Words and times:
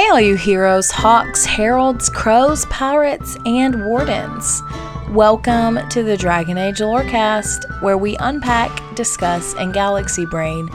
Hey, 0.00 0.08
all 0.08 0.18
you 0.18 0.34
heroes, 0.34 0.90
Hawkes, 0.90 1.44
heralds, 1.44 2.08
crows, 2.08 2.64
pirates, 2.70 3.36
and 3.44 3.84
wardens. 3.84 4.62
Welcome 5.10 5.78
to 5.90 6.02
the 6.02 6.16
Dragon 6.16 6.56
Age 6.56 6.78
Lorecast, 6.78 7.82
where 7.82 7.98
we 7.98 8.16
unpack, 8.16 8.70
discuss, 8.96 9.54
and 9.56 9.74
galaxy 9.74 10.24
brain 10.24 10.70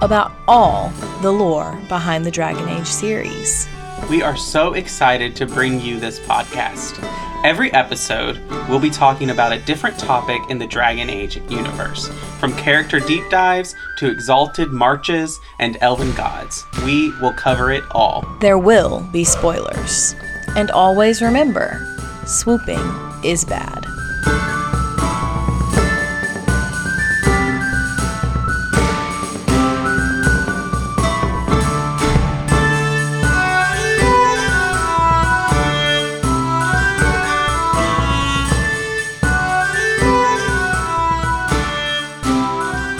about 0.00 0.30
all 0.46 0.90
the 1.22 1.32
lore 1.32 1.76
behind 1.88 2.24
the 2.24 2.30
Dragon 2.30 2.68
Age 2.68 2.86
series. 2.86 3.66
We 4.06 4.22
are 4.22 4.36
so 4.36 4.72
excited 4.72 5.36
to 5.36 5.44
bring 5.44 5.80
you 5.80 6.00
this 6.00 6.18
podcast. 6.20 6.98
Every 7.44 7.70
episode, 7.74 8.38
we'll 8.66 8.80
be 8.80 8.88
talking 8.88 9.28
about 9.28 9.52
a 9.52 9.58
different 9.60 9.98
topic 9.98 10.40
in 10.48 10.58
the 10.58 10.66
Dragon 10.66 11.10
Age 11.10 11.36
universe, 11.50 12.08
from 12.40 12.56
character 12.56 13.00
deep 13.00 13.28
dives 13.28 13.74
to 13.98 14.10
exalted 14.10 14.70
marches 14.70 15.38
and 15.58 15.76
elven 15.82 16.14
gods. 16.14 16.64
We 16.84 17.10
will 17.20 17.34
cover 17.34 17.70
it 17.70 17.84
all. 17.90 18.26
There 18.40 18.58
will 18.58 19.06
be 19.12 19.24
spoilers. 19.24 20.14
And 20.56 20.70
always 20.70 21.20
remember 21.20 21.84
swooping 22.26 22.80
is 23.22 23.44
bad. 23.44 23.84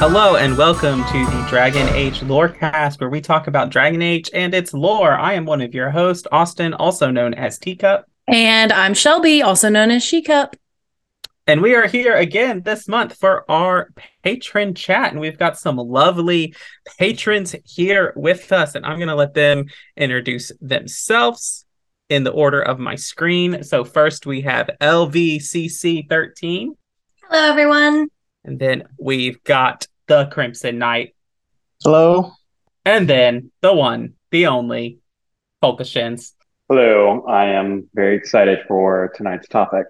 Hello 0.01 0.37
and 0.37 0.57
welcome 0.57 1.05
to 1.07 1.25
the 1.25 1.47
Dragon 1.49 1.89
Age 1.89 2.21
Lorecast, 2.21 3.01
where 3.01 3.11
we 3.11 3.21
talk 3.21 3.49
about 3.49 3.71
Dragon 3.71 4.01
Age 4.01 4.31
and 4.33 4.55
its 4.55 4.73
lore. 4.73 5.13
I 5.13 5.33
am 5.33 5.45
one 5.45 5.61
of 5.61 5.75
your 5.75 5.91
hosts, 5.91 6.25
Austin, 6.31 6.73
also 6.73 7.11
known 7.11 7.35
as 7.35 7.59
Teacup. 7.59 8.09
And 8.29 8.73
I'm 8.73 8.95
Shelby, 8.95 9.43
also 9.43 9.69
known 9.69 9.91
as 9.91 10.05
She 10.05 10.23
Cup. 10.23 10.55
And 11.49 11.61
we 11.61 11.75
are 11.75 11.89
here 11.89 12.15
again 12.15 12.63
this 12.63 12.87
month 12.87 13.17
for 13.17 13.45
our 13.51 13.91
patron 14.23 14.73
chat. 14.73 15.11
And 15.11 15.21
we've 15.21 15.37
got 15.37 15.59
some 15.59 15.79
lovely 15.79 16.55
patrons 16.97 17.57
here 17.65 18.13
with 18.15 18.53
us. 18.53 18.77
And 18.77 18.87
I'm 18.87 18.99
going 18.99 19.09
to 19.09 19.17
let 19.17 19.35
them 19.35 19.65
introduce 19.97 20.53
themselves 20.61 21.67
in 22.09 22.23
the 22.23 22.31
order 22.31 22.63
of 22.63 22.79
my 22.79 22.95
screen. 22.95 23.65
So, 23.65 23.83
first 23.83 24.27
we 24.27 24.43
have 24.43 24.71
LVCC13. 24.81 26.69
Hello, 27.25 27.51
everyone. 27.51 28.11
And 28.45 28.59
then 28.59 28.85
we've 28.99 29.43
got 29.45 29.87
the 30.07 30.27
Crimson 30.27 30.79
Knight. 30.79 31.15
Hello. 31.83 32.33
And 32.85 33.09
then 33.09 33.51
the 33.61 33.75
one, 33.75 34.15
the 34.31 34.47
only, 34.47 34.99
Polkashins. 35.63 36.33
Hello. 36.69 37.25
I 37.27 37.47
am 37.47 37.89
very 37.95 38.17
excited 38.17 38.61
for 38.67 39.13
tonight's 39.15 39.49
topic. 39.49 39.87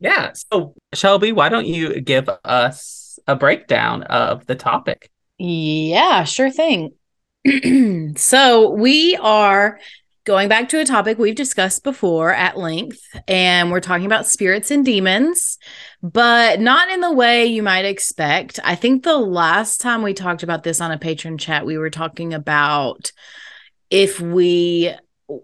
Yeah. 0.00 0.32
So, 0.34 0.74
Shelby, 0.92 1.32
why 1.32 1.48
don't 1.48 1.66
you 1.66 2.00
give 2.00 2.28
us 2.44 3.18
a 3.26 3.36
breakdown 3.36 4.02
of 4.04 4.46
the 4.46 4.54
topic? 4.54 5.10
Yeah, 5.38 6.24
sure 6.24 6.50
thing. 6.50 6.92
so, 8.16 8.70
we 8.70 9.16
are 9.16 9.78
going 10.24 10.48
back 10.48 10.70
to 10.70 10.80
a 10.80 10.84
topic 10.84 11.18
we've 11.18 11.34
discussed 11.34 11.84
before 11.84 12.32
at 12.32 12.56
length, 12.56 13.00
and 13.28 13.70
we're 13.70 13.80
talking 13.80 14.06
about 14.06 14.26
spirits 14.26 14.70
and 14.70 14.84
demons, 14.84 15.58
but 16.04 16.60
not 16.60 16.90
in 16.90 17.00
the 17.00 17.12
way 17.12 17.46
you 17.46 17.62
might 17.62 17.86
expect. 17.86 18.60
I 18.62 18.74
think 18.74 19.02
the 19.02 19.16
last 19.16 19.80
time 19.80 20.02
we 20.02 20.12
talked 20.12 20.42
about 20.42 20.62
this 20.62 20.82
on 20.82 20.90
a 20.90 20.98
patron 20.98 21.38
chat, 21.38 21.64
we 21.64 21.78
were 21.78 21.88
talking 21.88 22.34
about 22.34 23.10
if 23.88 24.20
we 24.20 24.92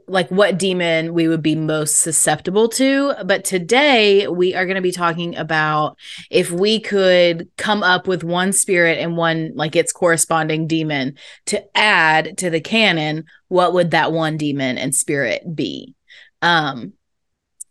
like 0.07 0.31
what 0.31 0.59
demon 0.59 1.15
we 1.15 1.29
would 1.29 1.41
be 1.41 1.55
most 1.55 2.01
susceptible 2.01 2.69
to. 2.69 3.15
But 3.25 3.47
today 3.47 4.29
we 4.29 4.55
are 4.55 4.67
going 4.67 4.75
to 4.75 4.83
be 4.83 4.93
talking 4.93 5.35
about 5.35 5.97
if 6.31 6.51
we 6.51 6.79
could 6.79 7.49
come 7.57 7.83
up 7.83 8.07
with 8.07 8.23
one 8.23 8.53
spirit 8.53 8.99
and 8.99 9.17
one 9.17 9.53
like 9.55 9.75
its 9.75 9.93
corresponding 9.93 10.67
demon 10.67 11.17
to 11.47 11.65
add 11.75 12.37
to 12.37 12.51
the 12.51 12.61
canon, 12.61 13.25
what 13.49 13.73
would 13.73 13.93
that 13.93 14.13
one 14.13 14.37
demon 14.37 14.77
and 14.77 14.95
spirit 14.95 15.43
be? 15.57 15.95
Um, 16.43 16.93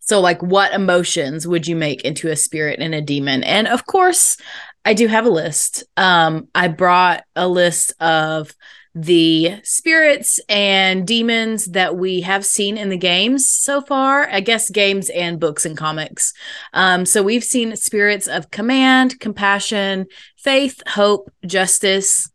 so 0.10 0.20
like 0.20 0.42
what 0.42 0.74
emotions 0.74 1.48
would 1.48 1.68
you 1.68 1.76
make 1.76 2.02
into 2.02 2.30
a 2.30 2.36
spirit 2.36 2.80
and 2.80 2.96
a 2.96 3.02
demon? 3.02 3.44
And 3.44 3.68
of 3.68 3.86
course, 3.86 4.38
I 4.84 4.96
do 4.96 5.08
have 5.08 5.28
a 5.28 5.30
list. 5.30 5.84
Um, 5.98 6.48
I 6.56 6.68
brought 6.68 7.24
a 7.36 7.48
list 7.48 7.94
of 8.02 8.52
the 8.96 9.60
spirits 9.64 10.40
and 10.50 11.06
demons 11.06 11.66
that 11.68 11.96
we 11.96 12.22
have 12.22 12.44
seen 12.44 12.76
in 12.76 12.90
the 12.90 12.98
games 12.98 13.48
so 13.48 13.82
far. 13.82 14.28
I 14.32 14.40
guess 14.40 14.72
games 14.72 15.12
and 15.12 15.40
books 15.40 15.64
and 15.64 15.78
comics. 15.78 16.34
Um, 16.74 17.06
so 17.06 17.22
we've 17.22 17.44
seen 17.44 17.76
spirits 17.76 18.28
of 18.28 18.50
command, 18.50 19.20
compassion, 19.20 20.08
faith, 20.38 20.82
hope, 20.88 21.32
justice, 21.46 22.32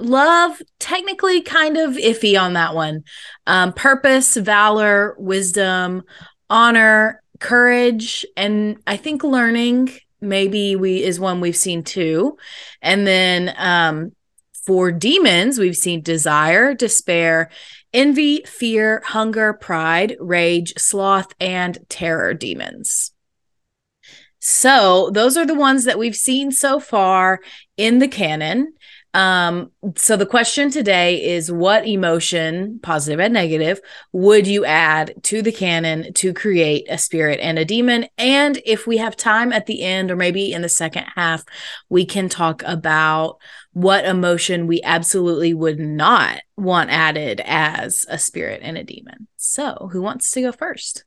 love. 0.00 0.60
Technically, 0.80 1.42
kind 1.42 1.76
of 1.76 1.92
iffy 1.92 2.40
on 2.40 2.54
that 2.54 2.74
one. 2.74 3.04
Um, 3.46 3.72
purpose, 3.72 4.36
valor, 4.36 5.14
wisdom, 5.16 6.02
honor, 6.50 7.22
courage, 7.40 8.26
and 8.36 8.78
I 8.86 8.96
think 8.96 9.22
learning 9.22 9.90
maybe 10.20 10.74
we 10.74 11.02
is 11.02 11.20
one 11.20 11.40
we've 11.40 11.56
seen 11.56 11.84
too. 11.84 12.36
And 12.82 13.06
then 13.06 13.54
um 13.56 14.12
for 14.66 14.92
demons, 14.92 15.58
we've 15.58 15.76
seen 15.76 16.02
desire, 16.02 16.74
despair, 16.74 17.48
envy, 17.94 18.42
fear, 18.44 19.02
hunger, 19.06 19.54
pride, 19.54 20.14
rage, 20.20 20.74
sloth, 20.76 21.32
and 21.40 21.78
terror 21.88 22.34
demons. 22.34 23.12
So, 24.40 25.10
those 25.10 25.36
are 25.36 25.46
the 25.46 25.54
ones 25.54 25.84
that 25.84 25.98
we've 25.98 26.14
seen 26.14 26.52
so 26.52 26.78
far 26.80 27.40
in 27.76 27.98
the 27.98 28.08
canon. 28.08 28.74
Um, 29.14 29.72
so 29.96 30.16
the 30.16 30.26
question 30.26 30.70
today 30.70 31.24
is 31.24 31.50
what 31.50 31.86
emotion, 31.86 32.78
positive 32.82 33.20
and 33.20 33.32
negative, 33.32 33.80
would 34.12 34.46
you 34.46 34.64
add 34.64 35.14
to 35.24 35.40
the 35.42 35.52
canon 35.52 36.12
to 36.14 36.34
create 36.34 36.86
a 36.90 36.98
spirit 36.98 37.40
and 37.40 37.58
a 37.58 37.64
demon? 37.64 38.06
And 38.18 38.60
if 38.66 38.86
we 38.86 38.98
have 38.98 39.16
time 39.16 39.52
at 39.52 39.66
the 39.66 39.82
end, 39.82 40.10
or 40.10 40.16
maybe 40.16 40.52
in 40.52 40.62
the 40.62 40.68
second 40.68 41.06
half, 41.14 41.42
we 41.88 42.04
can 42.04 42.28
talk 42.28 42.62
about 42.64 43.38
what 43.72 44.04
emotion 44.04 44.66
we 44.66 44.82
absolutely 44.82 45.54
would 45.54 45.78
not 45.78 46.40
want 46.56 46.90
added 46.90 47.40
as 47.44 48.04
a 48.08 48.18
spirit 48.18 48.60
and 48.62 48.76
a 48.76 48.84
demon. 48.84 49.26
So 49.36 49.88
who 49.92 50.02
wants 50.02 50.30
to 50.32 50.42
go 50.42 50.52
first? 50.52 51.04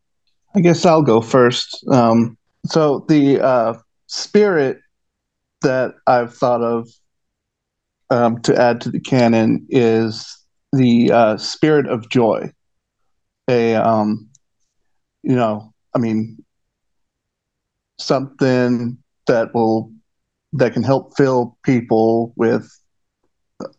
I 0.56 0.62
guess 0.62 0.86
I'll 0.86 1.02
go 1.02 1.22
first. 1.22 1.86
Um, 1.92 2.38
so 2.66 3.06
the 3.08 3.40
uh, 3.40 3.74
spirit 4.08 4.80
that 5.62 5.94
I've 6.08 6.36
thought 6.36 6.62
of 6.62 6.90
um, 8.12 8.42
to 8.42 8.56
add 8.56 8.82
to 8.82 8.92
the 8.92 9.00
canon 9.00 9.66
is 9.70 10.38
the 10.74 11.12
uh, 11.12 11.38
spirit 11.38 11.88
of 11.88 12.10
joy. 12.10 12.52
A, 13.50 13.76
um, 13.76 14.30
you 15.24 15.36
know, 15.36 15.74
I 15.96 16.00
mean, 16.00 16.44
something 18.00 18.98
that 19.28 19.54
will 19.54 19.92
that 20.54 20.74
can 20.74 20.84
help 20.84 21.16
fill 21.16 21.58
people 21.64 22.34
with, 22.36 22.70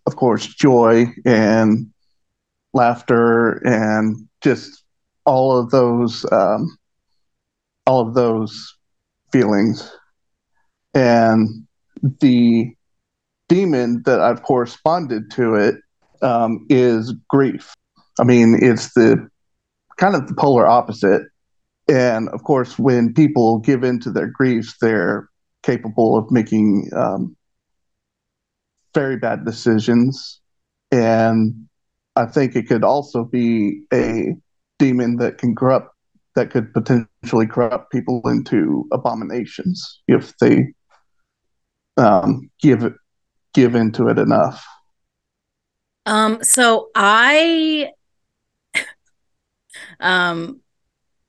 of 0.06 0.16
course, 0.16 0.46
joy 0.46 1.06
and 1.26 1.92
laughter 2.72 3.60
and 3.66 4.16
just 4.42 4.82
all 5.26 5.58
of 5.58 5.70
those, 5.70 6.24
um, 6.32 6.78
all 7.86 8.00
of 8.00 8.14
those 8.14 8.74
feelings, 9.30 9.90
and 10.94 11.66
the 12.20 12.74
demon 13.52 14.02
that 14.06 14.18
I've 14.20 14.42
corresponded 14.42 15.30
to 15.32 15.54
it 15.54 15.74
um, 16.22 16.64
is 16.70 17.12
grief. 17.28 17.74
I 18.18 18.24
mean, 18.24 18.58
it's 18.58 18.94
the 18.94 19.28
kind 19.98 20.14
of 20.14 20.26
the 20.26 20.34
polar 20.34 20.66
opposite. 20.66 21.22
And 21.86 22.30
of 22.30 22.44
course, 22.44 22.78
when 22.78 23.12
people 23.12 23.58
give 23.58 23.84
in 23.84 24.00
to 24.00 24.10
their 24.10 24.28
griefs, 24.28 24.76
they're 24.80 25.28
capable 25.62 26.16
of 26.16 26.30
making 26.30 26.88
um, 26.96 27.36
very 28.94 29.16
bad 29.18 29.44
decisions. 29.44 30.40
And 30.90 31.68
I 32.16 32.24
think 32.24 32.56
it 32.56 32.68
could 32.68 32.84
also 32.84 33.24
be 33.24 33.82
a 33.92 34.34
demon 34.78 35.16
that 35.16 35.36
can 35.36 35.54
corrupt, 35.54 35.94
that 36.36 36.50
could 36.50 36.72
potentially 36.72 37.46
corrupt 37.46 37.92
people 37.92 38.22
into 38.24 38.86
abominations 38.92 40.00
if 40.08 40.34
they 40.38 40.72
um, 41.98 42.50
give 42.62 42.82
give 43.54 43.74
into 43.74 44.08
it 44.08 44.18
enough. 44.18 44.66
Um, 46.06 46.42
so 46.42 46.88
I, 46.94 47.90
um, 50.00 50.60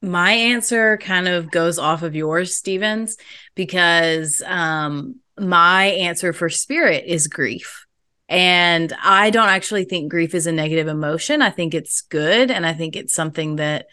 my 0.02 0.31
answer 0.31 0.98
kind 0.98 1.28
of 1.28 1.52
goes 1.52 1.80
off 1.80 2.04
of 2.04 2.16
yours, 2.16 2.58
Stevens, 2.58 3.18
because 3.56 4.42
um, 4.46 5.20
my 5.40 5.86
answer 5.86 6.34
for 6.34 6.50
spirit 6.50 7.06
is 7.06 7.28
grief. 7.28 7.86
And 8.30 8.94
I 9.04 9.30
don't 9.30 9.50
actually 9.50 9.86
think 9.86 10.10
grief 10.10 10.34
is 10.34 10.48
a 10.48 10.52
negative 10.52 10.88
emotion. 10.88 11.42
I 11.42 11.52
think 11.52 11.74
it's 11.74 12.02
good. 12.02 12.52
And 12.52 12.66
I 12.66 12.74
think 12.74 12.96
it's 12.96 13.14
something 13.14 13.58
that 13.58 13.86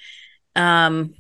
um, 0.56 1.14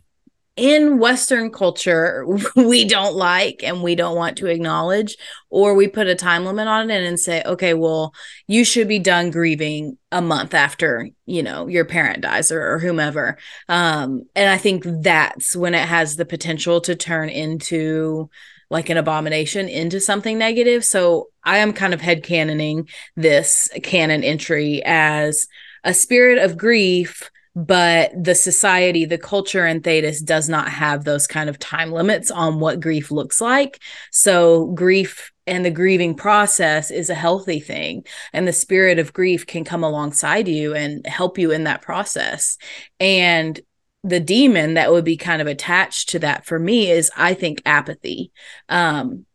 in 0.56 0.98
Western 0.98 1.50
culture, 1.50 2.26
we 2.56 2.84
don't 2.84 3.14
like 3.14 3.62
and 3.62 3.82
we 3.82 3.94
don't 3.94 4.16
want 4.16 4.36
to 4.38 4.46
acknowledge, 4.46 5.16
or 5.48 5.74
we 5.74 5.88
put 5.88 6.06
a 6.06 6.14
time 6.14 6.44
limit 6.44 6.68
on 6.68 6.90
it 6.90 7.02
and 7.02 7.18
say, 7.18 7.42
okay, 7.44 7.74
well, 7.74 8.12
you 8.46 8.64
should 8.64 8.88
be 8.88 8.98
done 8.98 9.30
grieving 9.30 9.96
a 10.12 10.20
month 10.20 10.54
after, 10.54 11.08
you 11.26 11.42
know, 11.42 11.66
your 11.66 11.84
parent 11.84 12.22
dies 12.22 12.52
or, 12.52 12.74
or 12.74 12.78
whomever. 12.78 13.38
Um, 13.68 14.24
and 14.34 14.50
I 14.50 14.58
think 14.58 14.84
that's 14.86 15.56
when 15.56 15.74
it 15.74 15.88
has 15.88 16.16
the 16.16 16.24
potential 16.24 16.80
to 16.82 16.94
turn 16.96 17.28
into 17.28 18.28
like 18.70 18.88
an 18.88 18.96
abomination 18.96 19.68
into 19.68 20.00
something 20.00 20.38
negative. 20.38 20.84
So 20.84 21.28
I 21.42 21.58
am 21.58 21.72
kind 21.72 21.92
of 21.92 22.00
head 22.00 22.22
canoning 22.22 22.88
this 23.16 23.68
canon 23.82 24.22
entry 24.22 24.80
as 24.84 25.48
a 25.82 25.92
spirit 25.92 26.38
of 26.38 26.56
grief 26.56 27.30
but 27.66 28.10
the 28.16 28.34
society, 28.34 29.04
the 29.04 29.18
culture 29.18 29.66
in 29.66 29.82
Thedas 29.82 30.24
does 30.24 30.48
not 30.48 30.68
have 30.70 31.04
those 31.04 31.26
kind 31.26 31.50
of 31.50 31.58
time 31.58 31.92
limits 31.92 32.30
on 32.30 32.58
what 32.58 32.80
grief 32.80 33.10
looks 33.10 33.38
like. 33.38 33.82
So 34.10 34.68
grief 34.68 35.30
and 35.46 35.62
the 35.64 35.70
grieving 35.70 36.14
process 36.14 36.90
is 36.90 37.10
a 37.10 37.14
healthy 37.14 37.60
thing 37.60 38.04
and 38.32 38.48
the 38.48 38.52
spirit 38.52 38.98
of 38.98 39.12
grief 39.12 39.46
can 39.46 39.64
come 39.64 39.84
alongside 39.84 40.48
you 40.48 40.74
and 40.74 41.06
help 41.06 41.36
you 41.36 41.50
in 41.50 41.64
that 41.64 41.82
process. 41.82 42.56
And 42.98 43.60
the 44.04 44.20
demon 44.20 44.74
that 44.74 44.90
would 44.90 45.04
be 45.04 45.18
kind 45.18 45.42
of 45.42 45.46
attached 45.46 46.10
to 46.10 46.20
that 46.20 46.46
for 46.46 46.58
me 46.58 46.90
is 46.90 47.10
I 47.14 47.34
think 47.34 47.60
apathy. 47.66 48.32
Um 48.70 49.26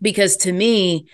because 0.00 0.36
to 0.38 0.52
me 0.52 1.06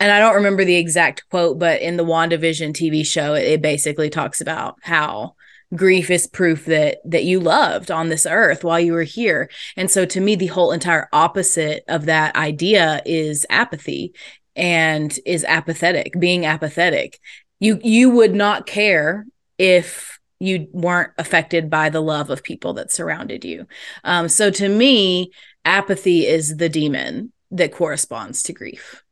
and 0.00 0.10
I 0.10 0.20
don't 0.20 0.36
remember 0.36 0.64
the 0.64 0.76
exact 0.76 1.28
quote, 1.30 1.58
but 1.58 1.80
in 1.80 1.96
the 1.96 2.04
WandaVision 2.04 2.72
TV 2.72 3.04
show, 3.04 3.34
it 3.34 3.62
basically 3.62 4.10
talks 4.10 4.40
about 4.40 4.76
how 4.82 5.35
grief 5.74 6.10
is 6.10 6.26
proof 6.26 6.64
that 6.66 6.98
that 7.04 7.24
you 7.24 7.40
loved 7.40 7.90
on 7.90 8.08
this 8.08 8.26
earth 8.26 8.62
while 8.62 8.78
you 8.78 8.92
were 8.92 9.02
here. 9.02 9.50
And 9.76 9.90
so 9.90 10.04
to 10.06 10.20
me 10.20 10.36
the 10.36 10.46
whole 10.46 10.72
entire 10.72 11.08
opposite 11.12 11.84
of 11.88 12.06
that 12.06 12.36
idea 12.36 13.02
is 13.04 13.46
apathy 13.50 14.14
and 14.54 15.18
is 15.26 15.44
apathetic 15.44 16.18
being 16.18 16.46
apathetic. 16.46 17.20
You 17.58 17.80
you 17.82 18.10
would 18.10 18.34
not 18.34 18.66
care 18.66 19.26
if 19.58 20.18
you 20.38 20.68
weren't 20.72 21.12
affected 21.18 21.70
by 21.70 21.88
the 21.88 22.02
love 22.02 22.30
of 22.30 22.42
people 22.42 22.74
that 22.74 22.92
surrounded 22.92 23.44
you. 23.44 23.66
Um, 24.04 24.28
so 24.28 24.50
to 24.50 24.68
me 24.68 25.30
apathy 25.64 26.26
is 26.26 26.58
the 26.58 26.68
demon 26.68 27.32
that 27.50 27.72
corresponds 27.72 28.42
to 28.44 28.52
grief. 28.52 29.02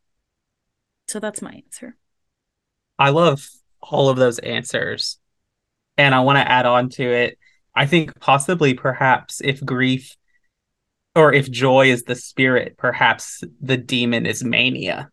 So 1.09 1.19
that's 1.19 1.43
my 1.43 1.63
answer. 1.65 1.97
I 2.99 3.11
love 3.11 3.49
all 3.81 4.09
of 4.09 4.17
those 4.17 4.39
answers 4.39 5.19
and 5.97 6.15
I 6.15 6.21
want 6.21 6.39
to 6.39 6.51
add 6.51 6.67
on 6.67 6.89
to 6.91 7.03
it. 7.05 7.39
I 7.75 7.87
think 7.87 8.19
possibly, 8.21 8.75
perhaps, 8.75 9.41
if 9.43 9.65
grief 9.65 10.17
or 11.15 11.33
if 11.33 11.51
joy 11.51 11.91
is 11.91 12.05
the 12.05 12.15
spirit, 12.15 12.77
perhaps 12.77 13.43
the 13.61 13.77
demon 13.77 14.27
is 14.27 14.45
mania. 14.45 15.11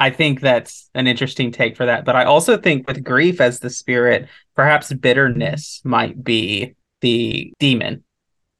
I 0.00 0.10
think 0.10 0.40
that's 0.40 0.90
an 0.94 1.06
interesting 1.06 1.50
take 1.50 1.76
for 1.76 1.86
that. 1.86 2.04
But 2.04 2.16
I 2.16 2.24
also 2.24 2.56
think 2.56 2.86
with 2.86 3.02
grief 3.02 3.40
as 3.40 3.58
the 3.58 3.70
spirit, 3.70 4.28
perhaps 4.54 4.92
bitterness 4.92 5.80
might 5.84 6.22
be 6.22 6.74
the 7.00 7.52
demon. 7.58 8.04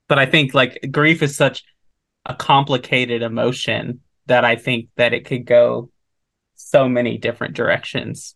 But 0.09 0.19
I 0.19 0.27
think 0.27 0.55
like 0.55 0.79
grief 0.91 1.23
is 1.23 1.37
such 1.37 1.63
a 2.27 2.35
complicated 2.35 3.23
emotion 3.23 4.01
that 4.27 4.45
I 4.45 4.57
think 4.57 4.89
that 4.97 5.15
it 5.15 5.27
could 5.27 5.45
go 5.45 5.91
so 6.55 6.89
many 6.89 7.19
different 7.19 7.55
directions. 7.55 8.35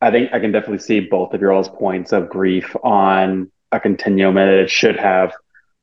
I 0.00 0.10
think 0.10 0.32
I 0.32 0.40
can 0.40 0.52
definitely 0.52 0.78
see 0.78 1.00
both 1.00 1.32
of 1.32 1.40
your 1.40 1.52
all's 1.52 1.68
points 1.68 2.12
of 2.12 2.28
grief 2.28 2.76
on 2.82 3.50
a 3.72 3.80
continuum 3.80 4.36
and 4.36 4.50
it 4.50 4.70
should 4.70 4.96
have 4.96 5.32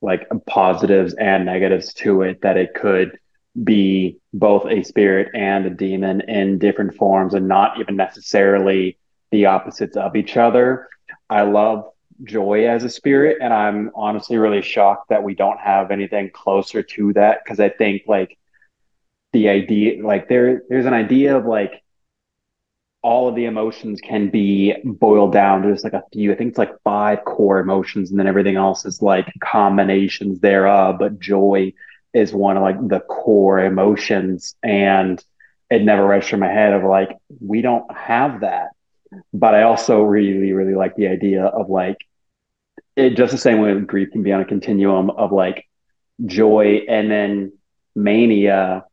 like 0.02 0.28
positives 0.46 1.14
and 1.16 1.46
negatives 1.46 1.94
to 1.94 2.22
it 2.22 2.42
that 2.42 2.58
it 2.58 2.74
could 2.76 3.18
be 3.64 4.18
both 4.34 4.66
a 4.66 4.84
spirit 4.84 5.30
and 5.34 5.66
a 5.66 5.70
demon 5.70 6.22
in 6.22 6.60
different 6.60 6.96
forms 6.96 7.34
and 7.34 7.48
not 7.48 7.80
even 7.80 7.96
necessarily 7.96 8.98
the 9.32 9.46
opposites 9.46 9.96
of 9.96 10.16
each 10.16 10.38
other. 10.38 10.88
I 11.30 11.44
love 11.44 11.90
joy 12.24 12.68
as 12.68 12.84
a 12.84 12.90
spirit 12.90 13.38
and 13.42 13.54
I'm 13.54 13.92
honestly 13.96 14.38
really 14.38 14.62
shocked 14.62 15.10
that 15.10 15.24
we 15.24 15.34
don't 15.34 15.60
have 15.60 15.92
anything 15.92 16.30
closer 16.32 16.84
to 16.84 17.14
that 17.14 17.40
because 17.44 17.60
I 17.60 17.70
think 17.70 18.04
like 18.08 18.38
the 19.32 19.50
idea 19.50 20.06
like 20.06 20.30
there 20.30 20.62
there's 20.70 20.86
an 20.86 20.94
idea 20.94 21.36
of 21.36 21.46
like 21.46 21.83
all 23.04 23.28
of 23.28 23.36
the 23.36 23.46
emotions 23.46 24.00
can 24.02 24.30
be 24.30 24.74
boiled 24.84 25.34
down 25.34 25.62
to 25.62 25.72
just 25.72 25.84
like 25.84 25.94
a 25.94 26.04
few. 26.14 26.32
I 26.32 26.36
think 26.36 26.50
it's 26.50 26.58
like 26.58 26.82
five 26.84 27.24
core 27.26 27.60
emotions, 27.60 28.10
and 28.10 28.20
then 28.20 28.28
everything 28.28 28.56
else 28.56 28.86
is 28.86 29.02
like 29.02 29.32
combinations 29.44 30.40
thereof. 30.40 30.98
But 31.00 31.20
joy 31.20 31.74
is 32.14 32.34
one 32.34 32.58
of 32.58 32.64
like 32.64 32.88
the 32.88 33.02
core 33.02 33.60
emotions, 33.60 34.56
and 34.64 35.24
it 35.70 35.84
never 35.84 36.06
registered 36.06 36.36
in 36.36 36.40
my 36.42 36.48
head 36.52 36.74
of 36.74 36.84
like 36.84 37.18
we 37.42 37.62
don't 37.62 37.92
have 37.96 38.42
that. 38.42 38.70
But 39.34 39.54
I 39.54 39.64
also 39.64 40.02
really, 40.02 40.54
really 40.54 40.76
like 40.76 40.96
the 40.96 41.08
idea 41.08 41.46
of 41.46 41.70
like 41.70 41.98
it 42.96 43.18
just 43.18 43.32
the 43.32 43.38
same 43.38 43.60
way 43.60 43.78
grief 43.82 44.12
can 44.12 44.24
be 44.24 44.32
on 44.32 44.42
a 44.42 44.46
continuum 44.46 45.10
of 45.10 45.32
like 45.32 45.68
joy 46.26 46.82
and 46.88 47.10
then 47.10 47.52
mania 47.96 48.86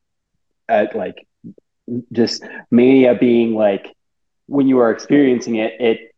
at 0.69 0.95
like 0.97 1.27
just 2.13 2.43
mania 2.71 3.15
being 3.15 3.55
like 3.55 3.95
when 4.51 4.67
you 4.67 4.79
are 4.81 4.91
experiencing 4.91 5.57
it, 5.57 5.81
it 5.81 6.15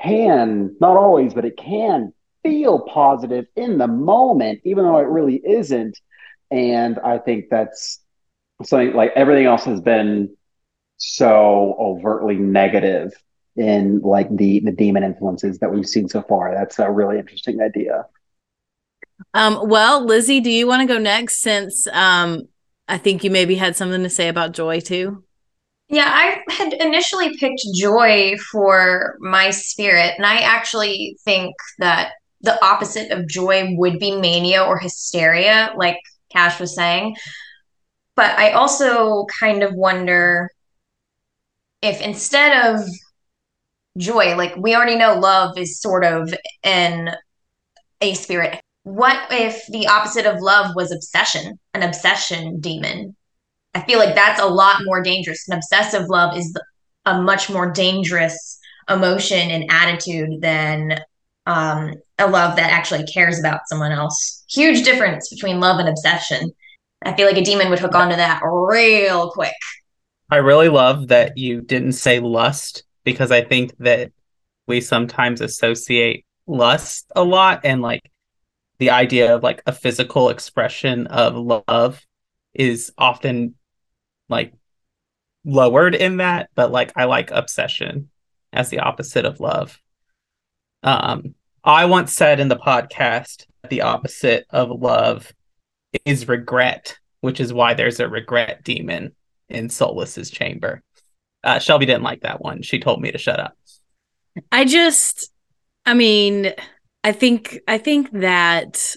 can, 0.00 0.76
not 0.80 0.96
always, 0.96 1.34
but 1.34 1.44
it 1.44 1.56
can 1.56 2.12
feel 2.44 2.80
positive 2.80 3.46
in 3.56 3.76
the 3.76 3.88
moment, 3.88 4.60
even 4.64 4.84
though 4.84 4.98
it 4.98 5.08
really 5.08 5.42
isn't. 5.44 5.98
And 6.52 6.98
I 7.00 7.18
think 7.18 7.46
that's 7.50 8.00
something 8.62 8.94
like 8.94 9.12
everything 9.16 9.46
else 9.46 9.64
has 9.64 9.80
been 9.80 10.36
so 10.96 11.76
overtly 11.78 12.36
negative 12.36 13.12
in 13.56 14.00
like 14.00 14.34
the 14.34 14.60
the 14.60 14.70
demon 14.70 15.02
influences 15.02 15.58
that 15.58 15.72
we've 15.72 15.88
seen 15.88 16.08
so 16.08 16.22
far. 16.22 16.54
That's 16.54 16.78
a 16.78 16.90
really 16.90 17.18
interesting 17.18 17.60
idea. 17.60 18.06
Um, 19.34 19.68
well, 19.68 20.04
Lizzie, 20.04 20.40
do 20.40 20.50
you 20.50 20.66
want 20.66 20.82
to 20.82 20.94
go 20.94 21.00
next 21.00 21.40
since 21.40 21.86
um, 21.88 22.48
I 22.86 22.96
think 22.96 23.24
you 23.24 23.30
maybe 23.30 23.56
had 23.56 23.76
something 23.76 24.02
to 24.04 24.10
say 24.10 24.28
about 24.28 24.52
joy 24.52 24.80
too? 24.80 25.24
Yeah, 25.90 26.06
I 26.06 26.40
had 26.52 26.72
initially 26.74 27.36
picked 27.36 27.62
joy 27.74 28.36
for 28.52 29.16
my 29.18 29.50
spirit, 29.50 30.14
and 30.16 30.24
I 30.24 30.36
actually 30.36 31.18
think 31.24 31.52
that 31.80 32.12
the 32.42 32.64
opposite 32.64 33.10
of 33.10 33.26
joy 33.26 33.74
would 33.76 33.98
be 33.98 34.16
mania 34.16 34.62
or 34.62 34.78
hysteria, 34.78 35.72
like 35.76 35.98
Cash 36.32 36.60
was 36.60 36.76
saying. 36.76 37.16
But 38.14 38.38
I 38.38 38.52
also 38.52 39.26
kind 39.40 39.64
of 39.64 39.74
wonder 39.74 40.50
if 41.82 42.00
instead 42.00 42.72
of 42.72 42.86
joy, 43.98 44.36
like 44.36 44.54
we 44.56 44.76
already 44.76 44.96
know 44.96 45.18
love 45.18 45.58
is 45.58 45.80
sort 45.80 46.04
of 46.04 46.32
an 46.62 47.16
a 48.00 48.14
spirit. 48.14 48.60
What 48.84 49.18
if 49.32 49.66
the 49.66 49.88
opposite 49.88 50.24
of 50.24 50.40
love 50.40 50.76
was 50.76 50.92
obsession, 50.92 51.58
an 51.74 51.82
obsession 51.82 52.60
demon? 52.60 53.16
I 53.74 53.82
feel 53.82 53.98
like 53.98 54.14
that's 54.14 54.40
a 54.40 54.46
lot 54.46 54.82
more 54.84 55.02
dangerous. 55.02 55.48
An 55.48 55.56
obsessive 55.56 56.08
love 56.08 56.36
is 56.36 56.54
a 57.06 57.20
much 57.20 57.48
more 57.48 57.70
dangerous 57.70 58.58
emotion 58.88 59.50
and 59.50 59.70
attitude 59.70 60.40
than 60.40 60.98
um, 61.46 61.94
a 62.18 62.28
love 62.28 62.56
that 62.56 62.70
actually 62.70 63.04
cares 63.04 63.38
about 63.38 63.60
someone 63.68 63.92
else. 63.92 64.44
Huge 64.50 64.84
difference 64.84 65.28
between 65.28 65.60
love 65.60 65.78
and 65.78 65.88
obsession. 65.88 66.50
I 67.02 67.14
feel 67.14 67.26
like 67.26 67.38
a 67.38 67.44
demon 67.44 67.70
would 67.70 67.78
hook 67.78 67.94
onto 67.94 68.16
that 68.16 68.42
real 68.44 69.30
quick. 69.30 69.54
I 70.30 70.36
really 70.36 70.68
love 70.68 71.08
that 71.08 71.38
you 71.38 71.60
didn't 71.60 71.92
say 71.92 72.20
lust 72.20 72.84
because 73.04 73.30
I 73.32 73.42
think 73.42 73.76
that 73.78 74.12
we 74.66 74.80
sometimes 74.80 75.40
associate 75.40 76.24
lust 76.46 77.10
a 77.16 77.24
lot 77.24 77.60
and 77.64 77.80
like 77.82 78.10
the 78.78 78.90
idea 78.90 79.34
of 79.34 79.42
like 79.42 79.62
a 79.66 79.72
physical 79.72 80.28
expression 80.28 81.06
of 81.08 81.62
love 81.68 82.04
is 82.54 82.92
often 82.98 83.54
like 84.30 84.54
lowered 85.44 85.94
in 85.94 86.18
that, 86.18 86.50
but 86.54 86.70
like 86.70 86.92
I 86.96 87.04
like 87.04 87.30
obsession 87.30 88.10
as 88.52 88.70
the 88.70 88.80
opposite 88.80 89.24
of 89.24 89.40
love. 89.40 89.78
Um, 90.82 91.34
I 91.62 91.84
once 91.84 92.14
said 92.14 92.40
in 92.40 92.48
the 92.48 92.56
podcast 92.56 93.46
the 93.68 93.82
opposite 93.82 94.46
of 94.50 94.70
love 94.70 95.30
is 96.04 96.28
regret, 96.28 96.96
which 97.20 97.40
is 97.40 97.52
why 97.52 97.74
there's 97.74 98.00
a 98.00 98.08
regret 98.08 98.64
demon 98.64 99.14
in 99.48 99.68
Solas's 99.68 100.30
chamber. 100.30 100.82
Uh, 101.42 101.58
Shelby 101.58 101.86
didn't 101.86 102.02
like 102.02 102.22
that 102.22 102.40
one. 102.40 102.62
She 102.62 102.80
told 102.80 103.00
me 103.00 103.10
to 103.12 103.18
shut 103.18 103.40
up. 103.40 103.56
I 104.52 104.64
just, 104.64 105.30
I 105.84 105.94
mean, 105.94 106.52
I 107.02 107.12
think, 107.12 107.58
I 107.66 107.78
think 107.78 108.10
that 108.12 108.96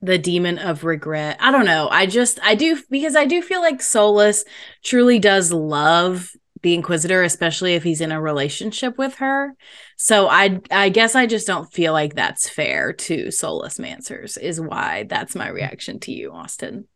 the 0.00 0.18
demon 0.18 0.58
of 0.58 0.84
regret. 0.84 1.36
I 1.40 1.50
don't 1.50 1.66
know. 1.66 1.88
I 1.90 2.06
just 2.06 2.38
I 2.42 2.54
do 2.54 2.80
because 2.90 3.16
I 3.16 3.24
do 3.24 3.42
feel 3.42 3.60
like 3.60 3.80
Solas 3.80 4.44
truly 4.84 5.18
does 5.18 5.52
love 5.52 6.30
the 6.62 6.74
Inquisitor, 6.74 7.22
especially 7.22 7.74
if 7.74 7.82
he's 7.82 8.00
in 8.00 8.12
a 8.12 8.20
relationship 8.20 8.96
with 8.96 9.16
her. 9.16 9.54
So 9.96 10.28
I 10.28 10.60
I 10.70 10.88
guess 10.90 11.14
I 11.14 11.26
just 11.26 11.46
don't 11.46 11.72
feel 11.72 11.92
like 11.92 12.14
that's 12.14 12.48
fair 12.48 12.92
to 12.92 13.26
Solas 13.26 13.80
Mancers 13.80 14.38
is 14.38 14.60
why 14.60 15.04
that's 15.08 15.34
my 15.34 15.48
reaction 15.48 15.98
to 16.00 16.12
you, 16.12 16.32
Austin. 16.32 16.86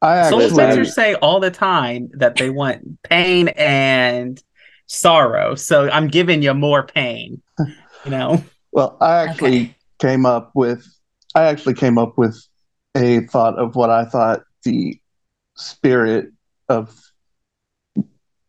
I 0.00 0.16
actually 0.16 0.46
Solas 0.46 0.52
Mancers 0.52 0.92
say 0.92 1.14
all 1.14 1.40
the 1.40 1.50
time 1.50 2.08
that 2.14 2.36
they 2.36 2.48
want 2.48 3.02
pain 3.02 3.48
and 3.48 4.42
sorrow. 4.86 5.56
So 5.56 5.90
I'm 5.90 6.08
giving 6.08 6.42
you 6.42 6.54
more 6.54 6.84
pain. 6.86 7.42
You 7.58 8.10
know. 8.10 8.44
Well, 8.72 8.96
I 9.00 9.26
actually 9.26 9.62
okay 9.62 9.76
came 10.00 10.26
up 10.26 10.50
with 10.54 10.86
I 11.34 11.44
actually 11.44 11.74
came 11.74 11.98
up 11.98 12.18
with 12.18 12.36
a 12.96 13.20
thought 13.26 13.56
of 13.58 13.76
what 13.76 13.90
I 13.90 14.04
thought 14.04 14.42
the 14.64 14.98
spirit 15.56 16.32
of 16.68 16.98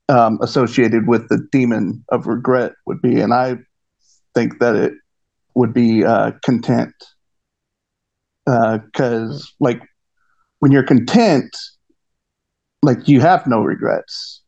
um, 0.10 0.40
associated 0.42 1.08
with 1.08 1.30
the 1.30 1.48
demon 1.52 2.04
of 2.10 2.28
regret 2.28 2.74
would 2.86 3.02
be, 3.02 3.22
and 3.22 3.34
I 3.34 3.58
think 4.34 4.60
that 4.60 4.76
it 4.76 4.94
would 5.54 5.74
be 5.74 6.04
uh, 6.04 6.32
content, 6.44 6.94
because 8.46 9.44
uh, 9.44 9.56
like 9.60 9.82
when 10.60 10.72
you're 10.72 10.84
content, 10.84 11.56
like 12.82 13.08
you 13.08 13.22
have 13.22 13.46
no 13.48 13.62
regrets, 13.62 14.42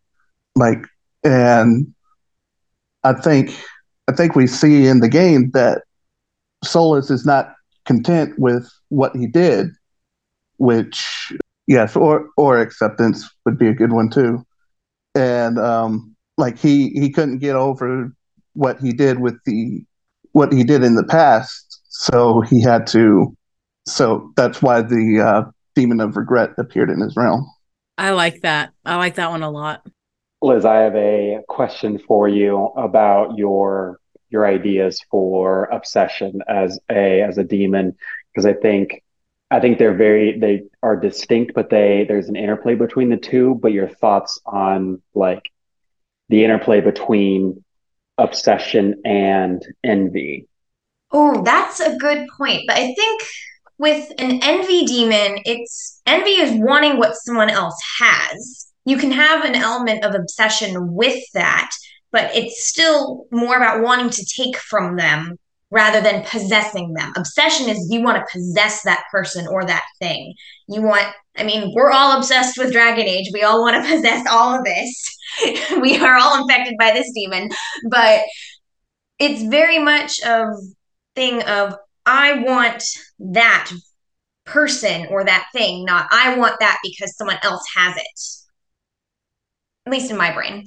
like, 0.55 0.85
and 1.23 1.93
I 3.03 3.13
think 3.13 3.55
I 4.07 4.11
think 4.13 4.35
we 4.35 4.47
see 4.47 4.87
in 4.87 4.99
the 4.99 5.09
game 5.09 5.51
that 5.51 5.83
Solas 6.63 7.11
is 7.11 7.25
not 7.25 7.53
content 7.85 8.37
with 8.39 8.69
what 8.89 9.15
he 9.15 9.27
did, 9.27 9.69
which 10.57 11.33
yes, 11.67 11.95
or 11.95 12.29
or 12.37 12.59
acceptance 12.59 13.29
would 13.45 13.57
be 13.57 13.67
a 13.67 13.73
good 13.73 13.91
one 13.91 14.09
too. 14.09 14.45
And 15.15 15.59
um, 15.59 16.15
like 16.37 16.57
he 16.57 16.89
he 16.89 17.11
couldn't 17.11 17.39
get 17.39 17.55
over 17.55 18.11
what 18.53 18.79
he 18.79 18.91
did 18.91 19.19
with 19.19 19.37
the 19.45 19.83
what 20.31 20.51
he 20.51 20.63
did 20.63 20.83
in 20.83 20.95
the 20.95 21.03
past, 21.03 21.81
so 21.89 22.41
he 22.41 22.61
had 22.61 22.87
to. 22.87 23.35
So 23.85 24.31
that's 24.35 24.61
why 24.61 24.81
the 24.81 25.21
uh, 25.21 25.51
demon 25.75 25.99
of 25.99 26.15
regret 26.15 26.51
appeared 26.57 26.89
in 26.89 27.01
his 27.01 27.15
realm. 27.15 27.45
I 27.97 28.11
like 28.11 28.41
that. 28.41 28.71
I 28.85 28.95
like 28.95 29.15
that 29.15 29.29
one 29.29 29.43
a 29.43 29.51
lot. 29.51 29.85
Liz, 30.41 30.65
I 30.65 30.77
have 30.77 30.95
a 30.95 31.39
question 31.47 31.99
for 31.99 32.27
you 32.27 32.71
about 32.75 33.37
your 33.37 33.99
your 34.33 34.45
ideas 34.45 34.99
for 35.09 35.65
obsession 35.65 36.41
as 36.47 36.79
a 36.91 37.21
as 37.21 37.37
a 37.37 37.43
demon 37.43 37.95
because 38.33 38.45
I 38.45 38.53
think 38.53 39.03
I 39.49 39.59
think 39.59 39.77
they're 39.77 39.95
very 39.95 40.37
they 40.37 40.63
are 40.81 40.97
distinct, 40.97 41.53
but 41.53 41.69
they 41.69 42.05
there's 42.07 42.27
an 42.27 42.35
interplay 42.35 42.75
between 42.75 43.09
the 43.09 43.17
two. 43.17 43.55
But 43.61 43.71
your 43.71 43.87
thoughts 43.87 44.41
on 44.45 45.01
like 45.13 45.43
the 46.29 46.43
interplay 46.43 46.81
between 46.81 47.63
obsession 48.17 49.01
and 49.05 49.63
envy? 49.83 50.47
Oh, 51.11 51.43
that's 51.43 51.79
a 51.79 51.95
good 51.97 52.27
point. 52.37 52.63
But 52.67 52.77
I 52.77 52.93
think 52.93 53.21
with 53.77 54.11
an 54.17 54.39
envy 54.41 54.85
demon, 54.85 55.39
it's 55.45 56.01
envy 56.05 56.31
is 56.31 56.59
wanting 56.59 56.97
what 56.97 57.15
someone 57.15 57.49
else 57.49 57.77
has. 57.99 58.71
You 58.85 58.97
can 58.97 59.11
have 59.11 59.45
an 59.45 59.55
element 59.55 60.03
of 60.03 60.15
obsession 60.15 60.93
with 60.93 61.23
that, 61.33 61.71
but 62.13 62.33
it's 62.33 62.69
still 62.69 63.25
more 63.31 63.57
about 63.57 63.81
wanting 63.81 64.11
to 64.11 64.25
take 64.25 64.55
from 64.55 64.95
them 64.95 65.37
rather 65.71 65.99
than 65.99 66.23
possessing 66.25 66.93
them. 66.93 67.11
Obsession 67.17 67.67
is 67.67 67.87
you 67.89 68.03
want 68.03 68.17
to 68.17 68.31
possess 68.31 68.83
that 68.83 69.03
person 69.11 69.47
or 69.47 69.65
that 69.65 69.83
thing. 69.99 70.35
You 70.69 70.83
want, 70.83 71.07
I 71.35 71.43
mean, 71.43 71.73
we're 71.73 71.89
all 71.91 72.15
obsessed 72.15 72.59
with 72.59 72.71
Dragon 72.71 73.07
Age. 73.07 73.31
We 73.33 73.41
all 73.41 73.59
want 73.59 73.83
to 73.83 73.91
possess 73.95 74.25
all 74.29 74.55
of 74.55 74.63
this. 74.63 75.17
we 75.81 75.97
are 75.97 76.15
all 76.15 76.43
infected 76.43 76.75
by 76.79 76.91
this 76.91 77.11
demon, 77.13 77.49
but 77.89 78.21
it's 79.17 79.41
very 79.43 79.79
much 79.79 80.21
of 80.23 80.49
thing 81.15 81.41
of 81.43 81.75
I 82.05 82.39
want 82.39 82.83
that 83.19 83.71
person 84.45 85.07
or 85.09 85.23
that 85.23 85.47
thing, 85.53 85.85
not 85.85 86.07
I 86.11 86.37
want 86.37 86.59
that 86.59 86.77
because 86.83 87.17
someone 87.17 87.39
else 87.41 87.63
has 87.75 87.97
it. 87.97 88.19
At 89.87 89.91
least 89.91 90.11
in 90.11 90.17
my 90.17 90.31
brain. 90.31 90.65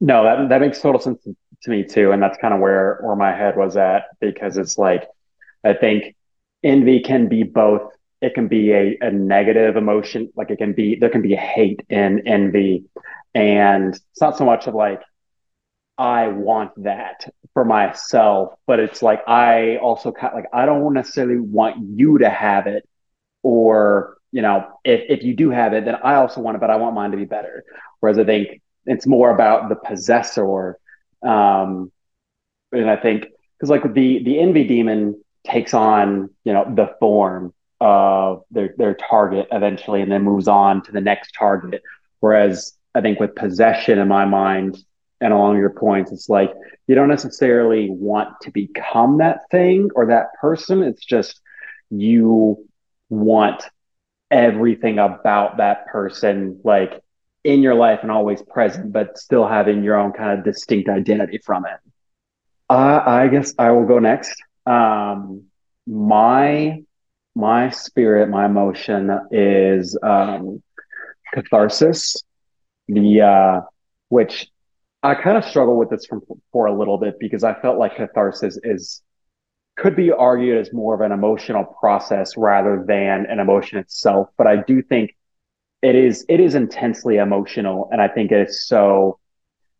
No, 0.00 0.22
that 0.24 0.48
that 0.48 0.60
makes 0.60 0.80
total 0.80 1.00
sense 1.00 1.22
to 1.62 1.70
me 1.70 1.84
too, 1.84 2.12
and 2.12 2.22
that's 2.22 2.38
kind 2.38 2.54
of 2.54 2.60
where 2.60 2.98
where 3.02 3.16
my 3.16 3.32
head 3.34 3.56
was 3.56 3.76
at 3.76 4.04
because 4.20 4.56
it's 4.56 4.78
like 4.78 5.04
I 5.64 5.74
think 5.74 6.16
envy 6.64 7.00
can 7.00 7.28
be 7.28 7.42
both. 7.44 7.92
It 8.20 8.34
can 8.34 8.48
be 8.48 8.72
a, 8.72 8.98
a 9.00 9.10
negative 9.10 9.76
emotion, 9.76 10.32
like 10.36 10.50
it 10.50 10.58
can 10.58 10.72
be 10.74 10.96
there 10.96 11.10
can 11.10 11.22
be 11.22 11.34
hate 11.36 11.80
in 11.88 12.26
envy, 12.28 12.86
and 13.34 13.94
it's 13.94 14.20
not 14.20 14.38
so 14.38 14.44
much 14.44 14.66
of 14.68 14.74
like 14.74 15.02
I 15.96 16.28
want 16.28 16.84
that 16.84 17.24
for 17.54 17.64
myself, 17.64 18.54
but 18.66 18.78
it's 18.78 19.02
like 19.02 19.22
I 19.28 19.78
also 19.78 20.12
kind 20.12 20.32
of 20.32 20.36
like 20.36 20.50
I 20.52 20.64
don't 20.66 20.94
necessarily 20.94 21.40
want 21.40 21.76
you 21.98 22.18
to 22.18 22.30
have 22.30 22.66
it, 22.66 22.88
or 23.42 24.18
you 24.32 24.42
know, 24.42 24.66
if 24.84 25.02
if 25.20 25.24
you 25.24 25.34
do 25.36 25.50
have 25.50 25.74
it, 25.74 25.84
then 25.86 25.96
I 25.96 26.16
also 26.16 26.40
want 26.42 26.56
it, 26.56 26.60
but 26.60 26.70
I 26.70 26.76
want 26.76 26.94
mine 26.94 27.12
to 27.12 27.16
be 27.16 27.24
better. 27.26 27.64
Whereas 28.00 28.18
I 28.18 28.24
think 28.24 28.62
it's 28.88 29.06
more 29.06 29.30
about 29.30 29.68
the 29.68 29.76
possessor. 29.76 30.78
Um, 31.22 31.92
and 32.72 32.90
I 32.90 32.96
think 32.96 33.26
because 33.56 33.70
like 33.70 33.82
the 33.94 34.22
the 34.24 34.38
envy 34.38 34.64
demon 34.64 35.22
takes 35.46 35.74
on 35.74 36.30
you 36.44 36.52
know 36.52 36.64
the 36.74 36.94
form 37.00 37.52
of 37.80 38.42
their 38.50 38.74
their 38.76 38.94
target 38.94 39.48
eventually, 39.52 40.02
and 40.02 40.10
then 40.10 40.22
moves 40.22 40.48
on 40.48 40.82
to 40.84 40.92
the 40.92 41.00
next 41.00 41.32
target. 41.38 41.82
Whereas 42.20 42.74
I 42.94 43.00
think 43.00 43.20
with 43.20 43.34
possession, 43.34 43.98
in 43.98 44.08
my 44.08 44.24
mind, 44.24 44.78
and 45.20 45.32
along 45.32 45.58
your 45.58 45.70
points, 45.70 46.12
it's 46.12 46.28
like 46.28 46.52
you 46.86 46.94
don't 46.94 47.08
necessarily 47.08 47.88
want 47.90 48.40
to 48.42 48.50
become 48.50 49.18
that 49.18 49.48
thing 49.50 49.90
or 49.94 50.06
that 50.06 50.34
person. 50.40 50.82
It's 50.82 51.04
just 51.04 51.40
you 51.90 52.66
want 53.08 53.62
everything 54.30 54.98
about 54.98 55.56
that 55.56 55.86
person 55.86 56.60
like 56.64 57.02
in 57.44 57.62
your 57.62 57.74
life 57.74 58.00
and 58.02 58.10
always 58.10 58.42
present, 58.42 58.92
but 58.92 59.18
still 59.18 59.46
having 59.46 59.82
your 59.82 59.96
own 59.96 60.12
kind 60.12 60.38
of 60.38 60.44
distinct 60.44 60.88
identity 60.88 61.38
from 61.44 61.66
it. 61.66 61.78
Uh, 62.70 63.02
I 63.04 63.28
guess 63.28 63.54
I 63.58 63.70
will 63.70 63.86
go 63.86 63.98
next. 63.98 64.34
Um, 64.66 65.44
my 65.86 66.82
my 67.34 67.70
spirit, 67.70 68.28
my 68.28 68.46
emotion 68.46 69.10
is 69.30 69.96
um, 70.02 70.62
catharsis. 71.32 72.22
The 72.88 73.22
uh, 73.22 73.60
which 74.08 74.48
I 75.02 75.14
kind 75.14 75.36
of 75.36 75.44
struggle 75.44 75.78
with 75.78 75.90
this 75.90 76.06
from, 76.06 76.22
for 76.52 76.66
a 76.66 76.76
little 76.76 76.98
bit 76.98 77.18
because 77.18 77.44
I 77.44 77.54
felt 77.60 77.78
like 77.78 77.96
catharsis 77.96 78.58
is 78.62 79.02
could 79.76 79.94
be 79.94 80.10
argued 80.10 80.58
as 80.58 80.72
more 80.72 80.94
of 80.94 81.00
an 81.00 81.12
emotional 81.12 81.64
process 81.64 82.36
rather 82.36 82.84
than 82.86 83.26
an 83.26 83.38
emotion 83.38 83.78
itself. 83.78 84.28
But 84.36 84.48
I 84.48 84.56
do 84.56 84.82
think 84.82 85.14
it 85.82 85.94
is 85.94 86.24
it 86.28 86.40
is 86.40 86.54
intensely 86.54 87.16
emotional 87.16 87.88
and 87.92 88.00
i 88.00 88.08
think 88.08 88.32
it's 88.32 88.66
so 88.66 89.18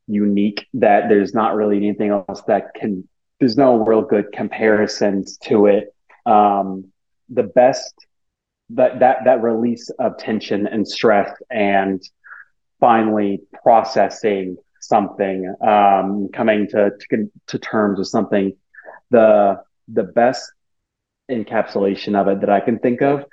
unique 0.08 0.66
that 0.74 1.08
there's 1.08 1.34
not 1.34 1.54
really 1.54 1.76
anything 1.76 2.10
else 2.10 2.42
that 2.46 2.74
can 2.74 3.06
there's 3.38 3.56
no 3.56 3.84
real 3.84 4.02
good 4.02 4.32
comparisons 4.32 5.38
to 5.38 5.66
it. 5.66 5.94
Um 6.26 6.92
the 7.28 7.42
best 7.42 7.94
that 8.70 9.00
that 9.00 9.18
that 9.24 9.42
release 9.42 9.90
of 9.98 10.16
tension 10.18 10.66
and 10.66 10.88
stress 10.88 11.30
and 11.50 12.02
finally 12.80 13.40
processing 13.62 14.56
something 14.80 15.54
um 15.66 16.28
coming 16.32 16.66
to 16.68 16.90
to, 17.10 17.30
to 17.46 17.58
terms 17.58 17.98
with 17.98 18.08
something 18.08 18.56
the 19.10 19.60
the 19.88 20.02
best 20.02 20.52
encapsulation 21.30 22.14
of 22.18 22.28
it 22.28 22.40
that 22.40 22.50
i 22.50 22.60
can 22.60 22.78
think 22.78 23.02
of 23.02 23.24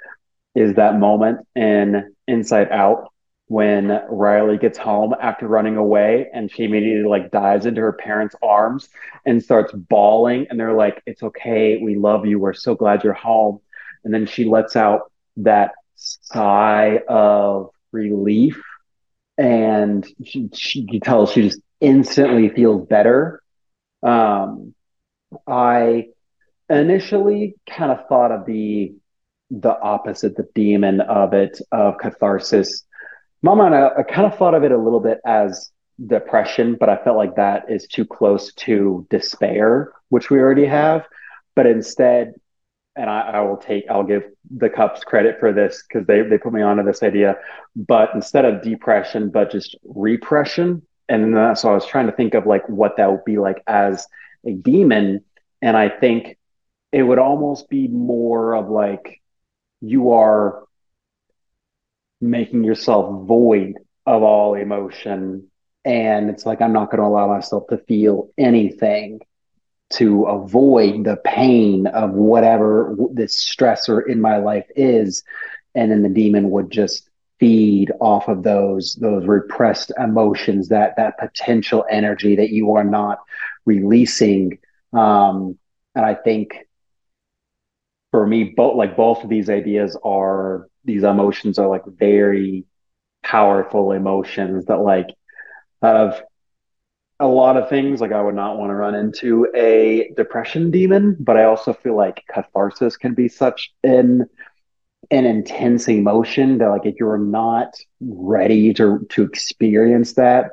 is 0.55 0.75
that 0.75 0.99
moment 0.99 1.45
in 1.55 2.14
Inside 2.27 2.71
Out 2.71 3.11
when 3.47 4.01
Riley 4.09 4.57
gets 4.57 4.77
home 4.77 5.13
after 5.21 5.47
running 5.47 5.77
away 5.77 6.29
and 6.33 6.51
she 6.51 6.63
immediately 6.63 7.07
like 7.07 7.29
dives 7.31 7.67
into 7.67 7.81
her 7.81 7.93
parents' 7.93 8.35
arms 8.41 8.89
and 9.25 9.43
starts 9.43 9.71
bawling 9.71 10.47
and 10.49 10.59
they're 10.59 10.73
like, 10.73 11.01
It's 11.05 11.21
okay, 11.21 11.77
we 11.77 11.95
love 11.95 12.25
you, 12.25 12.39
we're 12.39 12.53
so 12.53 12.75
glad 12.75 13.03
you're 13.03 13.13
home. 13.13 13.59
And 14.03 14.13
then 14.13 14.25
she 14.25 14.45
lets 14.45 14.75
out 14.75 15.11
that 15.37 15.71
sigh 15.95 16.99
of 17.07 17.69
relief 17.91 18.61
and 19.37 20.05
she, 20.23 20.49
she 20.53 20.87
you 20.89 20.99
tell 20.99 21.27
she 21.27 21.43
just 21.43 21.61
instantly 21.81 22.49
feels 22.49 22.87
better. 22.87 23.41
Um, 24.01 24.73
I 25.47 26.07
initially 26.69 27.55
kind 27.69 27.91
of 27.91 28.07
thought 28.07 28.31
of 28.31 28.45
the 28.45 28.95
the 29.49 29.79
opposite, 29.79 30.35
the 30.35 30.47
demon 30.55 31.01
of 31.01 31.33
it, 31.33 31.61
of 31.71 31.97
catharsis. 31.99 32.83
Mama 33.41 33.63
I, 33.65 33.99
I 33.99 34.03
kind 34.03 34.31
of 34.31 34.37
thought 34.37 34.55
of 34.55 34.63
it 34.63 34.71
a 34.71 34.77
little 34.77 34.99
bit 34.99 35.19
as 35.25 35.71
depression, 36.03 36.75
but 36.79 36.89
I 36.89 36.97
felt 36.97 37.17
like 37.17 37.35
that 37.35 37.65
is 37.69 37.87
too 37.87 38.05
close 38.05 38.53
to 38.53 39.05
despair, 39.09 39.93
which 40.09 40.29
we 40.29 40.39
already 40.39 40.65
have. 40.65 41.05
But 41.55 41.67
instead, 41.67 42.33
and 42.95 43.09
I, 43.09 43.21
I 43.21 43.41
will 43.41 43.57
take, 43.57 43.85
I'll 43.89 44.03
give 44.03 44.23
the 44.49 44.69
cups 44.69 45.03
credit 45.03 45.39
for 45.39 45.53
this 45.53 45.83
because 45.87 46.07
they, 46.07 46.21
they 46.21 46.37
put 46.37 46.53
me 46.53 46.61
onto 46.61 46.83
this 46.83 47.03
idea. 47.03 47.37
But 47.75 48.11
instead 48.13 48.45
of 48.45 48.61
depression, 48.61 49.29
but 49.29 49.51
just 49.51 49.75
repression. 49.83 50.81
And 51.07 51.35
then, 51.35 51.55
so 51.55 51.69
I 51.69 51.73
was 51.73 51.85
trying 51.85 52.07
to 52.07 52.13
think 52.13 52.33
of 52.33 52.45
like 52.45 52.67
what 52.67 52.97
that 52.97 53.11
would 53.11 53.25
be 53.25 53.37
like 53.37 53.61
as 53.67 54.07
a 54.45 54.53
demon. 54.53 55.23
And 55.61 55.77
I 55.77 55.89
think 55.89 56.37
it 56.91 57.03
would 57.03 57.19
almost 57.19 57.69
be 57.69 57.87
more 57.87 58.55
of 58.55 58.69
like 58.69 59.21
you 59.85 60.11
are 60.11 60.63
making 62.21 62.63
yourself 62.63 63.25
void 63.27 63.73
of 64.05 64.23
all 64.23 64.55
emotion. 64.55 65.43
And 65.85 66.29
it's 66.29 66.45
like, 66.45 66.61
I'm 66.61 66.73
not 66.73 66.89
going 66.91 67.01
to 67.01 67.07
allow 67.07 67.27
myself 67.27 67.65
to 67.69 67.77
feel 67.77 68.29
anything 68.37 69.19
to 69.91 70.23
avoid 70.25 71.03
the 71.03 71.17
pain 71.23 71.87
of 71.87 72.11
whatever 72.11 72.95
this 73.13 73.43
stressor 73.43 74.01
in 74.07 74.19
my 74.21 74.37
life 74.37 74.65
is. 74.75 75.23
And 75.75 75.91
then 75.91 76.01
the 76.03 76.09
demon 76.09 76.49
would 76.51 76.71
just 76.71 77.09
feed 77.39 77.91
off 77.99 78.27
of 78.29 78.43
those 78.43 78.95
those 79.01 79.25
repressed 79.25 79.91
emotions 79.99 80.69
that 80.69 80.95
that 80.97 81.17
potential 81.19 81.85
energy 81.89 82.35
that 82.35 82.49
you 82.49 82.71
are 82.73 82.83
not 82.83 83.19
releasing 83.65 84.57
um 84.93 85.57
and 85.95 86.05
i 86.05 86.13
think 86.13 86.55
for 88.15 88.25
me 88.25 88.45
both 88.45 88.77
like 88.77 88.95
both 88.95 89.21
of 89.25 89.29
these 89.29 89.49
ideas 89.49 89.97
are 90.05 90.69
these 90.85 91.03
emotions 91.03 91.59
are 91.59 91.67
like 91.67 91.83
very 91.85 92.63
powerful 93.23 93.91
emotions 93.91 94.63
that 94.67 94.77
like 94.77 95.07
of 95.81 96.21
a 97.19 97.27
lot 97.27 97.57
of 97.57 97.67
things 97.67 97.99
like 97.99 98.13
i 98.13 98.21
would 98.21 98.33
not 98.33 98.57
want 98.57 98.69
to 98.69 98.73
run 98.73 98.95
into 98.95 99.45
a 99.53 100.09
depression 100.15 100.71
demon 100.71 101.17
but 101.19 101.35
i 101.35 101.43
also 101.43 101.73
feel 101.73 101.97
like 101.97 102.23
catharsis 102.33 102.95
can 102.95 103.13
be 103.13 103.27
such 103.27 103.73
an 103.83 104.25
an 105.11 105.25
intense 105.25 105.89
emotion 105.89 106.59
that 106.59 106.69
like 106.69 106.85
if 106.85 106.95
you're 106.97 107.17
not 107.17 107.75
ready 107.99 108.73
to 108.73 109.05
to 109.09 109.23
experience 109.23 110.13
that 110.13 110.51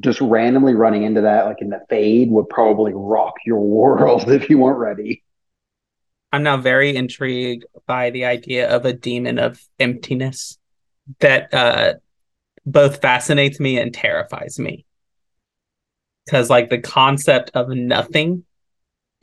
just 0.00 0.20
randomly 0.20 0.74
running 0.74 1.04
into 1.04 1.20
that 1.20 1.46
like 1.46 1.62
in 1.62 1.68
the 1.68 1.80
fade 1.88 2.28
would 2.28 2.48
probably 2.48 2.92
rock 2.92 3.34
your 3.46 3.60
world 3.78 4.28
if 4.28 4.50
you 4.50 4.58
weren't 4.58 4.80
ready 4.80 5.22
I'm 6.32 6.42
now 6.42 6.58
very 6.58 6.94
intrigued 6.94 7.64
by 7.86 8.10
the 8.10 8.26
idea 8.26 8.68
of 8.68 8.84
a 8.84 8.92
demon 8.92 9.38
of 9.38 9.62
emptiness 9.78 10.58
that 11.20 11.52
uh, 11.54 11.94
both 12.66 13.00
fascinates 13.00 13.58
me 13.58 13.78
and 13.78 13.94
terrifies 13.94 14.58
me. 14.58 14.84
Because, 16.26 16.50
like, 16.50 16.68
the 16.68 16.80
concept 16.80 17.50
of 17.54 17.70
nothing 17.70 18.44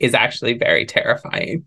is 0.00 0.14
actually 0.14 0.54
very 0.54 0.84
terrifying. 0.84 1.66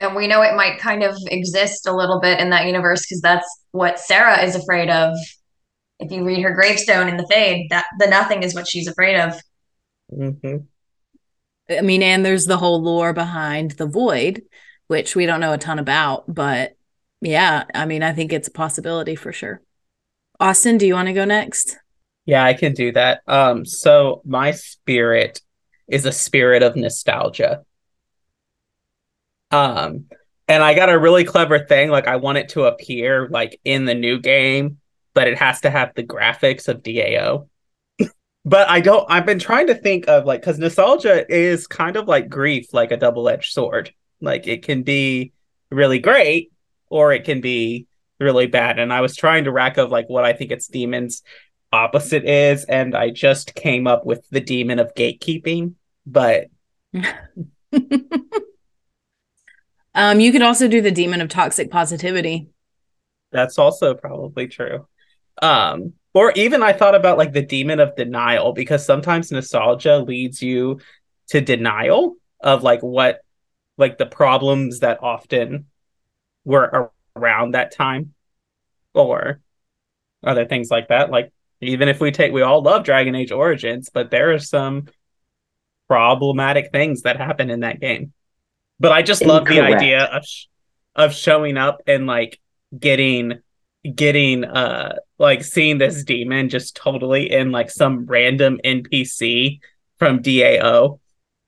And 0.00 0.16
we 0.16 0.26
know 0.26 0.40
it 0.40 0.56
might 0.56 0.78
kind 0.78 1.02
of 1.02 1.14
exist 1.26 1.86
a 1.86 1.94
little 1.94 2.20
bit 2.20 2.40
in 2.40 2.48
that 2.50 2.64
universe 2.64 3.02
because 3.02 3.20
that's 3.20 3.46
what 3.72 4.00
Sera 4.00 4.42
is 4.42 4.56
afraid 4.56 4.88
of. 4.88 5.14
If 5.98 6.10
you 6.10 6.24
read 6.24 6.42
her 6.42 6.54
gravestone 6.54 7.08
in 7.08 7.18
the 7.18 7.26
Fade, 7.30 7.66
that 7.68 7.84
the 7.98 8.06
nothing 8.06 8.42
is 8.42 8.54
what 8.54 8.66
she's 8.66 8.88
afraid 8.88 9.20
of. 9.20 9.38
Mm-hmm. 10.10 10.56
I 11.76 11.82
mean, 11.82 12.02
and 12.02 12.24
there's 12.24 12.46
the 12.46 12.56
whole 12.56 12.82
lore 12.82 13.12
behind 13.12 13.72
the 13.72 13.86
void, 13.86 14.42
which 14.90 15.14
we 15.14 15.24
don't 15.24 15.38
know 15.38 15.52
a 15.52 15.58
ton 15.58 15.78
about, 15.78 16.24
but 16.26 16.76
yeah, 17.20 17.62
I 17.72 17.86
mean, 17.86 18.02
I 18.02 18.12
think 18.12 18.32
it's 18.32 18.48
a 18.48 18.50
possibility 18.50 19.14
for 19.14 19.32
sure. 19.32 19.62
Austin, 20.40 20.78
do 20.78 20.86
you 20.86 20.94
want 20.94 21.06
to 21.06 21.12
go 21.12 21.24
next? 21.24 21.78
Yeah, 22.26 22.42
I 22.42 22.54
can 22.54 22.72
do 22.72 22.90
that. 22.90 23.20
Um, 23.28 23.64
so 23.64 24.20
my 24.24 24.50
spirit 24.50 25.42
is 25.86 26.06
a 26.06 26.12
spirit 26.12 26.64
of 26.64 26.74
nostalgia. 26.74 27.62
Um, 29.52 30.06
and 30.48 30.60
I 30.60 30.74
got 30.74 30.88
a 30.88 30.98
really 30.98 31.22
clever 31.22 31.60
thing. 31.60 31.90
Like 31.90 32.08
I 32.08 32.16
want 32.16 32.38
it 32.38 32.48
to 32.50 32.64
appear 32.64 33.28
like 33.28 33.60
in 33.64 33.84
the 33.84 33.94
new 33.94 34.18
game, 34.18 34.78
but 35.14 35.28
it 35.28 35.38
has 35.38 35.60
to 35.60 35.70
have 35.70 35.94
the 35.94 36.02
graphics 36.02 36.66
of 36.66 36.82
DAO. 36.82 37.46
but 38.44 38.68
I 38.68 38.80
don't. 38.80 39.08
I've 39.08 39.26
been 39.26 39.38
trying 39.38 39.68
to 39.68 39.74
think 39.76 40.08
of 40.08 40.24
like 40.24 40.40
because 40.40 40.58
nostalgia 40.58 41.32
is 41.32 41.68
kind 41.68 41.94
of 41.94 42.08
like 42.08 42.28
grief, 42.28 42.74
like 42.74 42.90
a 42.90 42.96
double 42.96 43.28
edged 43.28 43.52
sword. 43.52 43.94
Like 44.20 44.46
it 44.46 44.62
can 44.62 44.82
be 44.82 45.32
really 45.70 45.98
great 45.98 46.52
or 46.88 47.12
it 47.12 47.24
can 47.24 47.40
be 47.40 47.86
really 48.18 48.46
bad. 48.46 48.78
And 48.78 48.92
I 48.92 49.00
was 49.00 49.16
trying 49.16 49.44
to 49.44 49.52
rack 49.52 49.78
of 49.78 49.90
like 49.90 50.08
what 50.08 50.24
I 50.24 50.32
think 50.32 50.50
its 50.50 50.68
demons 50.68 51.22
opposite 51.72 52.24
is, 52.24 52.64
and 52.64 52.94
I 52.94 53.10
just 53.10 53.54
came 53.54 53.86
up 53.86 54.04
with 54.04 54.28
the 54.30 54.40
demon 54.40 54.78
of 54.78 54.94
gatekeeping. 54.94 55.74
But 56.06 56.48
um, 59.94 60.20
you 60.20 60.32
could 60.32 60.42
also 60.42 60.68
do 60.68 60.80
the 60.80 60.90
demon 60.90 61.20
of 61.20 61.28
toxic 61.28 61.70
positivity. 61.70 62.48
That's 63.32 63.58
also 63.58 63.94
probably 63.94 64.48
true. 64.48 64.86
Um, 65.40 65.94
or 66.12 66.32
even 66.32 66.62
I 66.62 66.72
thought 66.72 66.94
about 66.94 67.18
like 67.18 67.32
the 67.32 67.42
demon 67.42 67.80
of 67.80 67.94
denial 67.96 68.52
because 68.52 68.84
sometimes 68.84 69.30
nostalgia 69.30 69.98
leads 69.98 70.42
you 70.42 70.80
to 71.28 71.40
denial 71.40 72.16
of 72.40 72.62
like 72.64 72.80
what 72.80 73.20
like 73.80 73.98
the 73.98 74.06
problems 74.06 74.80
that 74.80 75.02
often 75.02 75.66
were 76.44 76.90
around 77.16 77.54
that 77.54 77.72
time 77.72 78.14
or 78.94 79.40
other 80.22 80.46
things 80.46 80.70
like 80.70 80.88
that. 80.88 81.10
Like 81.10 81.32
even 81.60 81.88
if 81.88 82.00
we 82.00 82.10
take 82.10 82.32
we 82.32 82.42
all 82.42 82.62
love 82.62 82.84
dragon 82.84 83.14
age 83.14 83.32
origins 83.32 83.90
but 83.92 84.10
there 84.10 84.32
are 84.32 84.38
some 84.38 84.86
problematic 85.88 86.70
things 86.72 87.02
that 87.02 87.16
happen 87.16 87.50
in 87.50 87.60
that 87.60 87.80
game. 87.80 88.12
But 88.78 88.92
i 88.92 89.02
just 89.02 89.22
Incorrect. 89.22 89.48
love 89.48 89.56
the 89.56 89.60
idea 89.60 90.04
of 90.04 90.24
sh- 90.24 90.46
of 90.94 91.14
showing 91.14 91.56
up 91.56 91.82
and 91.86 92.06
like 92.06 92.40
getting 92.78 93.40
getting 93.94 94.44
uh 94.44 94.96
like 95.18 95.42
seeing 95.42 95.78
this 95.78 96.04
demon 96.04 96.48
just 96.48 96.76
totally 96.76 97.30
in 97.30 97.50
like 97.50 97.70
some 97.70 98.04
random 98.06 98.60
npc 98.64 99.58
from 99.98 100.22
dao 100.22 100.98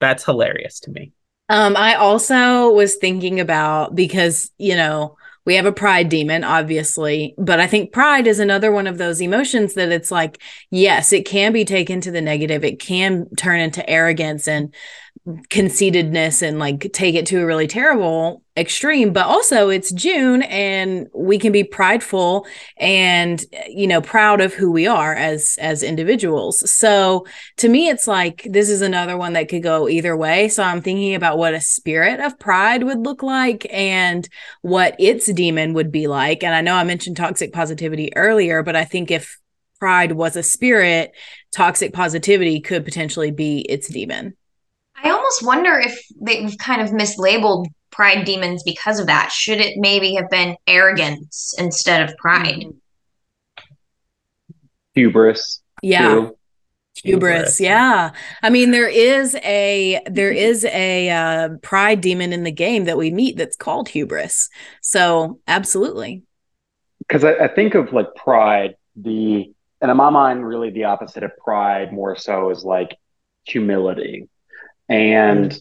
that's 0.00 0.24
hilarious 0.24 0.80
to 0.80 0.90
me 0.90 1.12
um, 1.52 1.76
I 1.76 1.96
also 1.96 2.70
was 2.70 2.96
thinking 2.96 3.38
about 3.38 3.94
because, 3.94 4.50
you 4.56 4.74
know, 4.74 5.18
we 5.44 5.56
have 5.56 5.66
a 5.66 5.72
pride 5.72 6.08
demon, 6.08 6.44
obviously, 6.44 7.34
but 7.36 7.60
I 7.60 7.66
think 7.66 7.92
pride 7.92 8.26
is 8.26 8.38
another 8.38 8.72
one 8.72 8.86
of 8.86 8.96
those 8.96 9.20
emotions 9.20 9.74
that 9.74 9.92
it's 9.92 10.10
like, 10.10 10.40
yes, 10.70 11.12
it 11.12 11.26
can 11.26 11.52
be 11.52 11.66
taken 11.66 12.00
to 12.00 12.10
the 12.10 12.22
negative. 12.22 12.64
It 12.64 12.80
can 12.80 13.28
turn 13.36 13.60
into 13.60 13.88
arrogance 13.88 14.48
and 14.48 14.74
conceitedness 15.51 16.42
and 16.42 16.59
like 16.59 16.90
take 16.92 17.14
it 17.14 17.27
to 17.27 17.40
a 17.40 17.46
really 17.46 17.68
terrible 17.68 18.42
extreme 18.57 19.12
but 19.12 19.25
also 19.25 19.68
it's 19.68 19.92
june 19.92 20.42
and 20.42 21.07
we 21.14 21.38
can 21.38 21.53
be 21.53 21.62
prideful 21.62 22.44
and 22.77 23.44
you 23.68 23.87
know 23.87 24.01
proud 24.01 24.40
of 24.40 24.53
who 24.53 24.72
we 24.72 24.85
are 24.87 25.14
as 25.14 25.57
as 25.61 25.85
individuals. 25.85 26.68
So 26.70 27.25
to 27.59 27.68
me 27.68 27.88
it's 27.88 28.09
like 28.09 28.46
this 28.51 28.68
is 28.68 28.83
another 28.83 29.16
one 29.16 29.35
that 29.35 29.48
could 29.48 29.62
go 29.62 29.88
either 29.88 30.16
way. 30.16 30.48
So 30.48 30.64
i'm 30.64 30.83
thinking 30.83 31.14
about 31.14 31.38
what 31.38 31.55
a 31.55 31.61
spirit 31.61 32.18
of 32.18 32.38
pride 32.40 32.83
would 32.83 32.98
look 32.98 33.22
like 33.22 33.64
and 33.72 34.29
what 34.62 34.96
its 34.98 35.33
demon 35.33 35.72
would 35.75 35.92
be 35.92 36.09
like. 36.09 36.42
And 36.42 36.53
i 36.53 36.62
know 36.62 36.75
i 36.75 36.83
mentioned 36.83 37.16
toxic 37.16 37.53
positivity 37.53 38.14
earlier 38.16 38.64
but 38.64 38.75
i 38.75 38.85
think 38.85 39.12
if 39.12 39.38
pride 39.79 40.12
was 40.12 40.37
a 40.37 40.42
spirit 40.42 41.12
toxic 41.55 41.92
positivity 41.92 42.61
could 42.61 42.85
potentially 42.85 43.31
be 43.31 43.61
its 43.61 43.88
demon 43.88 44.37
I 45.02 45.10
almost 45.10 45.44
wonder 45.44 45.78
if 45.78 46.00
they've 46.20 46.56
kind 46.58 46.80
of 46.80 46.90
mislabeled 46.90 47.66
pride 47.90 48.24
demons 48.24 48.62
because 48.62 48.98
of 48.98 49.06
that. 49.06 49.30
Should 49.32 49.60
it 49.60 49.78
maybe 49.78 50.14
have 50.14 50.30
been 50.30 50.56
arrogance 50.66 51.54
instead 51.58 52.08
of 52.08 52.16
pride? 52.16 52.66
Hubris. 54.94 55.62
Yeah. 55.82 56.08
Too. 56.14 56.38
Hubris, 57.04 57.58
yeah. 57.58 58.10
I 58.42 58.50
mean, 58.50 58.70
there 58.70 58.88
is 58.88 59.34
a 59.36 60.00
there 60.10 60.30
is 60.30 60.64
a 60.66 61.10
uh, 61.10 61.48
pride 61.62 62.00
demon 62.00 62.32
in 62.32 62.44
the 62.44 62.52
game 62.52 62.84
that 62.84 62.98
we 62.98 63.10
meet 63.10 63.36
that's 63.36 63.56
called 63.56 63.88
hubris. 63.88 64.50
So, 64.82 65.40
absolutely. 65.48 66.22
Because 66.98 67.24
I, 67.24 67.32
I 67.32 67.48
think 67.48 67.74
of 67.74 67.92
like 67.92 68.14
pride 68.14 68.76
the 68.94 69.52
and 69.80 69.90
in 69.90 69.96
my 69.96 70.10
mind, 70.10 70.46
really 70.46 70.70
the 70.70 70.84
opposite 70.84 71.24
of 71.24 71.36
pride 71.38 71.92
more 71.92 72.14
so 72.14 72.50
is 72.50 72.62
like 72.62 72.96
humility. 73.44 74.28
And 74.88 75.56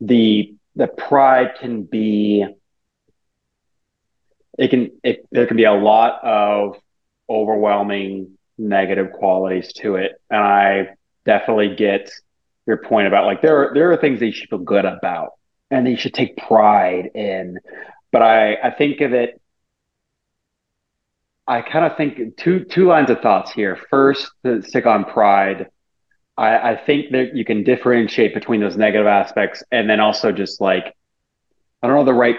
the 0.00 0.54
the 0.76 0.88
pride 0.88 1.56
can 1.60 1.84
be 1.84 2.44
it 4.58 4.68
can 4.68 4.90
it 5.02 5.26
there 5.30 5.46
can 5.46 5.56
be 5.56 5.64
a 5.64 5.72
lot 5.72 6.22
of 6.24 6.76
overwhelming 7.28 8.36
negative 8.58 9.12
qualities 9.12 9.72
to 9.74 9.96
it. 9.96 10.12
And 10.30 10.40
I 10.40 10.88
definitely 11.24 11.74
get 11.76 12.10
your 12.66 12.78
point 12.78 13.06
about 13.08 13.26
like 13.26 13.42
there 13.42 13.56
are 13.70 13.74
there 13.74 13.92
are 13.92 13.96
things 13.96 14.20
that 14.20 14.26
you 14.26 14.32
should 14.32 14.50
feel 14.50 14.58
good 14.58 14.84
about 14.84 15.32
and 15.70 15.88
you 15.88 15.96
should 15.96 16.14
take 16.14 16.36
pride 16.36 17.10
in. 17.14 17.58
But 18.12 18.22
I, 18.22 18.54
I 18.54 18.70
think 18.70 19.00
of 19.00 19.12
it 19.12 19.40
I 21.46 21.60
kind 21.60 21.84
of 21.84 21.96
think 21.96 22.36
two 22.36 22.64
two 22.64 22.86
lines 22.86 23.10
of 23.10 23.20
thoughts 23.20 23.52
here. 23.52 23.78
First, 23.90 24.30
to 24.44 24.62
stick 24.62 24.86
on 24.86 25.04
pride. 25.04 25.68
I, 26.36 26.72
I 26.72 26.76
think 26.76 27.12
that 27.12 27.36
you 27.36 27.44
can 27.44 27.62
differentiate 27.62 28.34
between 28.34 28.60
those 28.60 28.76
negative 28.76 29.06
aspects 29.06 29.62
and 29.70 29.88
then 29.88 30.00
also 30.00 30.32
just 30.32 30.60
like 30.60 30.94
I 31.82 31.86
don't 31.86 31.96
know 31.96 32.04
the 32.04 32.14
right 32.14 32.38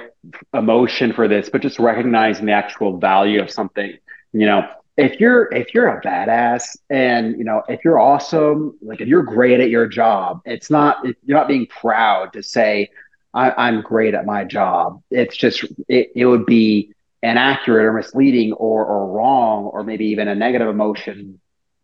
emotion 0.55 1.13
for 1.13 1.27
this, 1.27 1.49
but 1.49 1.61
just 1.61 1.77
recognizing 1.77 2.47
the 2.47 2.51
actual 2.51 2.97
value 2.97 3.39
of 3.39 3.51
something. 3.51 3.95
You 4.33 4.45
know, 4.47 4.67
if 4.97 5.19
you're 5.19 5.53
if 5.53 5.73
you're 5.73 5.87
a 5.87 6.01
badass 6.01 6.77
and 6.89 7.37
you 7.37 7.43
know 7.43 7.61
if 7.69 7.85
you're 7.85 7.99
awesome, 7.99 8.77
like 8.81 9.01
if 9.01 9.07
you're 9.07 9.23
great 9.23 9.59
at 9.59 9.69
your 9.69 9.87
job, 9.87 10.41
it's 10.45 10.69
not 10.69 10.97
you're 11.03 11.37
not 11.37 11.47
being 11.47 11.67
proud 11.67 12.33
to 12.33 12.41
say 12.41 12.89
I, 13.33 13.67
am 13.67 13.81
great 13.81 14.13
at 14.13 14.25
my 14.25 14.45
job. 14.45 15.03
It's 15.11 15.35
just 15.35 15.63
it, 15.87 16.11
it 16.15 16.25
would 16.25 16.45
be 16.45 16.93
inaccurate 17.21 17.85
or 17.85 17.93
misleading 17.93 18.53
or 18.53 18.85
or 18.85 19.07
wrong 19.07 19.65
or 19.65 19.83
maybe 19.83 20.07
even 20.07 20.27
a 20.27 20.35
negative 20.35 20.69
emotion 20.69 21.39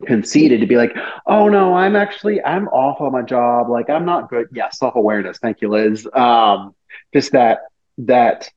conceded 0.05 0.61
to 0.61 0.67
be 0.67 0.77
like, 0.77 0.95
oh 1.25 1.49
no, 1.49 1.73
I'm 1.73 1.95
actually 1.95 2.43
I'm 2.43 2.67
awful 2.69 3.07
at 3.07 3.11
my 3.11 3.21
job. 3.21 3.69
Like 3.69 3.89
I'm 3.89 4.05
not 4.05 4.29
good. 4.29 4.47
Yeah, 4.51 4.69
self 4.69 4.95
awareness. 4.95 5.37
Thank 5.39 5.61
you, 5.61 5.69
Liz. 5.69 6.07
Um, 6.13 6.75
just 7.13 7.31
that 7.33 7.59
that 7.99 8.49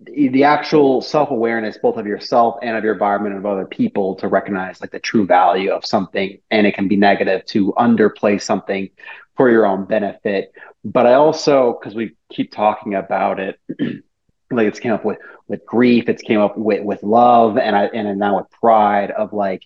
the 0.00 0.44
actual 0.44 1.00
self 1.00 1.30
awareness, 1.30 1.78
both 1.78 1.96
of 1.96 2.06
yourself 2.06 2.58
and 2.62 2.76
of 2.76 2.84
your 2.84 2.92
environment 2.92 3.34
and 3.34 3.44
of 3.44 3.50
other 3.50 3.66
people, 3.66 4.14
to 4.16 4.28
recognize 4.28 4.80
like 4.80 4.90
the 4.90 5.00
true 5.00 5.26
value 5.26 5.70
of 5.70 5.84
something, 5.84 6.38
and 6.50 6.66
it 6.66 6.74
can 6.74 6.88
be 6.88 6.96
negative 6.96 7.44
to 7.46 7.72
underplay 7.72 8.40
something 8.40 8.90
for 9.36 9.50
your 9.50 9.66
own 9.66 9.84
benefit. 9.84 10.52
But 10.84 11.06
I 11.06 11.14
also, 11.14 11.78
because 11.78 11.94
we 11.94 12.16
keep 12.30 12.52
talking 12.52 12.94
about 12.94 13.40
it. 13.40 13.60
like 14.50 14.66
it's 14.66 14.80
came 14.80 14.92
up 14.92 15.04
with 15.04 15.18
with 15.46 15.64
grief 15.66 16.08
it's 16.08 16.22
came 16.22 16.40
up 16.40 16.56
with 16.56 16.82
with 16.82 17.02
love 17.02 17.58
and 17.58 17.76
i 17.76 17.84
and 17.86 18.18
now 18.18 18.38
with 18.38 18.50
pride 18.50 19.10
of 19.10 19.32
like 19.32 19.62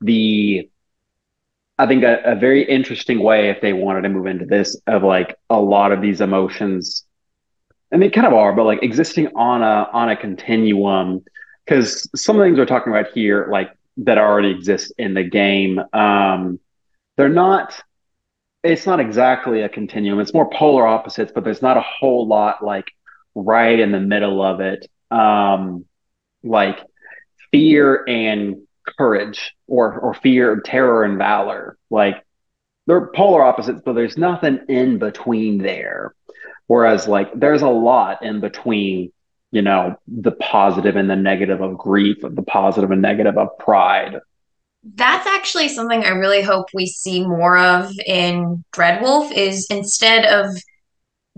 the 0.00 0.68
i 1.78 1.86
think 1.86 2.04
a, 2.04 2.20
a 2.24 2.34
very 2.34 2.68
interesting 2.68 3.20
way 3.20 3.50
if 3.50 3.60
they 3.60 3.72
wanted 3.72 4.02
to 4.02 4.08
move 4.08 4.26
into 4.26 4.44
this 4.44 4.80
of 4.86 5.02
like 5.02 5.36
a 5.50 5.60
lot 5.60 5.92
of 5.92 6.00
these 6.00 6.20
emotions 6.20 7.04
and 7.90 8.02
they 8.02 8.10
kind 8.10 8.26
of 8.26 8.32
are 8.32 8.52
but 8.52 8.64
like 8.64 8.82
existing 8.82 9.28
on 9.36 9.62
a 9.62 9.88
on 9.92 10.08
a 10.08 10.16
continuum 10.16 11.24
because 11.64 12.08
some 12.14 12.38
things 12.38 12.58
we're 12.58 12.66
talking 12.66 12.92
about 12.92 13.12
here 13.12 13.48
like 13.50 13.70
that 13.98 14.18
already 14.18 14.50
exist 14.50 14.92
in 14.98 15.14
the 15.14 15.24
game 15.24 15.80
um 15.92 16.58
they're 17.16 17.28
not 17.28 17.82
it's 18.62 18.86
not 18.86 19.00
exactly 19.00 19.62
a 19.62 19.68
continuum. 19.68 20.18
It's 20.20 20.34
more 20.34 20.50
polar 20.50 20.86
opposites 20.86 21.32
but 21.34 21.44
there's 21.44 21.62
not 21.62 21.76
a 21.76 21.82
whole 21.82 22.26
lot 22.26 22.64
like 22.64 22.86
right 23.34 23.78
in 23.78 23.92
the 23.92 24.00
middle 24.00 24.42
of 24.42 24.60
it, 24.60 24.88
um, 25.10 25.84
like 26.42 26.78
fear 27.52 28.04
and 28.08 28.65
courage, 28.86 29.54
or 29.66 29.98
or 29.98 30.14
fear, 30.14 30.60
terror, 30.60 31.04
and 31.04 31.18
valor. 31.18 31.78
Like 31.90 32.24
they're 32.86 33.08
polar 33.08 33.42
opposites, 33.42 33.82
but 33.84 33.94
there's 33.94 34.16
nothing 34.16 34.60
in 34.68 34.98
between 34.98 35.58
there. 35.58 36.14
Whereas, 36.68 37.06
like, 37.06 37.28
there's 37.34 37.62
a 37.62 37.68
lot 37.68 38.22
in 38.22 38.40
between, 38.40 39.12
you 39.52 39.62
know, 39.62 39.96
the 40.08 40.32
positive 40.32 40.96
and 40.96 41.08
the 41.08 41.16
negative 41.16 41.60
of 41.60 41.78
grief, 41.78 42.18
the 42.22 42.42
positive 42.42 42.90
and 42.90 43.02
negative 43.02 43.38
of 43.38 43.56
pride. 43.58 44.18
That's 44.94 45.26
actually 45.26 45.68
something 45.68 46.04
I 46.04 46.10
really 46.10 46.42
hope 46.42 46.66
we 46.74 46.86
see 46.86 47.24
more 47.24 47.56
of 47.58 47.90
in 48.06 48.64
Dreadwolf 48.72 49.32
is 49.32 49.66
instead 49.70 50.24
of 50.24 50.56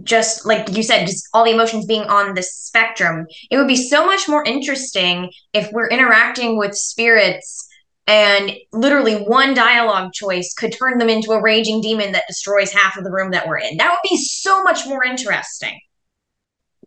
just 0.03 0.47
like 0.47 0.77
you 0.77 0.83
said, 0.83 1.07
just 1.07 1.29
all 1.33 1.45
the 1.45 1.53
emotions 1.53 1.87
being 1.87 2.05
on 2.05 2.35
the 2.35 2.43
spectrum. 2.43 3.27
It 3.51 3.57
would 3.57 3.69
be 3.69 3.77
so 3.77 4.07
much 4.07 4.29
more 4.29 4.45
interesting 4.45 5.31
if 5.53 5.71
we're 5.73 5.89
interacting 5.89 6.59
with 6.59 6.75
spirits 6.75 7.67
and 8.07 8.53
literally 8.73 9.17
one 9.17 9.53
dialogue 9.53 10.13
choice 10.13 10.55
could 10.55 10.73
turn 10.73 10.99
them 10.99 11.11
into 11.11 11.33
a 11.33 11.43
raging 11.43 11.83
demon 11.83 12.13
that 12.13 12.25
destroys 12.27 12.73
half 12.73 12.97
of 12.97 13.05
the 13.05 13.11
room 13.11 13.33
that 13.33 13.47
we're 13.47 13.59
in. 13.59 13.77
That 13.77 13.91
would 13.91 14.09
be 14.09 14.17
so 14.17 14.63
much 14.63 14.87
more 14.87 15.05
interesting. 15.05 15.79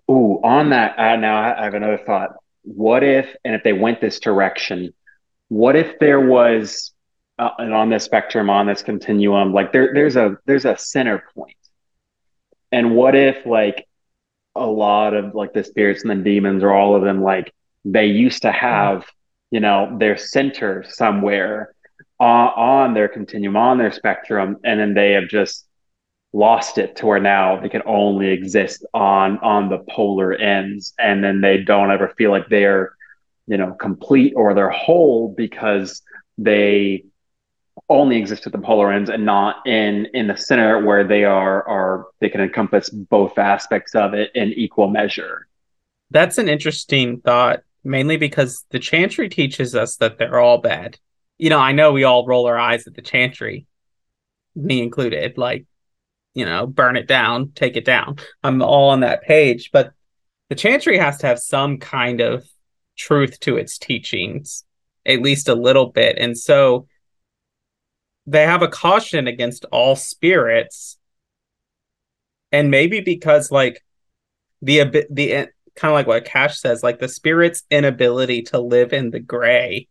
Ooh, 0.10 0.40
on 0.44 0.72
that, 0.72 0.98
uh, 0.98 1.16
now 1.18 1.38
I 1.38 1.64
have 1.64 1.76
another 1.76 2.00
thought. 2.00 2.32
What 2.64 3.04
if, 3.04 3.28
and 3.46 3.54
if 3.56 3.64
they 3.64 3.74
went 3.74 4.02
this 4.02 4.20
direction, 4.20 4.94
what 5.48 5.76
if 5.76 6.00
there 6.00 6.20
was, 6.20 6.92
uh, 7.38 7.52
and 7.60 7.74
on 7.74 7.90
this 7.90 8.04
spectrum, 8.04 8.50
on 8.50 8.66
this 8.66 8.82
continuum, 8.82 9.54
like 9.54 9.72
there, 9.72 9.92
there's 9.94 10.16
a 10.16 10.38
there's 10.46 10.66
a 10.66 10.78
center 10.78 11.24
point 11.36 11.56
and 12.72 12.96
what 12.96 13.16
if 13.16 13.46
like 13.46 13.88
a 14.56 14.66
lot 14.66 15.14
of 15.14 15.34
like 15.36 15.54
the 15.54 15.64
spirits 15.64 16.04
and 16.04 16.12
the 16.12 16.24
demons 16.24 16.64
or 16.64 16.74
all 16.74 16.96
of 16.96 17.04
them 17.04 17.22
like 17.22 17.54
they 17.86 18.06
used 18.06 18.44
to 18.44 18.52
have, 18.52 19.06
you 19.50 19.60
know, 19.60 19.96
their 20.00 20.18
center 20.18 20.84
somewhere 20.88 21.74
on, 22.20 22.48
on 22.50 22.94
their 22.94 23.08
continuum, 23.08 23.58
on 23.58 23.78
their 23.78 23.92
spectrum, 23.92 24.58
and 24.64 24.80
then 24.80 24.94
they 24.94 25.14
have 25.14 25.28
just 25.28 25.66
lost 26.34 26.78
it 26.78 26.96
to 26.96 27.06
where 27.06 27.20
now 27.20 27.60
they 27.60 27.68
can 27.68 27.82
only 27.86 28.30
exist 28.30 28.86
on 28.94 29.38
on 29.40 29.68
the 29.68 29.80
polar 29.90 30.34
ends 30.34 30.94
and 30.98 31.22
then 31.22 31.42
they 31.42 31.58
don't 31.58 31.92
ever 31.92 32.08
feel 32.18 32.32
like 32.32 32.48
they're 32.48 32.96
you 33.48 33.58
know 33.58 33.74
complete 33.74 34.34
or 34.38 34.54
they're 34.54 34.70
whole 34.70 35.34
because 35.36 36.02
they 36.38 37.04
only 37.90 38.18
exist 38.18 38.46
at 38.46 38.52
the 38.52 38.58
polar 38.58 38.92
ends 38.92 39.10
and 39.10 39.26
not 39.26 39.66
in 39.68 40.08
in 40.14 40.28
the 40.28 40.38
center 40.38 40.84
where 40.84 41.04
they 41.04 41.24
are 41.24 41.68
are 41.68 42.08
they 42.20 42.30
can 42.30 42.42
encompass 42.42 42.90
both 42.90 43.38
aspects 43.38 43.96
of 43.96 44.14
it 44.14 44.32
in 44.36 44.54
equal 44.54 44.90
measure. 44.90 45.48
That's 46.10 46.38
an 46.38 46.50
interesting 46.50 47.22
thought 47.22 47.62
mainly 47.84 48.18
because 48.18 48.66
the 48.70 48.80
chantry 48.80 49.28
teaches 49.30 49.76
us 49.76 49.98
that 49.98 50.18
they're 50.18 50.40
all 50.40 50.60
bad. 50.60 51.00
You 51.38 51.50
know 51.50 51.60
i 51.60 51.72
know 51.72 51.92
we 51.92 52.04
all 52.04 52.28
roll 52.28 52.46
our 52.46 52.58
eyes 52.58 52.86
at 52.86 52.94
the 52.94 53.02
chantry 53.02 53.66
me 54.56 54.82
included 54.82 55.38
like 55.38 55.66
you 56.36 56.46
know 56.46 56.68
burn 56.68 56.98
it 56.98 57.08
down 57.08 57.52
take 57.56 57.76
it 57.76 57.86
down. 57.86 58.18
I'm 58.44 58.62
all 58.62 58.90
on 58.90 59.00
that 59.00 59.24
page 59.24 59.72
but 59.72 59.94
the 60.50 60.56
chantry 60.56 60.98
has 60.98 61.18
to 61.20 61.28
have 61.28 61.40
some 61.40 61.78
kind 61.78 62.22
of 62.22 62.46
truth 62.98 63.40
to 63.40 63.58
its 63.58 63.78
teachings 63.78 64.66
at 65.06 65.22
least 65.22 65.48
a 65.48 65.56
little 65.56 65.88
bit. 65.88 66.18
And 66.18 66.38
so 66.38 66.88
they 68.26 68.44
have 68.44 68.62
a 68.62 68.68
caution 68.68 69.28
against 69.28 69.66
all 69.72 69.96
spirits. 69.96 70.98
And 72.52 72.70
maybe 72.70 73.02
because 73.02 73.52
like 73.52 73.84
the 74.62 75.06
the 75.10 75.34
eh, 75.34 75.46
kind 75.76 75.92
of 75.92 75.96
like 75.96 76.08
what 76.08 76.26
cash 76.26 76.60
says 76.60 76.84
like 76.84 77.00
the 77.00 77.08
spirit's 77.08 77.64
inability 77.72 78.42
to 78.44 78.60
live 78.60 78.94
in 78.94 79.10
the 79.10 79.20
gray 79.20 79.88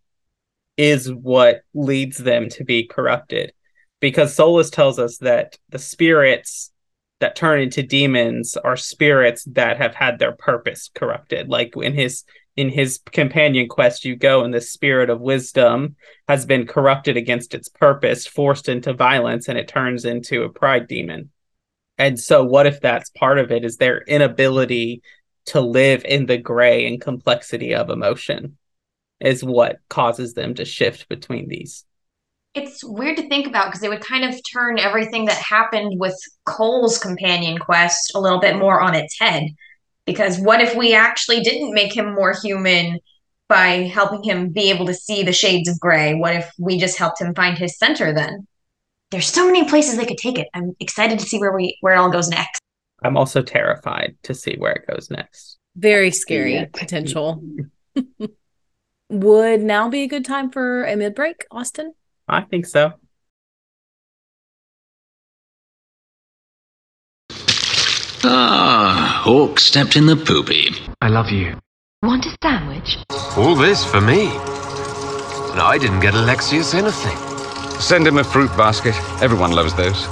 is 0.77 1.13
what 1.13 1.63
leads 1.75 2.19
them 2.19 2.49
to 2.51 2.65
be 2.65 2.87
corrupted. 2.87 3.53
Because 4.01 4.35
Solas 4.35 4.71
tells 4.71 4.99
us 4.99 5.19
that 5.19 5.59
the 5.69 5.79
spirits 5.79 6.73
that 7.21 7.37
turn 7.37 7.61
into 7.61 7.83
demons 7.83 8.57
are 8.57 8.77
spirits 8.77 9.45
that 9.45 9.77
have 9.77 9.95
had 9.95 10.19
their 10.19 10.33
purpose 10.33 10.91
corrupted. 10.95 11.49
Like 11.49 11.75
in 11.77 11.93
his 11.95 12.25
in 12.57 12.69
his 12.69 13.01
companion 13.13 13.69
quest 13.69 14.05
you 14.05 14.17
go 14.17 14.43
and 14.45 14.53
the 14.53 14.61
spirit 14.61 15.11
of 15.11 15.21
wisdom 15.21 15.97
has 16.29 16.45
been 16.45 16.67
corrupted 16.67 17.17
against 17.17 17.55
its 17.55 17.69
purpose 17.69 18.27
forced 18.27 18.69
into 18.69 18.93
violence 18.93 19.49
and 19.49 19.59
it 19.59 19.69
turns 19.69 20.05
into 20.05 20.43
a 20.43 20.49
pride 20.49 20.89
demon. 20.89 21.31
And 21.99 22.19
so 22.19 22.43
what 22.45 22.67
if 22.67 22.81
that's 22.81 23.11
part 23.11 23.39
of 23.39 23.53
it? 23.53 23.65
Is 23.65 23.77
their 23.77 24.03
inability 24.03 25.03
to 25.47 25.61
live 25.61 26.05
in 26.05 26.27
the 26.27 26.39
gray 26.39 26.87
and 26.87 27.01
complexity 27.01 27.75
of 27.75 27.91
emotion 27.91 28.57
is 29.21 29.45
what 29.45 29.81
causes 29.89 30.35
them 30.35 30.55
to 30.55 30.65
shift 30.65 31.09
between 31.09 31.49
these? 31.49 31.85
It's 32.55 32.83
weird 32.83 33.17
to 33.19 33.29
think 33.29 33.47
about 33.47 33.67
because 33.67 33.83
it 33.83 33.91
would 33.91 34.05
kind 34.05 34.25
of 34.25 34.35
turn 34.53 34.79
everything 34.79 35.27
that 35.27 35.37
happened 35.37 36.01
with 36.01 36.17
Cole's 36.47 36.99
companion 36.99 37.59
quest 37.59 38.13
a 38.15 38.21
little 38.21 38.41
bit 38.41 38.57
more 38.57 38.81
on 38.81 38.95
its 38.95 39.19
head 39.21 39.45
because 40.11 40.41
what 40.41 40.61
if 40.61 40.75
we 40.75 40.93
actually 40.93 41.41
didn't 41.41 41.73
make 41.73 41.97
him 41.97 42.15
more 42.15 42.35
human 42.43 42.99
by 43.49 43.89
helping 43.95 44.25
him 44.25 44.49
be 44.49 44.69
able 44.71 44.85
to 44.87 44.95
see 44.95 45.23
the 45.23 45.33
shades 45.33 45.69
of 45.69 45.79
gray? 45.79 46.15
What 46.15 46.35
if 46.35 46.51
we 46.59 46.79
just 46.79 46.99
helped 46.99 47.21
him 47.21 47.33
find 47.33 47.57
his 47.57 47.79
center 47.79 48.13
then? 48.13 48.47
There's 49.13 49.29
so 49.29 49.47
many 49.47 49.69
places 49.69 49.97
they 49.97 50.07
could 50.07 50.19
take 50.19 50.37
it. 50.37 50.49
I'm 50.53 50.75
excited 50.81 51.21
to 51.21 51.25
see 51.25 51.39
where 51.39 51.53
we 51.53 51.77
where 51.81 51.95
it 51.95 51.99
all 51.99 52.11
goes 52.11 52.29
next. 52.29 52.61
I'm 53.05 53.17
also 53.17 53.41
terrified 53.41 54.17
to 54.25 54.35
see 54.35 54.57
where 54.59 54.73
it 54.73 54.87
goes 54.89 55.11
next. 55.11 55.59
Very 55.77 56.11
scary 56.11 56.67
potential. 56.73 57.43
would 59.09 59.61
now 59.61 59.89
be 59.89 60.03
a 60.03 60.09
good 60.09 60.25
time 60.25 60.51
for 60.51 60.85
a 60.85 60.97
mid 60.97 61.15
break, 61.15 61.47
Austin? 61.53 61.95
I 62.27 62.43
think 62.43 62.67
so. 62.67 62.95
Ah, 68.23 68.70
Hawke 69.21 69.61
stepped 69.61 69.97
in 69.97 70.07
the 70.07 70.17
poopy. 70.17 70.71
I 71.03 71.09
love 71.09 71.29
you. 71.29 71.55
Want 72.03 72.25
a 72.25 72.35
sandwich? 72.43 72.97
All 73.37 73.55
this 73.55 73.85
for 73.85 74.01
me. 74.01 74.29
And 74.29 75.61
I 75.61 75.77
didn't 75.79 76.01
get 76.01 76.15
Alexius 76.15 76.73
anything. 76.73 77.19
Send 77.79 78.07
him 78.07 78.17
a 78.17 78.25
fruit 78.25 78.49
basket. 78.57 78.95
Everyone 79.21 79.53
loves 79.53 79.75
those. 79.75 80.07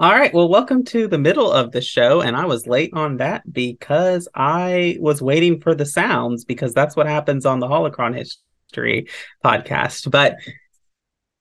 All 0.00 0.10
right. 0.10 0.34
Well, 0.34 0.48
welcome 0.48 0.82
to 0.86 1.06
the 1.06 1.16
middle 1.16 1.52
of 1.52 1.70
the 1.70 1.80
show. 1.80 2.20
And 2.20 2.36
I 2.36 2.46
was 2.46 2.66
late 2.66 2.90
on 2.92 3.18
that 3.18 3.44
because 3.52 4.26
I 4.34 4.96
was 4.98 5.22
waiting 5.22 5.60
for 5.60 5.76
the 5.76 5.86
sounds 5.86 6.44
because 6.44 6.74
that's 6.74 6.96
what 6.96 7.06
happens 7.06 7.46
on 7.46 7.60
the 7.60 7.68
Holocron 7.68 8.16
History 8.16 9.06
podcast. 9.44 10.10
But 10.10 10.38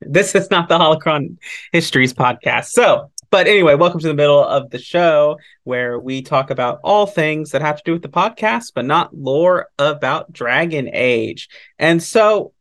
this 0.02 0.36
is 0.36 0.52
not 0.52 0.70
the 0.70 0.78
Holocron 0.78 1.38
Histories 1.72 2.14
podcast. 2.14 2.66
So, 2.66 3.10
but 3.30 3.48
anyway, 3.48 3.76
welcome 3.76 4.00
to 4.00 4.08
the 4.08 4.14
middle 4.14 4.44
of 4.44 4.70
the 4.70 4.80
show 4.80 5.38
where 5.64 6.00
we 6.00 6.22
talk 6.22 6.50
about 6.50 6.80
all 6.84 7.06
things 7.06 7.52
that 7.52 7.62
have 7.62 7.78
to 7.78 7.84
do 7.84 7.94
with 7.94 8.02
the 8.02 8.10
podcast, 8.10 8.72
but 8.74 8.86
not 8.86 9.16
lore 9.16 9.68
about 9.78 10.32
Dragon 10.32 10.90
Age. 10.94 11.50
And 11.78 12.02
so 12.02 12.54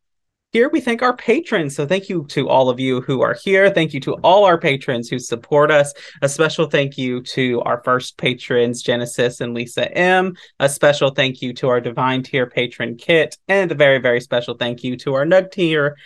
here 0.52 0.68
we 0.68 0.81
thank 0.81 1.02
our 1.02 1.14
patrons. 1.14 1.76
So 1.76 1.87
thank 1.87 2.09
you 2.09 2.24
to 2.31 2.48
all 2.48 2.70
of 2.70 2.81
you 2.81 3.02
who 3.02 3.20
are 3.20 3.37
here. 3.44 3.68
Thank 3.70 3.92
you 3.92 4.00
to 4.00 4.14
all 4.24 4.44
our 4.44 4.59
patrons 4.59 5.09
who 5.09 5.18
support 5.18 5.70
us. 5.70 5.92
A 6.22 6.29
special 6.29 6.66
thank 6.66 6.96
you 6.96 7.20
to 7.22 7.61
our 7.62 7.83
first 7.85 8.16
patrons, 8.16 8.83
Genesis 8.83 9.40
and 9.40 9.52
Lisa 9.52 9.92
M. 9.96 10.35
A 10.59 10.68
special 10.68 11.11
thank 11.11 11.42
you 11.42 11.52
to 11.55 11.68
our 11.68 11.81
Divine 11.81 12.22
Tier 12.22 12.46
patron, 12.46 12.96
Kit. 12.96 13.37
And 13.48 13.70
a 13.70 13.74
very, 13.74 13.98
very 13.98 14.20
special 14.20 14.55
thank 14.55 14.83
you 14.83 14.96
to 14.96 15.14
our 15.14 15.26
Nug 15.26 15.50
Tier, 15.50 15.96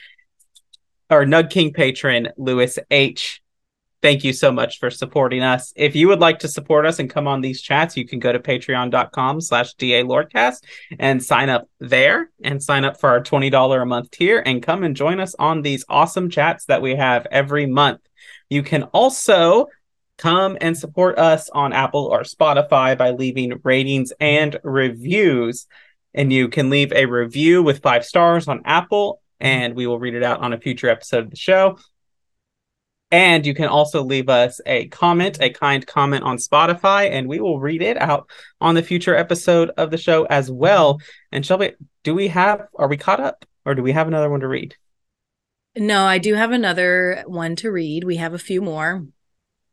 our 1.10 1.24
Nug 1.24 1.48
King 1.50 1.72
patron, 1.72 2.30
Lewis 2.36 2.78
H 2.90 3.39
thank 4.02 4.24
you 4.24 4.32
so 4.32 4.50
much 4.50 4.78
for 4.78 4.90
supporting 4.90 5.42
us. 5.42 5.72
If 5.76 5.94
you 5.94 6.08
would 6.08 6.20
like 6.20 6.38
to 6.40 6.48
support 6.48 6.86
us 6.86 6.98
and 6.98 7.10
come 7.10 7.26
on 7.26 7.40
these 7.40 7.60
chats, 7.60 7.96
you 7.96 8.06
can 8.06 8.18
go 8.18 8.32
to 8.32 8.38
patreon.com 8.38 9.40
slash 9.40 9.74
DA 9.74 10.02
Lorecast 10.02 10.64
and 10.98 11.22
sign 11.22 11.48
up 11.48 11.68
there 11.78 12.30
and 12.42 12.62
sign 12.62 12.84
up 12.84 12.98
for 12.98 13.10
our 13.10 13.22
$20 13.22 13.82
a 13.82 13.86
month 13.86 14.10
tier 14.10 14.42
and 14.44 14.62
come 14.62 14.82
and 14.82 14.96
join 14.96 15.20
us 15.20 15.34
on 15.38 15.62
these 15.62 15.84
awesome 15.88 16.30
chats 16.30 16.66
that 16.66 16.82
we 16.82 16.96
have 16.96 17.26
every 17.30 17.66
month. 17.66 18.00
You 18.48 18.62
can 18.62 18.84
also 18.84 19.66
come 20.16 20.58
and 20.60 20.76
support 20.76 21.18
us 21.18 21.48
on 21.48 21.72
Apple 21.72 22.06
or 22.06 22.22
Spotify 22.22 22.96
by 22.96 23.10
leaving 23.10 23.60
ratings 23.64 24.12
and 24.20 24.58
reviews. 24.62 25.66
And 26.12 26.32
you 26.32 26.48
can 26.48 26.68
leave 26.68 26.92
a 26.92 27.06
review 27.06 27.62
with 27.62 27.82
five 27.82 28.04
stars 28.04 28.48
on 28.48 28.62
Apple, 28.64 29.22
and 29.38 29.74
we 29.74 29.86
will 29.86 29.98
read 29.98 30.14
it 30.14 30.24
out 30.24 30.40
on 30.40 30.52
a 30.52 30.58
future 30.58 30.90
episode 30.90 31.24
of 31.24 31.30
the 31.30 31.36
show. 31.36 31.78
And 33.10 33.44
you 33.44 33.54
can 33.54 33.66
also 33.66 34.04
leave 34.04 34.28
us 34.28 34.60
a 34.66 34.86
comment, 34.88 35.38
a 35.40 35.50
kind 35.50 35.84
comment 35.84 36.22
on 36.22 36.36
Spotify, 36.36 37.10
and 37.10 37.28
we 37.28 37.40
will 37.40 37.58
read 37.58 37.82
it 37.82 38.00
out 38.00 38.30
on 38.60 38.76
the 38.76 38.82
future 38.82 39.16
episode 39.16 39.70
of 39.76 39.90
the 39.90 39.98
show 39.98 40.24
as 40.26 40.50
well. 40.50 41.00
And 41.32 41.44
Shelby, 41.44 41.72
do 42.04 42.14
we 42.14 42.28
have, 42.28 42.68
are 42.76 42.88
we 42.88 42.96
caught 42.96 43.18
up 43.20 43.44
or 43.64 43.74
do 43.74 43.82
we 43.82 43.92
have 43.92 44.06
another 44.06 44.30
one 44.30 44.40
to 44.40 44.48
read? 44.48 44.76
No, 45.76 46.04
I 46.04 46.18
do 46.18 46.34
have 46.34 46.52
another 46.52 47.24
one 47.26 47.56
to 47.56 47.70
read. 47.70 48.04
We 48.04 48.16
have 48.16 48.34
a 48.34 48.38
few 48.38 48.62
more. 48.62 49.06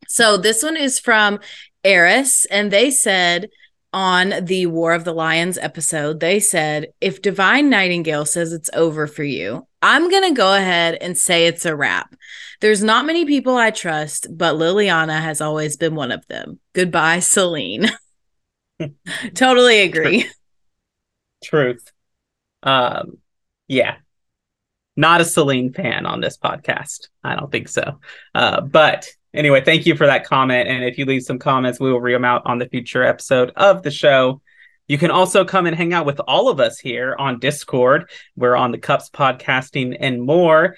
So 0.07 0.37
this 0.37 0.63
one 0.63 0.77
is 0.77 0.99
from 0.99 1.39
Eris, 1.83 2.45
and 2.45 2.71
they 2.71 2.91
said, 2.91 3.49
on 3.97 4.45
the 4.45 4.67
War 4.67 4.93
of 4.93 5.05
the 5.05 5.13
Lions 5.13 5.57
episode, 5.57 6.19
they 6.19 6.39
said, 6.39 6.89
if 7.01 7.19
Divine 7.19 7.67
Nightingale 7.67 8.25
says 8.25 8.53
it's 8.53 8.69
over 8.75 9.07
for 9.07 9.23
you, 9.23 9.65
I'm 9.81 10.11
going 10.11 10.29
to 10.29 10.37
go 10.37 10.53
ahead 10.53 10.99
and 11.01 11.17
say 11.17 11.47
it's 11.47 11.65
a 11.65 11.75
wrap. 11.75 12.15
There's 12.61 12.83
not 12.83 13.07
many 13.07 13.25
people 13.25 13.55
I 13.55 13.71
trust, 13.71 14.27
but 14.29 14.53
Leliana 14.53 15.19
has 15.19 15.41
always 15.41 15.77
been 15.77 15.95
one 15.95 16.11
of 16.11 16.23
them. 16.27 16.59
Goodbye, 16.73 17.17
Celene. 17.17 17.89
totally 19.33 19.79
agree. 19.79 20.21
Truth. 20.21 20.33
Truth. 21.43 21.91
Um, 22.61 23.17
yeah. 23.67 23.95
Not 24.95 25.21
a 25.21 25.23
Celene 25.23 25.75
fan 25.75 26.05
on 26.05 26.21
this 26.21 26.37
podcast. 26.37 27.07
I 27.23 27.35
don't 27.35 27.51
think 27.51 27.67
so. 27.67 27.99
Uh, 28.35 28.61
but 28.61 29.07
anyway, 29.37 29.61
thank 29.63 29.85
you 29.85 29.95
for 29.95 30.07
that 30.07 30.25
comment. 30.25 30.67
And 30.67 30.83
if 30.83 30.97
you 30.97 31.05
leave 31.05 31.23
some 31.23 31.39
comments, 31.39 31.79
we 31.79 31.91
will 31.91 32.01
read 32.01 32.15
them 32.15 32.25
out 32.25 32.41
on 32.45 32.57
the 32.57 32.67
future 32.67 33.03
episode 33.03 33.51
of 33.55 33.83
the 33.83 33.91
show. 33.91 34.41
You 34.87 34.97
can 34.97 35.11
also 35.11 35.45
come 35.45 35.65
and 35.65 35.75
hang 35.75 35.93
out 35.93 36.05
with 36.05 36.19
all 36.27 36.49
of 36.49 36.59
us 36.59 36.79
here 36.79 37.15
on 37.17 37.39
Discord. 37.39 38.09
We're 38.35 38.55
on 38.55 38.71
the 38.71 38.77
Cups 38.77 39.09
Podcasting 39.09 39.97
and 39.99 40.21
more. 40.21 40.75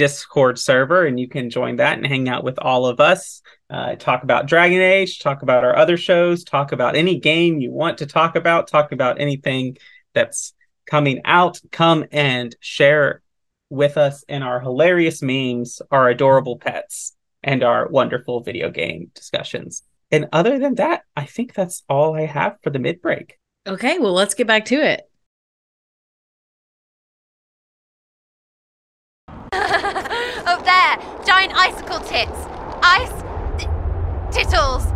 Discord 0.00 0.58
server, 0.58 1.04
and 1.04 1.20
you 1.20 1.28
can 1.28 1.50
join 1.50 1.76
that 1.76 1.98
and 1.98 2.06
hang 2.06 2.26
out 2.26 2.42
with 2.42 2.58
all 2.58 2.86
of 2.86 3.00
us. 3.00 3.42
Uh, 3.68 3.96
talk 3.96 4.22
about 4.22 4.46
Dragon 4.46 4.80
Age, 4.80 5.18
talk 5.18 5.42
about 5.42 5.62
our 5.62 5.76
other 5.76 5.98
shows, 5.98 6.42
talk 6.42 6.72
about 6.72 6.96
any 6.96 7.18
game 7.20 7.60
you 7.60 7.70
want 7.70 7.98
to 7.98 8.06
talk 8.06 8.34
about, 8.34 8.66
talk 8.66 8.92
about 8.92 9.20
anything 9.20 9.76
that's 10.14 10.54
coming 10.86 11.20
out. 11.26 11.60
Come 11.70 12.06
and 12.12 12.56
share 12.60 13.20
with 13.68 13.98
us 13.98 14.22
in 14.26 14.42
our 14.42 14.58
hilarious 14.58 15.20
memes, 15.20 15.82
our 15.90 16.08
adorable 16.08 16.56
pets, 16.56 17.14
and 17.42 17.62
our 17.62 17.88
wonderful 17.88 18.40
video 18.40 18.70
game 18.70 19.10
discussions. 19.14 19.82
And 20.10 20.28
other 20.32 20.58
than 20.58 20.74
that, 20.76 21.02
I 21.16 21.24
think 21.24 21.54
that's 21.54 21.82
all 21.88 22.14
I 22.16 22.26
have 22.26 22.56
for 22.62 22.70
the 22.70 22.78
mid 22.78 23.00
break. 23.00 23.38
Okay, 23.66 23.98
well, 23.98 24.12
let's 24.12 24.34
get 24.34 24.46
back 24.46 24.64
to 24.66 24.76
it. 24.76 25.02
Up 29.52 30.64
there, 30.64 31.24
giant 31.24 31.54
icicle 31.54 32.00
tits. 32.00 32.32
Ice 32.82 33.22
tittles. 34.32 34.86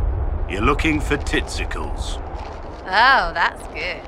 You're 0.51 0.63
looking 0.63 1.01
for 1.01 1.17
titsicles. 1.17 2.21
Oh, 2.87 3.33
that's 3.33 3.67
good. 3.69 4.03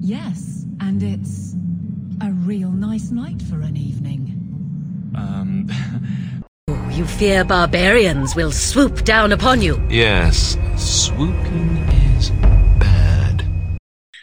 Yes, 0.00 0.66
and 0.80 1.02
it's 1.02 1.54
a 2.20 2.32
real 2.32 2.70
nice 2.70 3.10
night 3.10 3.40
for 3.42 3.60
an 3.60 3.76
evening. 3.76 5.12
Um. 5.14 5.68
you 6.94 7.06
fear 7.06 7.44
barbarians 7.44 8.36
will 8.36 8.52
swoop 8.52 9.04
down 9.04 9.32
upon 9.32 9.62
you. 9.62 9.82
Yes, 9.88 10.58
swooping 10.76 11.78
is 12.16 12.30
bad. 12.78 13.46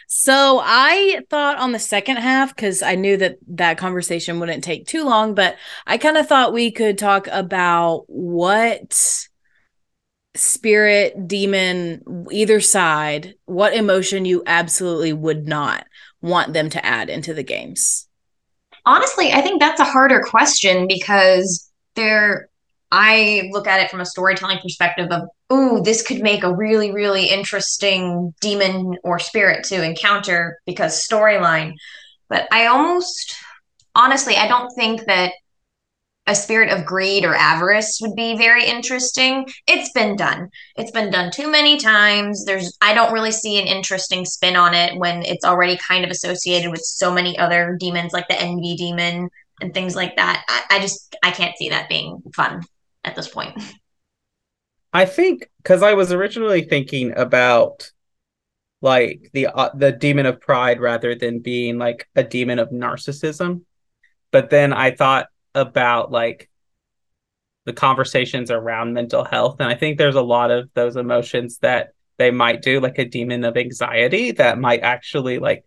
so 0.06 0.60
I 0.62 1.20
thought 1.30 1.58
on 1.58 1.72
the 1.72 1.78
second 1.78 2.18
half 2.18 2.54
because 2.54 2.82
I 2.82 2.94
knew 2.94 3.16
that 3.16 3.38
that 3.48 3.78
conversation 3.78 4.38
wouldn't 4.38 4.62
take 4.62 4.86
too 4.86 5.04
long, 5.04 5.34
but 5.34 5.56
I 5.86 5.98
kind 5.98 6.16
of 6.16 6.28
thought 6.28 6.52
we 6.52 6.70
could 6.70 6.98
talk 6.98 7.26
about 7.32 8.04
what 8.06 9.26
spirit, 10.36 11.26
demon, 11.26 12.02
either 12.30 12.60
side, 12.60 13.34
what 13.46 13.74
emotion 13.74 14.24
you 14.24 14.44
absolutely 14.46 15.12
would 15.12 15.48
not 15.48 15.84
want 16.22 16.52
them 16.52 16.70
to 16.70 16.84
add 16.86 17.10
into 17.10 17.34
the 17.34 17.42
games. 17.42 18.06
Honestly, 18.86 19.32
I 19.32 19.40
think 19.40 19.60
that's 19.60 19.80
a 19.80 19.84
harder 19.84 20.22
question 20.22 20.86
because 20.86 21.70
there 21.96 22.49
I 22.92 23.48
look 23.52 23.66
at 23.66 23.80
it 23.80 23.90
from 23.90 24.00
a 24.00 24.06
storytelling 24.06 24.58
perspective 24.58 25.10
of, 25.10 25.28
ooh, 25.52 25.80
this 25.82 26.02
could 26.02 26.20
make 26.20 26.42
a 26.42 26.54
really, 26.54 26.92
really 26.92 27.26
interesting 27.26 28.34
demon 28.40 28.96
or 29.04 29.18
spirit 29.18 29.64
to 29.66 29.82
encounter 29.82 30.58
because 30.66 31.06
storyline. 31.06 31.74
But 32.28 32.48
I 32.50 32.66
almost, 32.66 33.34
honestly, 33.94 34.36
I 34.36 34.48
don't 34.48 34.70
think 34.74 35.04
that 35.06 35.32
a 36.26 36.34
spirit 36.34 36.70
of 36.70 36.84
greed 36.84 37.24
or 37.24 37.34
avarice 37.34 37.98
would 38.02 38.14
be 38.14 38.36
very 38.36 38.64
interesting. 38.64 39.46
It's 39.66 39.90
been 39.92 40.16
done. 40.16 40.48
It's 40.76 40.90
been 40.90 41.10
done 41.10 41.30
too 41.32 41.50
many 41.50 41.78
times. 41.78 42.44
There's 42.44 42.76
I 42.80 42.92
don't 42.92 43.12
really 43.12 43.32
see 43.32 43.58
an 43.60 43.66
interesting 43.66 44.24
spin 44.24 44.54
on 44.54 44.74
it 44.74 44.96
when 44.96 45.22
it's 45.22 45.44
already 45.44 45.76
kind 45.76 46.04
of 46.04 46.10
associated 46.10 46.70
with 46.70 46.82
so 46.82 47.12
many 47.12 47.38
other 47.38 47.76
demons 47.80 48.12
like 48.12 48.28
the 48.28 48.40
envy 48.40 48.76
demon 48.76 49.28
and 49.60 49.74
things 49.74 49.96
like 49.96 50.16
that. 50.16 50.44
I, 50.48 50.76
I 50.76 50.80
just 50.80 51.16
I 51.22 51.30
can't 51.30 51.56
see 51.56 51.70
that 51.70 51.88
being 51.88 52.22
fun 52.34 52.62
at 53.04 53.16
this 53.16 53.28
point. 53.28 53.60
I 54.92 55.04
think 55.04 55.48
because 55.58 55.82
I 55.82 55.94
was 55.94 56.12
originally 56.12 56.62
thinking 56.62 57.16
about 57.16 57.90
like 58.82 59.30
the 59.32 59.46
uh, 59.46 59.70
the 59.74 59.92
demon 59.92 60.26
of 60.26 60.40
pride 60.40 60.80
rather 60.80 61.14
than 61.14 61.40
being 61.40 61.78
like 61.78 62.08
a 62.16 62.24
demon 62.24 62.58
of 62.58 62.70
narcissism, 62.70 63.62
but 64.30 64.50
then 64.50 64.72
I 64.72 64.90
thought 64.90 65.26
about 65.54 66.10
like 66.10 66.50
the 67.66 67.72
conversations 67.72 68.50
around 68.50 68.94
mental 68.94 69.24
health, 69.24 69.56
and 69.60 69.68
I 69.68 69.74
think 69.74 69.98
there's 69.98 70.16
a 70.16 70.22
lot 70.22 70.50
of 70.50 70.70
those 70.74 70.96
emotions 70.96 71.58
that 71.58 71.90
they 72.16 72.30
might 72.30 72.62
do, 72.62 72.80
like 72.80 72.98
a 72.98 73.04
demon 73.04 73.44
of 73.44 73.56
anxiety, 73.56 74.32
that 74.32 74.58
might 74.58 74.80
actually 74.80 75.38
like 75.38 75.64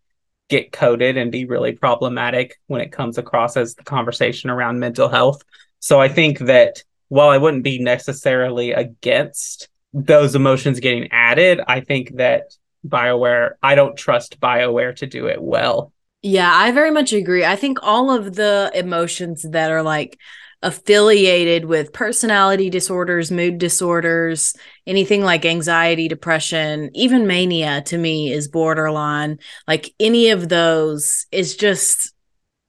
get 0.49 0.71
coded 0.71 1.17
and 1.17 1.31
be 1.31 1.45
really 1.45 1.71
problematic 1.71 2.59
when 2.67 2.81
it 2.81 2.91
comes 2.91 3.17
across 3.17 3.55
as 3.55 3.75
the 3.75 3.83
conversation 3.83 4.49
around 4.49 4.79
mental 4.79 5.07
health. 5.07 5.43
So 5.79 6.01
I 6.01 6.09
think 6.09 6.39
that 6.39 6.83
while 7.07 7.29
I 7.29 7.37
wouldn't 7.37 7.63
be 7.63 7.79
necessarily 7.79 8.71
against 8.71 9.69
those 9.93 10.35
emotions 10.35 10.79
getting 10.79 11.11
added, 11.11 11.61
I 11.67 11.81
think 11.81 12.15
that 12.17 12.55
BioWare, 12.87 13.51
I 13.61 13.75
don't 13.75 13.95
trust 13.95 14.39
BioWare 14.39 14.95
to 14.97 15.07
do 15.07 15.27
it 15.27 15.41
well. 15.41 15.91
Yeah, 16.21 16.51
I 16.51 16.71
very 16.71 16.91
much 16.91 17.13
agree. 17.13 17.45
I 17.45 17.55
think 17.55 17.79
all 17.81 18.09
of 18.09 18.35
the 18.35 18.71
emotions 18.73 19.45
that 19.49 19.71
are 19.71 19.83
like 19.83 20.17
affiliated 20.61 21.65
with 21.65 21.91
personality 21.91 22.69
disorders, 22.69 23.29
mood 23.29 23.57
disorders, 23.57 24.55
anything 24.87 25.21
like 25.21 25.45
anxiety, 25.45 26.07
depression, 26.07 26.89
even 26.93 27.27
mania 27.27 27.81
to 27.81 27.97
me 27.97 28.31
is 28.31 28.47
borderline. 28.47 29.39
Like 29.67 29.93
any 29.99 30.29
of 30.29 30.47
those 30.47 31.25
is 31.31 31.57
just, 31.57 32.13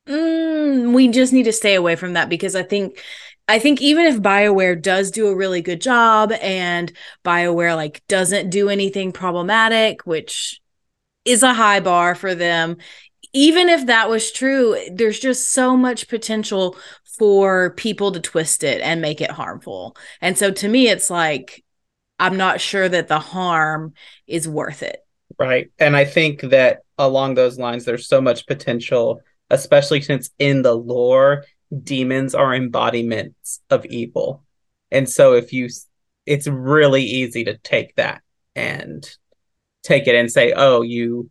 mm, 0.09 0.93
we 0.93 1.09
just 1.09 1.33
need 1.33 1.45
to 1.45 1.53
stay 1.53 1.77
away 1.77 1.95
from 1.97 2.15
that 2.15 2.29
because 2.29 2.55
I 2.57 2.65
think. 2.65 3.01
I 3.47 3.59
think 3.59 3.83
even 3.83 4.07
if 4.07 4.21
BioWare 4.21 4.81
does 4.81 5.11
do 5.11 5.29
a 5.29 5.37
really 5.37 5.61
good 5.61 5.81
job 5.81 6.33
and 6.41 6.93
BioWare 7.25 7.77
like 7.77 8.03
doesn't 8.09 8.51
do 8.51 8.69
anything 8.69 9.13
problematic, 9.13 10.07
which 10.07 10.61
is 11.25 11.43
a 11.43 11.55
high 11.55 11.81
bar 11.81 12.15
for 12.15 12.35
them, 12.35 12.79
even 13.33 13.69
if 13.69 13.87
that 13.87 14.09
was 14.09 14.33
true, 14.33 14.77
there's 14.93 15.19
just 15.19 15.51
so 15.51 15.77
much 15.77 16.09
potential 16.09 16.77
for 17.19 17.71
people 17.73 18.13
to 18.13 18.21
twist 18.21 18.65
it 18.65 18.81
and 18.81 19.01
make 19.01 19.21
it 19.21 19.31
harmful. 19.31 19.97
And 20.21 20.39
so 20.39 20.51
to 20.51 20.69
me, 20.69 20.89
it's 20.89 21.11
like, 21.11 21.63
I'm 22.19 22.37
not 22.37 22.61
sure 22.61 22.89
that 22.89 23.09
the 23.09 23.19
harm 23.19 23.95
is 24.27 24.49
worth 24.49 24.83
it. 24.83 25.05
Right. 25.39 25.71
And 25.79 25.97
I 25.97 26.05
think 26.05 26.41
that 26.43 26.81
along 26.97 27.35
those 27.35 27.59
lines, 27.59 27.85
there's 27.85 28.09
so 28.09 28.21
much 28.21 28.47
potential, 28.47 29.21
especially 29.51 30.01
since 30.01 30.31
in 30.39 30.63
the 30.63 30.75
lore, 30.75 31.45
demons 31.83 32.35
are 32.35 32.55
embodiments 32.55 33.61
of 33.71 33.85
evil. 33.87 34.45
And 34.91 35.09
so 35.09 35.35
if 35.35 35.53
you, 35.53 35.69
it's 36.27 36.47
really 36.47 37.03
easy 37.03 37.45
to 37.45 37.57
take 37.59 37.97
that 37.97 38.23
and 38.55 39.09
take 39.83 40.07
it 40.07 40.15
and 40.15 40.31
say, 40.31 40.53
oh, 40.57 40.83
you 40.83 41.31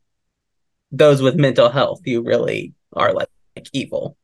those 0.92 1.22
with 1.22 1.36
mental 1.36 1.70
health, 1.70 2.02
you 2.06 2.22
really 2.22 2.74
are 2.94 3.14
like, 3.14 3.30
like 3.56 3.68
evil. 3.74 4.16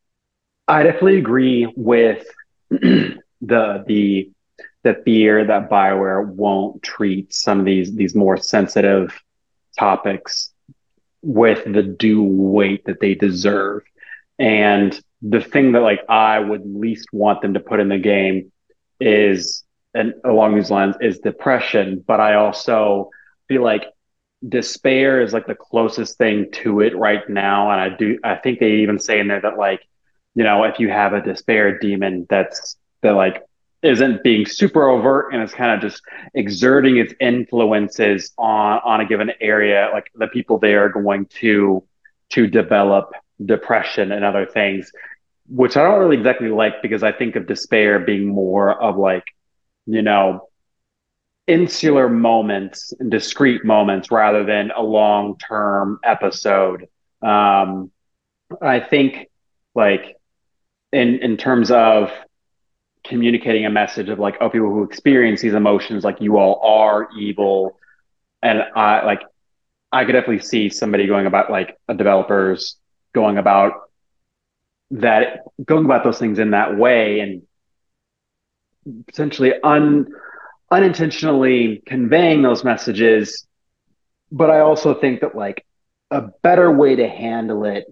I 0.68 0.84
definitely 0.84 1.18
agree 1.18 1.72
with 1.76 2.26
the 2.70 3.20
the 3.42 4.32
the 4.84 5.02
fear 5.04 5.46
that 5.46 5.70
Bioware 5.70 6.26
won't 6.26 6.84
treat 6.84 7.34
some 7.34 7.60
of 7.60 7.66
these 7.66 7.96
these 7.96 8.16
more 8.16 8.38
sensitive 8.38 9.20
topics 9.78 10.54
with 11.22 11.66
the 11.66 11.84
due 11.84 12.24
weight 12.24 12.86
that 12.86 13.00
they 13.00 13.16
deserve. 13.16 13.84
And 14.38 15.00
the 15.22 15.42
thing 15.42 15.74
that 15.74 15.82
like 15.82 16.02
I 16.08 16.40
would 16.40 16.64
least 16.66 17.08
want 17.12 17.42
them 17.42 17.54
to 17.54 17.60
put 17.60 17.80
in 17.80 17.90
the 17.90 17.98
game 17.98 18.52
is 19.00 19.64
and 19.94 20.14
along 20.24 20.56
these 20.56 20.70
lines 20.70 20.96
is 21.02 21.20
depression, 21.20 22.04
but 22.06 22.20
I 22.20 22.36
also 22.36 23.10
feel 23.48 23.64
like 23.64 23.84
despair 24.48 25.22
is 25.22 25.34
like 25.34 25.48
the 25.48 25.56
closest 25.56 26.18
thing 26.18 26.52
to 26.52 26.82
it 26.82 26.96
right 26.96 27.28
now. 27.28 27.72
And 27.72 27.82
I 27.82 27.90
do, 27.90 28.20
I 28.24 28.36
think 28.36 28.60
they 28.60 28.78
even 28.78 29.00
say 29.00 29.20
in 29.20 29.28
there 29.28 29.42
that 29.42 29.58
like, 29.58 29.82
you 30.36 30.44
know, 30.44 30.64
if 30.64 30.80
you 30.80 30.90
have 30.90 31.14
a 31.14 31.22
despair 31.22 31.80
demon 31.80 32.28
that's 32.30 32.78
that 33.02 33.12
like 33.12 33.44
isn't 33.82 34.24
being 34.24 34.46
super 34.46 34.88
overt 34.88 35.34
and 35.34 35.42
it's 35.42 35.54
kind 35.54 35.72
of 35.72 35.82
just 35.82 36.02
exerting 36.34 36.98
its 36.98 37.14
influences 37.20 38.32
on 38.38 38.80
on 38.86 39.02
a 39.02 39.06
given 39.06 39.32
area, 39.42 39.90
like 39.92 40.12
the 40.16 40.28
people 40.28 40.60
there 40.60 40.86
are 40.86 40.90
going 40.90 41.26
to 41.26 41.84
to 42.30 42.46
develop 42.46 43.12
depression 43.46 44.12
and 44.12 44.24
other 44.26 44.46
things, 44.46 44.92
which 45.48 45.78
I 45.78 45.84
don't 45.84 46.00
really 46.00 46.18
exactly 46.18 46.50
like 46.50 46.82
because 46.82 47.04
I 47.04 47.12
think 47.12 47.36
of 47.36 47.48
despair 47.48 48.00
being 48.00 48.28
more 48.28 48.82
of 48.82 48.98
like, 48.98 49.26
you 49.86 50.02
know, 50.02 50.48
insular 51.48 52.08
moments 52.10 52.94
and 53.00 53.10
discrete 53.10 53.66
moments 53.66 54.12
rather 54.12 54.46
than 54.46 54.72
a 54.76 54.82
long 54.82 55.38
term 55.38 56.00
episode. 56.04 56.88
Um, 57.22 57.92
I 58.62 58.80
think 58.80 59.30
like 59.76 60.16
in 60.92 61.20
in 61.20 61.38
terms 61.38 61.72
of 61.72 62.12
communicating 63.04 63.66
a 63.66 63.70
message 63.70 64.10
of 64.10 64.20
like 64.20 64.38
oh 64.42 64.50
people 64.50 64.70
who 64.70 64.84
experience 64.84 65.42
these 65.42 65.54
emotions 65.54 66.04
like 66.04 66.20
you 66.20 66.38
all 66.38 66.60
are 66.62 67.10
evil 67.18 67.78
and 68.44 68.62
I 68.76 69.06
like 69.06 69.22
I 69.92 70.06
could 70.06 70.12
definitely 70.14 70.40
see 70.40 70.70
somebody 70.70 71.08
going 71.08 71.26
about 71.26 71.50
like 71.50 71.78
a 71.88 71.94
developers 71.94 72.76
going 73.14 73.38
about 73.38 73.74
that 74.92 75.44
going 75.64 75.86
about 75.86 76.04
those 76.04 76.18
things 76.18 76.40
in 76.40 76.52
that 76.52 76.78
way 76.78 77.20
and 77.20 77.44
potentially 79.06 79.54
un 79.64 80.08
unintentionally 80.72 81.82
conveying 81.86 82.42
those 82.42 82.64
messages. 82.64 83.48
But 84.32 84.50
I 84.50 84.60
also 84.60 84.94
think 84.94 85.22
that 85.22 85.36
like 85.36 85.66
a 86.12 86.22
better 86.44 86.72
way 86.72 86.96
to 86.96 87.08
handle 87.08 87.66
it, 87.66 87.86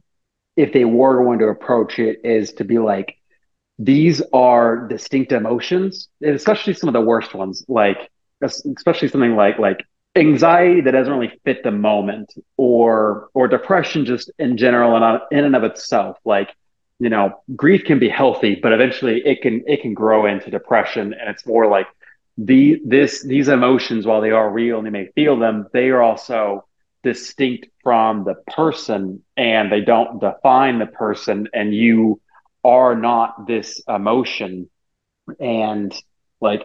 if 0.56 0.74
they 0.74 0.86
were 0.86 1.24
going 1.24 1.40
to 1.40 1.48
approach 1.48 2.00
it, 2.00 2.22
is 2.24 2.54
to 2.54 2.64
be 2.64 2.80
like, 2.80 3.18
these 3.80 4.22
are 4.34 4.88
distinct 4.88 5.32
emotions, 5.32 6.10
especially 6.24 6.74
some 6.74 6.90
of 6.90 6.94
the 6.94 7.02
worst 7.02 7.34
ones, 7.34 7.64
like 7.68 8.10
especially 8.42 9.08
something 9.08 9.36
like 9.36 9.60
like 9.60 9.84
anxiety 10.18 10.82
that 10.82 10.92
doesn't 10.92 11.14
really 11.14 11.40
fit 11.46 11.64
the 11.64 11.72
moment, 11.72 12.34
or 12.58 13.30
or 13.34 13.48
depression 13.48 14.06
just 14.06 14.32
in 14.40 14.58
general 14.58 14.96
and 14.96 15.04
uh, 15.04 15.20
in 15.32 15.46
and 15.46 15.56
of 15.56 15.64
itself, 15.64 16.18
like 16.26 16.50
you 17.00 17.10
know 17.10 17.42
grief 17.56 17.86
can 17.86 18.00
be 18.00 18.10
healthy 18.10 18.56
but 18.62 18.74
eventually 18.74 19.22
it 19.26 19.42
can 19.42 19.64
it 19.68 19.82
can 19.82 19.94
grow 19.94 20.26
into 20.26 20.50
depression. 20.50 21.14
And 21.14 21.30
it's 21.30 21.46
more 21.46 21.68
like 21.68 21.88
the 22.38 22.82
this 22.86 23.24
these 23.24 23.48
emotions 23.48 24.06
while 24.06 24.22
they 24.22 24.32
are 24.32 24.52
real 24.52 24.78
and 24.78 24.86
they 24.86 24.92
may 24.92 25.08
feel 25.16 25.38
them 25.38 25.68
they 25.74 25.90
are 25.90 26.02
also 26.02 26.66
distinct 27.04 27.68
from 27.84 28.26
the 28.26 28.36
person 28.54 29.24
and 29.38 29.72
they 29.72 29.82
don't 29.82 30.20
define 30.20 30.80
the 30.80 30.86
person. 30.86 31.48
And 31.54 31.74
you 31.74 32.20
are 32.64 32.96
not 32.96 33.48
this 33.48 33.82
emotion. 33.88 34.70
And 35.40 35.96
like 36.42 36.64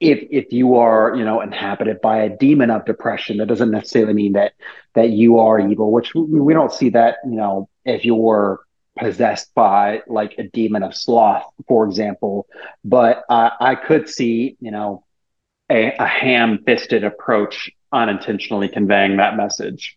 if 0.00 0.26
if 0.30 0.52
you 0.52 0.76
are 0.76 1.14
you 1.16 1.24
know 1.24 1.40
inhabited 1.40 2.00
by 2.00 2.18
a 2.22 2.36
demon 2.36 2.70
of 2.70 2.84
depression 2.84 3.38
that 3.38 3.46
doesn't 3.46 3.70
necessarily 3.70 4.14
mean 4.14 4.32
that 4.32 4.52
that 4.94 5.10
you 5.10 5.38
are 5.40 5.58
evil 5.58 5.90
which 5.90 6.14
we, 6.14 6.54
don't 6.54 6.72
see 6.72 6.90
that 6.90 7.16
you 7.24 7.36
know 7.36 7.68
if 7.84 8.04
you're 8.04 8.60
possessed 8.98 9.54
by 9.54 10.02
like 10.06 10.34
a 10.38 10.44
demon 10.44 10.82
of 10.82 10.94
sloth, 10.94 11.44
for 11.66 11.86
example. 11.86 12.46
But 12.84 13.24
uh, 13.28 13.50
I 13.60 13.74
could 13.74 14.08
see, 14.08 14.56
you 14.60 14.70
know, 14.70 15.04
a, 15.70 15.92
a 15.98 16.06
ham 16.06 16.60
fisted 16.66 17.04
approach 17.04 17.70
unintentionally 17.92 18.68
conveying 18.68 19.18
that 19.18 19.36
message. 19.36 19.96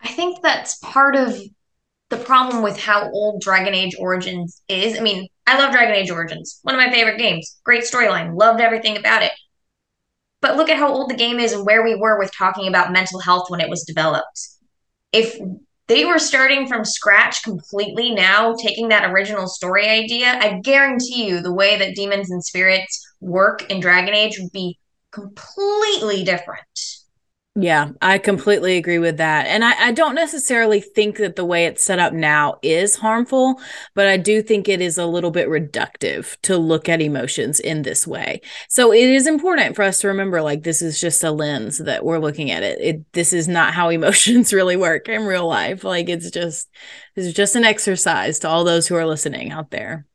I 0.00 0.08
think 0.08 0.42
that's 0.42 0.76
part 0.78 1.16
of 1.16 1.38
the 2.16 2.24
problem 2.24 2.62
with 2.62 2.78
how 2.78 3.10
old 3.10 3.40
Dragon 3.40 3.74
Age 3.74 3.96
Origins 3.98 4.62
is. 4.68 4.98
I 4.98 5.00
mean, 5.02 5.26
I 5.46 5.58
love 5.58 5.72
Dragon 5.72 5.94
Age 5.94 6.10
Origins, 6.10 6.60
one 6.62 6.74
of 6.74 6.80
my 6.80 6.90
favorite 6.90 7.18
games. 7.18 7.58
Great 7.64 7.82
storyline, 7.82 8.38
loved 8.38 8.60
everything 8.60 8.96
about 8.96 9.22
it. 9.22 9.32
But 10.40 10.56
look 10.56 10.68
at 10.68 10.78
how 10.78 10.92
old 10.92 11.10
the 11.10 11.16
game 11.16 11.40
is 11.40 11.52
and 11.52 11.66
where 11.66 11.82
we 11.82 11.94
were 11.94 12.18
with 12.18 12.30
talking 12.36 12.68
about 12.68 12.92
mental 12.92 13.20
health 13.20 13.50
when 13.50 13.60
it 13.60 13.70
was 13.70 13.84
developed. 13.84 14.48
If 15.12 15.38
they 15.86 16.04
were 16.04 16.18
starting 16.18 16.66
from 16.66 16.84
scratch 16.84 17.42
completely 17.42 18.14
now, 18.14 18.54
taking 18.54 18.88
that 18.88 19.10
original 19.10 19.46
story 19.46 19.86
idea. 19.88 20.38
I 20.40 20.60
guarantee 20.62 21.26
you 21.26 21.40
the 21.40 21.52
way 21.52 21.76
that 21.78 21.94
demons 21.94 22.30
and 22.30 22.42
spirits 22.42 23.06
work 23.20 23.70
in 23.70 23.80
Dragon 23.80 24.14
Age 24.14 24.38
would 24.38 24.52
be 24.52 24.78
completely 25.10 26.24
different. 26.24 26.62
Yeah, 27.56 27.90
I 28.02 28.18
completely 28.18 28.76
agree 28.78 28.98
with 28.98 29.18
that. 29.18 29.46
And 29.46 29.64
I, 29.64 29.88
I, 29.88 29.92
don't 29.92 30.16
necessarily 30.16 30.80
think 30.80 31.18
that 31.18 31.36
the 31.36 31.44
way 31.44 31.66
it's 31.66 31.84
set 31.84 32.00
up 32.00 32.12
now 32.12 32.58
is 32.62 32.96
harmful, 32.96 33.60
but 33.94 34.08
I 34.08 34.16
do 34.16 34.42
think 34.42 34.68
it 34.68 34.80
is 34.80 34.98
a 34.98 35.06
little 35.06 35.30
bit 35.30 35.48
reductive 35.48 36.36
to 36.42 36.58
look 36.58 36.88
at 36.88 37.00
emotions 37.00 37.60
in 37.60 37.82
this 37.82 38.08
way. 38.08 38.40
So 38.68 38.92
it 38.92 39.08
is 39.08 39.28
important 39.28 39.76
for 39.76 39.82
us 39.82 40.00
to 40.00 40.08
remember 40.08 40.42
like 40.42 40.64
this 40.64 40.82
is 40.82 41.00
just 41.00 41.22
a 41.22 41.30
lens 41.30 41.78
that 41.78 42.04
we're 42.04 42.18
looking 42.18 42.50
at 42.50 42.64
it. 42.64 42.80
it 42.80 43.12
this 43.12 43.32
is 43.32 43.46
not 43.46 43.72
how 43.72 43.88
emotions 43.90 44.52
really 44.52 44.76
work 44.76 45.08
in 45.08 45.22
real 45.22 45.46
life. 45.46 45.84
Like 45.84 46.08
it's 46.08 46.32
just 46.32 46.68
this 47.14 47.26
is 47.26 47.34
just 47.34 47.54
an 47.54 47.62
exercise 47.62 48.40
to 48.40 48.48
all 48.48 48.64
those 48.64 48.88
who 48.88 48.96
are 48.96 49.06
listening 49.06 49.52
out 49.52 49.70
there. 49.70 50.06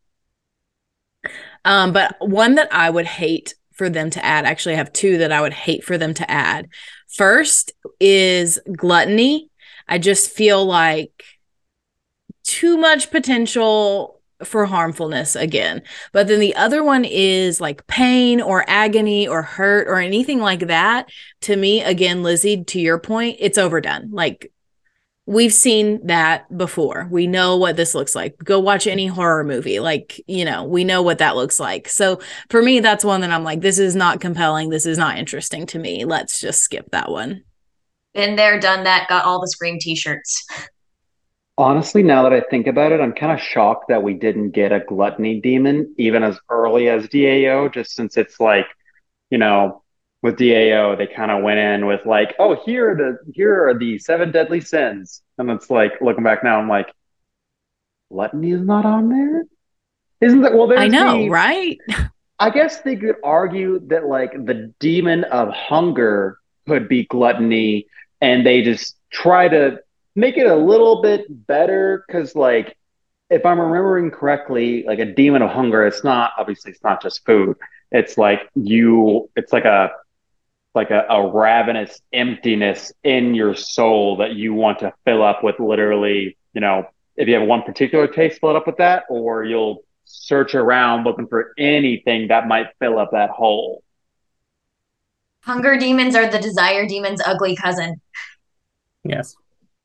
Um, 1.63 1.93
but 1.93 2.15
one 2.19 2.55
that 2.55 2.73
I 2.73 2.89
would 2.89 3.05
hate 3.05 3.55
for 3.79 3.89
them 3.89 4.11
to 4.11 4.23
add, 4.23 4.45
actually 4.45 4.75
I 4.75 4.77
have 4.77 4.93
two 4.93 5.17
that 5.17 5.31
I 5.31 5.41
would 5.41 5.53
hate 5.53 5.83
for 5.83 5.97
them 5.97 6.13
to 6.13 6.29
add 6.29 6.69
First 7.09 7.73
is 7.99 8.59
gluttony. 8.71 9.49
I 9.87 9.97
just 9.97 10.31
feel 10.31 10.63
like 10.63 11.23
too 12.43 12.77
much 12.77 13.11
potential 13.11 14.21
for 14.43 14.65
harmfulness 14.65 15.35
again. 15.35 15.81
But 16.13 16.27
then 16.27 16.39
the 16.39 16.55
other 16.55 16.83
one 16.83 17.03
is 17.03 17.59
like 17.59 17.87
pain 17.87 18.39
or 18.41 18.63
agony 18.69 19.27
or 19.27 19.41
hurt 19.41 19.87
or 19.87 19.97
anything 19.97 20.39
like 20.39 20.67
that. 20.67 21.09
To 21.41 21.55
me, 21.55 21.81
again, 21.81 22.23
Lizzie, 22.23 22.63
to 22.63 22.79
your 22.79 22.99
point, 22.99 23.37
it's 23.39 23.57
overdone. 23.57 24.11
Like 24.11 24.51
we've 25.29 25.53
seen 25.53 26.07
that 26.07 26.57
before. 26.57 27.07
We 27.11 27.27
know 27.27 27.55
what 27.55 27.75
this 27.75 27.93
looks 27.93 28.15
like. 28.15 28.35
Go 28.43 28.59
watch 28.59 28.87
any 28.87 29.05
horror 29.05 29.43
movie. 29.43 29.79
Like, 29.79 30.19
you 30.25 30.43
know, 30.43 30.63
we 30.63 30.83
know 30.83 31.03
what 31.03 31.19
that 31.19 31.35
looks 31.35 31.59
like. 31.59 31.87
So 31.87 32.19
for 32.49 32.63
me, 32.63 32.79
that's 32.79 33.05
one 33.05 33.21
that 33.21 33.29
I'm 33.29 33.43
like, 33.43 33.61
this 33.61 33.77
is 33.77 33.95
not 33.95 34.21
compelling. 34.21 34.69
This 34.69 34.87
is 34.87 34.97
not 34.97 35.19
interesting 35.19 35.67
to 35.67 35.77
me. 35.77 36.03
Let's 36.03 36.41
just 36.41 36.61
skip 36.61 36.89
that 36.93 37.11
one. 37.11 37.43
Been 38.15 38.37
there, 38.37 38.59
done 38.59 38.85
that, 38.85 39.07
got 39.07 39.23
all 39.23 39.39
the 39.39 39.47
Scream 39.47 39.77
t 39.79 39.95
shirts. 39.95 40.47
Honestly, 41.59 42.01
now 42.01 42.23
that 42.23 42.33
I 42.33 42.41
think 42.49 42.65
about 42.65 42.91
it, 42.91 42.99
I'm 42.99 43.13
kind 43.13 43.31
of 43.31 43.39
shocked 43.39 43.89
that 43.89 44.01
we 44.01 44.15
didn't 44.15 44.49
get 44.49 44.71
a 44.71 44.79
gluttony 44.79 45.39
demon 45.41 45.93
even 45.99 46.23
as 46.23 46.39
early 46.49 46.89
as 46.89 47.05
DAO, 47.07 47.71
just 47.71 47.91
since 47.91 48.17
it's 48.17 48.39
like, 48.39 48.65
you 49.29 49.37
know, 49.37 49.83
with 50.21 50.37
DAO, 50.37 50.97
they 50.97 51.07
kind 51.07 51.31
of 51.31 51.43
went 51.43 51.59
in 51.59 51.85
with 51.85 52.05
like, 52.05 52.35
oh, 52.39 52.61
here 52.65 52.91
are 52.91 52.95
the 52.95 53.33
here 53.33 53.67
are 53.67 53.77
the 53.77 53.97
seven 53.99 54.31
deadly 54.31 54.61
sins. 54.61 55.21
And 55.37 55.49
it's 55.49 55.69
like 55.69 55.93
looking 56.01 56.23
back 56.23 56.43
now, 56.43 56.59
I'm 56.59 56.67
like, 56.67 56.93
gluttony 58.11 58.51
is 58.51 58.61
not 58.61 58.85
on 58.85 59.09
there? 59.09 59.45
Isn't 60.21 60.41
that 60.41 60.53
well 60.53 60.67
there's 60.67 60.81
I 60.81 60.87
know, 60.87 61.17
the- 61.17 61.29
right? 61.29 61.77
I 62.39 62.49
guess 62.49 62.81
they 62.81 62.95
could 62.95 63.17
argue 63.23 63.79
that 63.87 64.07
like 64.07 64.31
the 64.45 64.73
demon 64.79 65.25
of 65.25 65.49
hunger 65.49 66.37
could 66.67 66.87
be 66.87 67.05
gluttony, 67.05 67.87
and 68.21 68.45
they 68.45 68.61
just 68.61 68.95
try 69.11 69.47
to 69.47 69.79
make 70.15 70.37
it 70.37 70.47
a 70.47 70.55
little 70.55 71.01
bit 71.01 71.25
better 71.47 72.03
because 72.07 72.35
like 72.35 72.77
if 73.29 73.45
I'm 73.45 73.59
remembering 73.59 74.11
correctly, 74.11 74.83
like 74.83 74.99
a 74.99 75.05
demon 75.05 75.41
of 75.41 75.49
hunger, 75.51 75.85
it's 75.85 76.03
not 76.03 76.31
obviously 76.37 76.71
it's 76.71 76.83
not 76.83 77.01
just 77.01 77.25
food. 77.25 77.55
It's 77.91 78.17
like 78.17 78.41
you 78.55 79.29
it's 79.35 79.53
like 79.53 79.65
a 79.65 79.91
like 80.79 80.91
a, 80.91 81.05
a 81.09 81.29
ravenous 81.29 82.01
emptiness 82.13 82.93
in 83.03 83.35
your 83.35 83.53
soul 83.53 84.15
that 84.15 84.35
you 84.35 84.53
want 84.53 84.79
to 84.79 84.93
fill 85.03 85.21
up 85.21 85.43
with 85.43 85.59
literally, 85.59 86.37
you 86.53 86.61
know, 86.61 86.87
if 87.17 87.27
you 87.27 87.33
have 87.35 87.45
one 87.45 87.63
particular 87.63 88.07
taste, 88.07 88.39
fill 88.39 88.51
it 88.51 88.55
up 88.55 88.65
with 88.65 88.77
that, 88.77 89.03
or 89.09 89.43
you'll 89.43 89.83
search 90.05 90.55
around 90.55 91.03
looking 91.03 91.27
for 91.27 91.51
anything 91.57 92.29
that 92.29 92.47
might 92.47 92.67
fill 92.79 92.97
up 92.97 93.11
that 93.11 93.29
hole. 93.29 93.83
Hunger 95.41 95.77
demons 95.77 96.15
are 96.15 96.29
the 96.29 96.39
desire 96.39 96.87
demon's 96.87 97.21
ugly 97.25 97.57
cousin. 97.57 97.99
Yes. 99.03 99.35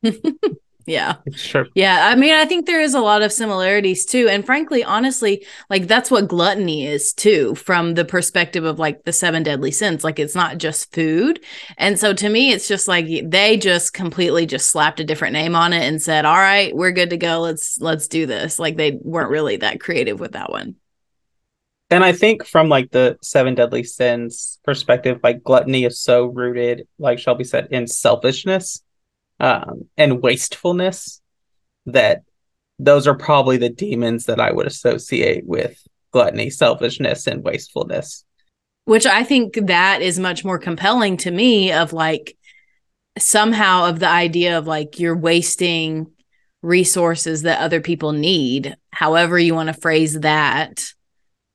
Yeah. 0.85 1.15
Sure. 1.33 1.67
Yeah, 1.73 2.07
I 2.11 2.15
mean, 2.15 2.33
I 2.33 2.45
think 2.45 2.65
there 2.65 2.81
is 2.81 2.93
a 2.93 2.99
lot 2.99 3.23
of 3.23 3.31
similarities 3.31 4.05
too. 4.05 4.27
And 4.29 4.45
frankly, 4.45 4.83
honestly, 4.83 5.45
like 5.69 5.87
that's 5.87 6.11
what 6.11 6.27
gluttony 6.27 6.85
is 6.85 7.11
too, 7.11 7.55
from 7.55 7.95
the 7.95 8.05
perspective 8.05 8.63
of 8.63 8.77
like 8.77 9.03
the 9.03 9.11
seven 9.11 9.41
deadly 9.41 9.71
sins. 9.71 10.03
Like 10.03 10.19
it's 10.19 10.35
not 10.35 10.59
just 10.59 10.93
food. 10.93 11.39
And 11.77 11.99
so 11.99 12.13
to 12.13 12.29
me, 12.29 12.51
it's 12.51 12.67
just 12.67 12.87
like 12.87 13.07
they 13.23 13.57
just 13.57 13.93
completely 13.93 14.45
just 14.45 14.69
slapped 14.69 14.99
a 14.99 15.03
different 15.03 15.33
name 15.33 15.55
on 15.55 15.73
it 15.73 15.83
and 15.83 16.01
said, 16.01 16.23
All 16.23 16.37
right, 16.37 16.75
we're 16.75 16.91
good 16.91 17.09
to 17.09 17.17
go. 17.17 17.41
Let's 17.41 17.79
let's 17.79 18.07
do 18.07 18.27
this. 18.27 18.59
Like 18.59 18.77
they 18.77 18.99
weren't 19.01 19.31
really 19.31 19.57
that 19.57 19.79
creative 19.79 20.19
with 20.19 20.33
that 20.33 20.51
one. 20.51 20.75
And 21.89 22.03
I 22.03 22.11
think 22.11 22.45
from 22.45 22.69
like 22.69 22.91
the 22.91 23.17
seven 23.21 23.55
deadly 23.55 23.83
sins 23.83 24.59
perspective, 24.63 25.19
like 25.23 25.43
gluttony 25.43 25.85
is 25.85 25.99
so 25.99 26.25
rooted, 26.25 26.87
like 26.99 27.19
Shelby 27.19 27.43
said, 27.43 27.67
in 27.71 27.87
selfishness 27.87 28.81
um, 29.39 29.87
and 29.97 30.21
wastefulness 30.21 31.21
that 31.85 32.23
those 32.79 33.07
are 33.07 33.15
probably 33.15 33.57
the 33.57 33.69
demons 33.69 34.25
that 34.25 34.39
I 34.39 34.51
would 34.51 34.67
associate 34.67 35.45
with 35.45 35.81
gluttony, 36.11 36.49
selfishness, 36.49 37.27
and 37.27 37.43
wastefulness. 37.43 38.23
Which 38.85 39.05
I 39.05 39.23
think 39.23 39.55
that 39.67 40.01
is 40.01 40.19
much 40.19 40.45
more 40.45 40.59
compelling 40.59 41.17
to 41.17 41.31
me 41.31 41.71
of 41.71 41.93
like 41.93 42.37
somehow 43.17 43.85
of 43.85 43.99
the 43.99 44.09
idea 44.09 44.57
of 44.57 44.67
like 44.67 44.99
you're 44.99 45.17
wasting 45.17 46.11
resources 46.61 47.43
that 47.43 47.61
other 47.61 47.81
people 47.81 48.11
need, 48.11 48.75
however 48.91 49.37
you 49.39 49.55
want 49.55 49.67
to 49.67 49.73
phrase 49.73 50.19
that 50.21 50.93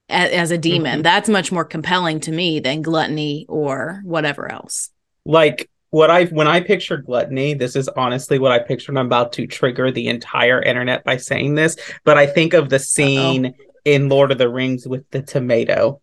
as, 0.09 0.31
as 0.31 0.51
a 0.51 0.59
demon. 0.59 1.01
Mhm. 1.01 1.03
That's 1.03 1.29
much 1.29 1.53
more 1.53 1.65
compelling 1.65 2.21
to 2.21 2.33
me 2.33 2.61
than 2.61 2.83
gluttony 2.83 3.47
or 3.49 4.01
whatever 4.05 4.51
else. 4.51 4.91
Like 5.25 5.71
what 5.91 6.11
I 6.11 6.25
when 6.27 6.47
I 6.49 6.61
picture 6.61 6.97
gluttony, 6.97 7.55
this 7.55 7.77
is 7.77 7.89
honestly 7.89 8.39
what 8.39 8.53
I 8.53 8.61
picture. 8.61 8.93
I'm 8.93 8.99
about 8.99 9.33
to 9.35 9.47
trigger 9.47 9.91
the 9.91 10.09
entire 10.09 10.63
internet 10.63 11.05
by 11.05 11.17
saying 11.17 11.57
this, 11.57 11.77
but 12.05 12.17
I 12.17 12.27
think 12.27 12.55
of 12.55 12.69
the 12.69 12.79
scene 12.79 13.55
in 13.85 14.09
Lord 14.09 14.31
of 14.31 14.39
the 14.39 14.49
Rings 14.49 14.87
with 14.87 15.09
the 15.11 15.23
tomato. 15.23 16.01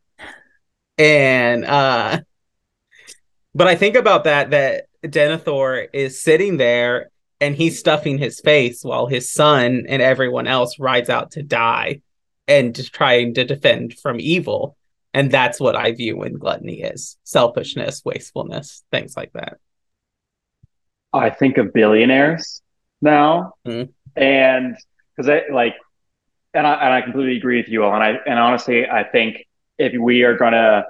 And 0.97 1.63
uh 1.65 2.19
but 3.55 3.67
I 3.67 3.75
think 3.75 3.95
about 3.95 4.25
that 4.25 4.51
that 4.51 4.85
Denethor 5.03 5.87
is 5.93 6.21
sitting 6.21 6.57
there 6.57 7.09
and 7.39 7.55
he's 7.55 7.79
stuffing 7.79 8.17
his 8.17 8.39
face 8.39 8.83
while 8.83 9.07
his 9.07 9.31
son 9.31 9.85
and 9.87 10.01
everyone 10.01 10.47
else 10.47 10.79
rides 10.79 11.09
out 11.09 11.31
to 11.31 11.43
die 11.43 12.01
and 12.47 12.75
just 12.75 12.93
trying 12.93 13.35
to 13.35 13.45
defend 13.45 13.93
from 13.93 14.19
evil. 14.19 14.75
And 15.13 15.31
that's 15.31 15.59
what 15.59 15.75
I 15.75 15.93
view 15.93 16.17
when 16.17 16.37
gluttony 16.37 16.81
is 16.81 17.17
selfishness, 17.23 18.01
wastefulness, 18.03 18.83
things 18.91 19.15
like 19.15 19.31
that. 19.33 19.59
I 21.17 21.29
think 21.29 21.57
of 21.57 21.73
billionaires 21.73 22.61
now, 23.01 23.53
Mhm. 23.67 23.89
and 24.15 24.75
because 25.15 25.29
I 25.29 25.43
like, 25.51 25.75
and 26.53 26.65
I 26.65 26.73
and 26.75 26.93
I 26.93 27.01
completely 27.01 27.37
agree 27.37 27.57
with 27.57 27.69
you 27.69 27.83
all. 27.83 27.93
And 27.93 28.03
I 28.03 28.09
and 28.25 28.39
honestly, 28.39 28.87
I 28.89 29.03
think 29.03 29.45
if 29.77 29.93
we 29.99 30.23
are 30.23 30.37
gonna 30.37 30.85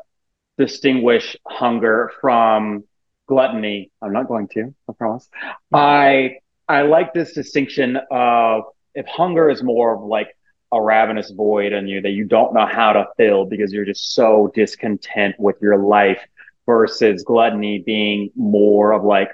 distinguish 0.57 1.35
hunger 1.47 2.11
from 2.21 2.83
gluttony, 3.27 3.91
I'm 4.01 4.13
not 4.13 4.27
going 4.27 4.47
to. 4.49 4.73
I 4.89 4.93
promise. 4.93 5.29
I 5.73 6.37
I 6.67 6.81
like 6.83 7.13
this 7.13 7.33
distinction 7.33 7.97
of 8.11 8.63
if 8.95 9.05
hunger 9.07 9.49
is 9.49 9.63
more 9.63 9.95
of 9.95 10.03
like 10.03 10.29
a 10.71 10.81
ravenous 10.81 11.31
void 11.31 11.71
in 11.71 11.87
you 11.87 12.01
that 12.01 12.09
you 12.09 12.25
don't 12.25 12.53
know 12.53 12.65
how 12.65 12.91
to 12.93 13.07
fill 13.15 13.45
because 13.45 13.71
you're 13.71 13.85
just 13.85 14.13
so 14.13 14.51
discontent 14.53 15.35
with 15.39 15.55
your 15.61 15.77
life 15.77 16.19
versus 16.65 17.23
gluttony 17.23 17.79
being 17.79 18.29
more 18.35 18.91
of 18.91 19.03
like 19.05 19.29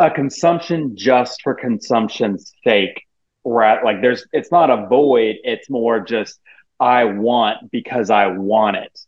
a 0.00 0.10
consumption 0.10 0.96
just 0.96 1.42
for 1.42 1.54
consumption's 1.54 2.52
sake 2.64 3.06
right? 3.44 3.82
Like 3.84 4.00
there's 4.00 4.26
it's 4.32 4.50
not 4.50 4.70
a 4.70 4.86
void 4.86 5.36
it's 5.42 5.70
more 5.70 6.00
just 6.00 6.40
i 6.78 7.04
want 7.04 7.70
because 7.70 8.10
i 8.10 8.26
want 8.26 8.76
it. 8.76 9.00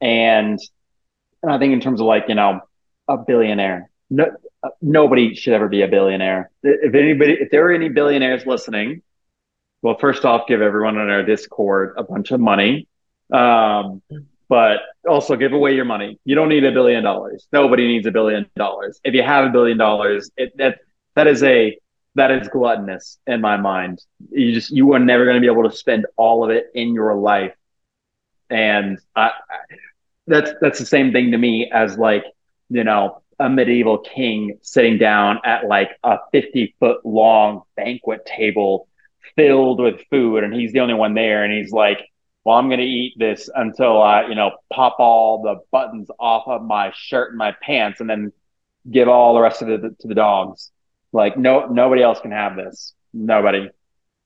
And 0.00 0.58
and 1.42 1.52
i 1.52 1.58
think 1.58 1.72
in 1.72 1.80
terms 1.80 2.00
of 2.00 2.06
like 2.06 2.24
you 2.28 2.34
know 2.34 2.60
a 3.08 3.16
billionaire 3.16 3.90
no, 4.10 4.30
nobody 4.80 5.34
should 5.34 5.52
ever 5.52 5.68
be 5.68 5.82
a 5.82 5.88
billionaire. 5.88 6.50
If 6.62 6.94
anybody 6.94 7.32
if 7.40 7.50
there 7.50 7.66
are 7.66 7.72
any 7.72 7.88
billionaires 7.88 8.46
listening 8.46 9.02
well 9.82 9.96
first 9.98 10.24
off 10.24 10.46
give 10.48 10.62
everyone 10.62 10.98
on 10.98 11.10
our 11.10 11.22
discord 11.22 11.94
a 11.96 12.02
bunch 12.02 12.30
of 12.30 12.40
money. 12.40 12.88
Um 13.32 14.02
but 14.48 14.80
also 15.06 15.36
give 15.36 15.52
away 15.52 15.74
your 15.74 15.84
money. 15.84 16.18
You 16.24 16.34
don't 16.34 16.48
need 16.48 16.64
a 16.64 16.72
billion 16.72 17.04
dollars. 17.04 17.46
Nobody 17.52 17.86
needs 17.86 18.06
a 18.06 18.10
billion 18.10 18.46
dollars. 18.56 19.00
If 19.04 19.14
you 19.14 19.22
have 19.22 19.46
a 19.46 19.50
billion 19.50 19.76
dollars, 19.76 20.30
it, 20.36 20.56
that 20.56 20.78
that 21.14 21.26
is 21.26 21.42
a 21.42 21.78
that 22.14 22.30
is 22.30 22.48
gluttonous 22.48 23.18
in 23.26 23.40
my 23.40 23.56
mind. 23.56 24.00
You 24.30 24.52
just 24.52 24.70
you 24.70 24.92
are 24.94 24.98
never 24.98 25.24
going 25.24 25.36
to 25.36 25.40
be 25.40 25.52
able 25.52 25.68
to 25.68 25.76
spend 25.76 26.06
all 26.16 26.44
of 26.44 26.50
it 26.50 26.66
in 26.74 26.94
your 26.94 27.14
life, 27.14 27.54
and 28.48 28.98
I, 29.14 29.26
I, 29.26 29.32
that's 30.26 30.50
that's 30.60 30.78
the 30.78 30.86
same 30.86 31.12
thing 31.12 31.32
to 31.32 31.38
me 31.38 31.70
as 31.72 31.98
like 31.98 32.24
you 32.70 32.84
know 32.84 33.22
a 33.38 33.48
medieval 33.48 33.98
king 33.98 34.58
sitting 34.62 34.98
down 34.98 35.40
at 35.44 35.66
like 35.66 35.90
a 36.02 36.18
fifty 36.32 36.74
foot 36.80 37.04
long 37.04 37.62
banquet 37.76 38.24
table 38.24 38.88
filled 39.36 39.80
with 39.80 40.00
food, 40.10 40.42
and 40.42 40.54
he's 40.54 40.72
the 40.72 40.80
only 40.80 40.94
one 40.94 41.14
there, 41.14 41.44
and 41.44 41.52
he's 41.52 41.70
like 41.70 41.98
well, 42.48 42.56
I'm 42.56 42.68
going 42.68 42.80
to 42.80 42.86
eat 42.86 43.12
this 43.18 43.50
until 43.54 44.00
I, 44.00 44.26
you 44.26 44.34
know, 44.34 44.52
pop 44.72 44.96
all 44.98 45.42
the 45.42 45.56
buttons 45.70 46.08
off 46.18 46.44
of 46.48 46.62
my 46.62 46.90
shirt 46.96 47.28
and 47.32 47.36
my 47.36 47.54
pants 47.60 48.00
and 48.00 48.08
then 48.08 48.32
give 48.90 49.06
all 49.06 49.34
the 49.34 49.40
rest 49.42 49.60
of 49.60 49.68
it 49.68 49.82
to 50.00 50.08
the 50.08 50.14
dogs. 50.14 50.70
Like, 51.12 51.36
no, 51.36 51.66
nobody 51.66 52.02
else 52.02 52.20
can 52.20 52.30
have 52.30 52.56
this. 52.56 52.94
Nobody. 53.12 53.68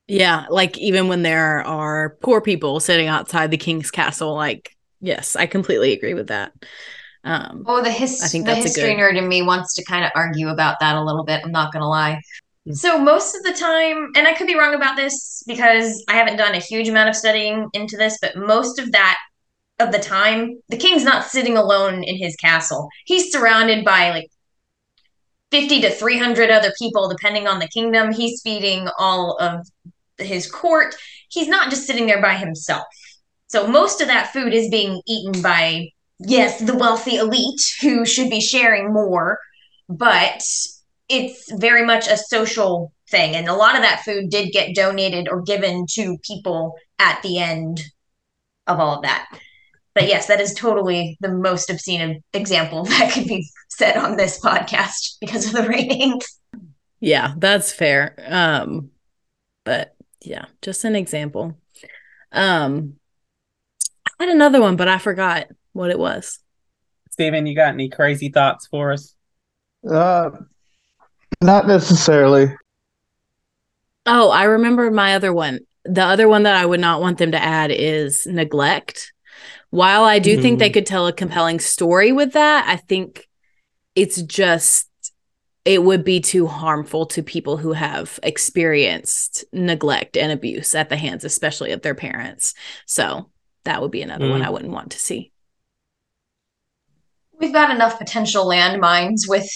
Yeah, 0.06 0.46
like 0.50 0.78
even 0.78 1.08
when 1.08 1.22
there 1.22 1.62
are 1.62 2.16
poor 2.22 2.40
people 2.40 2.78
sitting 2.78 3.08
outside 3.08 3.50
the 3.50 3.56
king's 3.56 3.90
castle, 3.90 4.36
like 4.36 4.76
yes, 5.00 5.34
I 5.34 5.46
completely 5.46 5.92
agree 5.92 6.14
with 6.14 6.28
that. 6.28 6.52
Um, 7.24 7.64
Oh, 7.66 7.82
the 7.82 7.90
his 7.90 8.22
I 8.22 8.28
think 8.28 8.44
the 8.46 8.52
that's 8.52 8.64
a 8.64 8.68
history 8.68 8.94
good- 8.94 9.00
nerd 9.00 9.16
in 9.18 9.26
me 9.26 9.42
wants 9.42 9.74
to 9.74 9.84
kind 9.84 10.04
of 10.04 10.12
argue 10.14 10.48
about 10.48 10.78
that 10.78 10.94
a 10.94 11.02
little 11.02 11.24
bit. 11.24 11.40
I'm 11.44 11.50
not 11.50 11.72
gonna 11.72 11.88
lie. 11.88 12.20
Mm. 12.68 12.76
So 12.76 12.98
most 12.98 13.34
of 13.34 13.42
the 13.42 13.52
time, 13.52 14.10
and 14.16 14.26
I 14.26 14.34
could 14.34 14.46
be 14.46 14.58
wrong 14.58 14.74
about 14.74 14.96
this 14.96 15.42
because 15.46 16.04
I 16.08 16.14
haven't 16.14 16.36
done 16.36 16.54
a 16.54 16.58
huge 16.60 16.88
amount 16.88 17.08
of 17.08 17.16
studying 17.16 17.68
into 17.72 17.96
this, 17.96 18.18
but 18.20 18.36
most 18.36 18.78
of 18.78 18.92
that 18.92 19.18
of 19.78 19.92
the 19.92 19.98
time, 19.98 20.60
the 20.68 20.76
king's 20.76 21.04
not 21.04 21.26
sitting 21.26 21.56
alone 21.56 22.04
in 22.04 22.16
his 22.16 22.36
castle. 22.36 22.88
He's 23.04 23.32
surrounded 23.32 23.84
by 23.84 24.10
like 24.10 24.28
50 25.50 25.82
to 25.82 25.90
300 25.90 26.50
other 26.50 26.72
people 26.78 27.08
depending 27.08 27.46
on 27.46 27.58
the 27.58 27.68
kingdom. 27.68 28.12
He's 28.12 28.40
feeding 28.42 28.88
all 28.98 29.36
of 29.38 29.66
his 30.18 30.50
court. 30.50 30.94
He's 31.28 31.48
not 31.48 31.70
just 31.70 31.86
sitting 31.86 32.06
there 32.06 32.22
by 32.22 32.36
himself. 32.36 32.84
So 33.48 33.66
most 33.66 34.00
of 34.00 34.08
that 34.08 34.32
food 34.32 34.54
is 34.54 34.70
being 34.70 35.02
eaten 35.06 35.42
by 35.42 35.90
yes, 36.18 36.60
the 36.60 36.76
wealthy 36.76 37.16
elite 37.16 37.60
who 37.80 38.06
should 38.06 38.30
be 38.30 38.40
sharing 38.40 38.92
more, 38.92 39.38
but 39.88 40.42
it's 41.12 41.52
very 41.52 41.84
much 41.84 42.08
a 42.08 42.16
social 42.16 42.92
thing. 43.10 43.36
And 43.36 43.48
a 43.48 43.54
lot 43.54 43.76
of 43.76 43.82
that 43.82 44.02
food 44.04 44.30
did 44.30 44.52
get 44.52 44.74
donated 44.74 45.28
or 45.28 45.42
given 45.42 45.86
to 45.90 46.16
people 46.26 46.74
at 46.98 47.22
the 47.22 47.38
end 47.38 47.82
of 48.66 48.80
all 48.80 48.96
of 48.96 49.02
that. 49.02 49.28
but 49.94 50.08
yes, 50.08 50.26
that 50.26 50.40
is 50.40 50.54
totally 50.54 51.18
the 51.20 51.28
most 51.28 51.68
obscene 51.68 52.22
example 52.32 52.84
that 52.86 53.12
could 53.12 53.26
be 53.26 53.46
said 53.68 53.96
on 53.96 54.16
this 54.16 54.40
podcast 54.40 55.18
because 55.20 55.46
of 55.46 55.52
the 55.52 55.68
ratings. 55.68 56.40
Yeah, 57.00 57.34
that's 57.36 57.72
fair. 57.72 58.14
Um, 58.26 58.90
but 59.64 59.94
yeah, 60.22 60.46
just 60.62 60.84
an 60.84 60.96
example. 60.96 61.58
Um, 62.30 62.94
I 64.18 64.24
had 64.24 64.34
another 64.34 64.60
one, 64.60 64.76
but 64.76 64.88
I 64.88 64.98
forgot 64.98 65.48
what 65.72 65.90
it 65.90 65.98
was. 65.98 66.38
Steven, 67.10 67.44
you 67.44 67.54
got 67.54 67.74
any 67.74 67.90
crazy 67.90 68.30
thoughts 68.30 68.66
for 68.68 68.92
us? 68.92 69.14
Uh, 69.86 70.30
not 71.42 71.66
necessarily. 71.66 72.54
Oh, 74.06 74.30
I 74.30 74.44
remember 74.44 74.90
my 74.90 75.14
other 75.14 75.32
one. 75.32 75.60
The 75.84 76.02
other 76.04 76.28
one 76.28 76.44
that 76.44 76.54
I 76.56 76.66
would 76.66 76.80
not 76.80 77.00
want 77.00 77.18
them 77.18 77.32
to 77.32 77.42
add 77.42 77.70
is 77.70 78.26
neglect. 78.26 79.12
While 79.70 80.04
I 80.04 80.18
do 80.18 80.40
think 80.40 80.58
they 80.58 80.70
Mm. 80.70 80.74
could 80.74 80.86
tell 80.86 81.06
a 81.06 81.12
compelling 81.12 81.58
story 81.60 82.12
with 82.12 82.32
that, 82.32 82.66
I 82.68 82.76
think 82.76 83.28
it's 83.94 84.20
just 84.22 84.88
it 85.64 85.84
would 85.84 86.02
be 86.02 86.18
too 86.20 86.48
harmful 86.48 87.06
to 87.06 87.22
people 87.22 87.56
who 87.56 87.72
have 87.72 88.18
experienced 88.24 89.44
neglect 89.52 90.16
and 90.16 90.32
abuse 90.32 90.74
at 90.74 90.88
the 90.88 90.96
hands 90.96 91.24
especially 91.24 91.70
of 91.70 91.82
their 91.82 91.94
parents. 91.94 92.52
So, 92.84 93.30
that 93.64 93.80
would 93.80 93.92
be 93.92 94.02
another 94.02 94.28
one 94.28 94.40
Mm. 94.40 94.44
I 94.46 94.50
wouldn't 94.50 94.72
want 94.72 94.90
to 94.90 94.98
see. 94.98 95.30
We've 97.38 97.52
got 97.52 97.70
enough 97.70 97.98
potential 97.98 98.44
landmines 98.44 99.28
with 99.28 99.48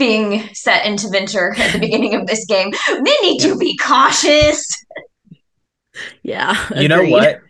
being 0.00 0.52
set 0.52 0.84
into 0.84 1.08
winter 1.08 1.54
at 1.56 1.72
the 1.72 1.78
beginning 1.86 2.16
of 2.16 2.26
this 2.26 2.44
game. 2.46 2.72
They 2.88 3.16
need 3.22 3.40
to 3.42 3.56
be 3.56 3.76
cautious. 3.76 4.66
Yeah. 6.24 6.56
You 6.74 6.88
know 6.88 7.04
what? 7.04 7.40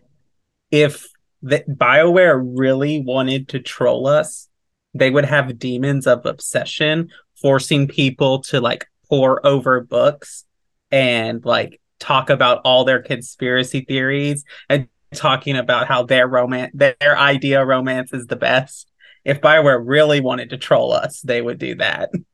If 0.70 1.06
the 1.40 1.64
BioWare 1.66 2.42
really 2.54 3.00
wanted 3.00 3.48
to 3.50 3.60
troll 3.60 4.06
us, 4.06 4.48
they 4.92 5.10
would 5.10 5.24
have 5.24 5.58
demons 5.58 6.06
of 6.06 6.26
obsession 6.26 7.10
forcing 7.40 7.88
people 7.88 8.40
to 8.40 8.60
like 8.60 8.86
pour 9.08 9.44
over 9.46 9.80
books 9.80 10.44
and 10.90 11.44
like 11.44 11.80
talk 11.98 12.28
about 12.28 12.60
all 12.64 12.84
their 12.84 13.02
conspiracy 13.02 13.84
theories 13.86 14.44
and 14.68 14.88
talking 15.14 15.56
about 15.56 15.86
how 15.86 16.04
their 16.04 16.26
romance 16.28 16.72
their 16.74 17.18
idea 17.18 17.64
romance 17.64 18.12
is 18.12 18.26
the 18.26 18.36
best. 18.36 18.90
If 19.24 19.40
BioWare 19.40 19.82
really 19.84 20.20
wanted 20.20 20.50
to 20.50 20.56
troll 20.56 20.92
us, 20.92 21.20
they 21.20 21.40
would 21.40 21.58
do 21.58 21.76
that. 21.76 22.10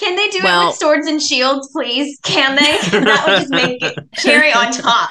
Can 0.00 0.16
they 0.16 0.28
do 0.28 0.38
it 0.38 0.66
with 0.66 0.76
swords 0.76 1.06
and 1.06 1.20
shields, 1.20 1.68
please? 1.72 2.18
Can 2.22 2.56
they? 2.56 2.78
that 3.00 3.24
would 3.26 3.38
just 3.38 3.50
make 3.50 3.82
it 3.82 4.12
cherry 4.14 4.50
on 4.50 4.72
top. 4.72 5.10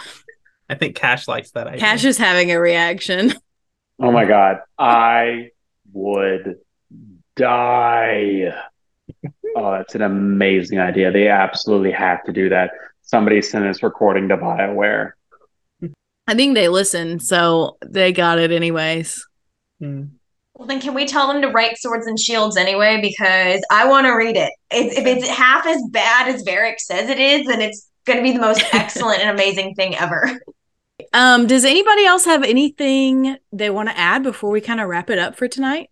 I 0.67 0.73
think 0.73 0.95
Cash 0.95 1.27
likes 1.27 1.51
that 1.51 1.67
idea. 1.67 1.79
Cash 1.79 2.05
is 2.05 2.17
having 2.17 2.51
a 2.51 2.59
reaction. 2.59 3.33
Oh 4.01 4.13
my 4.13 4.23
god, 4.23 4.61
I 4.77 5.49
would 5.91 6.59
die. 7.35 8.53
Oh, 9.53 9.71
that's 9.73 9.93
an 9.93 10.03
amazing 10.03 10.79
idea. 10.79 11.11
They 11.11 11.27
absolutely 11.27 11.91
have 11.91 12.23
to 12.23 12.31
do 12.31 12.47
that. 12.47 12.71
Somebody 13.01 13.41
sent 13.41 13.65
this 13.65 13.83
recording 13.83 14.29
to 14.29 14.37
BioWare. 14.37 15.11
I 16.27 16.33
think 16.33 16.55
they 16.55 16.69
listen, 16.69 17.19
so 17.19 17.75
they 17.85 18.13
got 18.13 18.39
it 18.39 18.51
anyways. 18.53 19.27
Hmm. 19.81 20.03
Well, 20.59 20.67
then 20.67 20.81
can 20.81 20.93
we 20.93 21.05
tell 21.05 21.31
them 21.31 21.41
to 21.41 21.47
write 21.47 21.77
swords 21.77 22.05
and 22.05 22.19
shields 22.19 22.57
anyway? 22.57 22.99
Because 23.01 23.65
I 23.71 23.87
want 23.87 24.07
to 24.07 24.11
read 24.11 24.35
it. 24.35 24.51
If, 24.69 24.97
if 24.97 25.05
it's 25.05 25.25
half 25.25 25.65
as 25.65 25.81
bad 25.89 26.27
as 26.27 26.43
Varric 26.43 26.79
says 26.79 27.09
it 27.09 27.17
is, 27.17 27.47
then 27.47 27.61
it's 27.61 27.89
going 28.05 28.17
to 28.17 28.23
be 28.23 28.33
the 28.33 28.41
most 28.41 28.61
excellent 28.73 29.21
and 29.21 29.29
amazing 29.29 29.75
thing 29.75 29.95
ever. 29.95 30.29
Um, 31.13 31.47
does 31.47 31.63
anybody 31.63 32.05
else 32.05 32.25
have 32.25 32.43
anything 32.43 33.37
they 33.53 33.69
want 33.69 33.87
to 33.87 33.97
add 33.97 34.21
before 34.21 34.49
we 34.49 34.59
kind 34.59 34.81
of 34.81 34.89
wrap 34.89 35.09
it 35.09 35.17
up 35.17 35.37
for 35.37 35.47
tonight? 35.47 35.89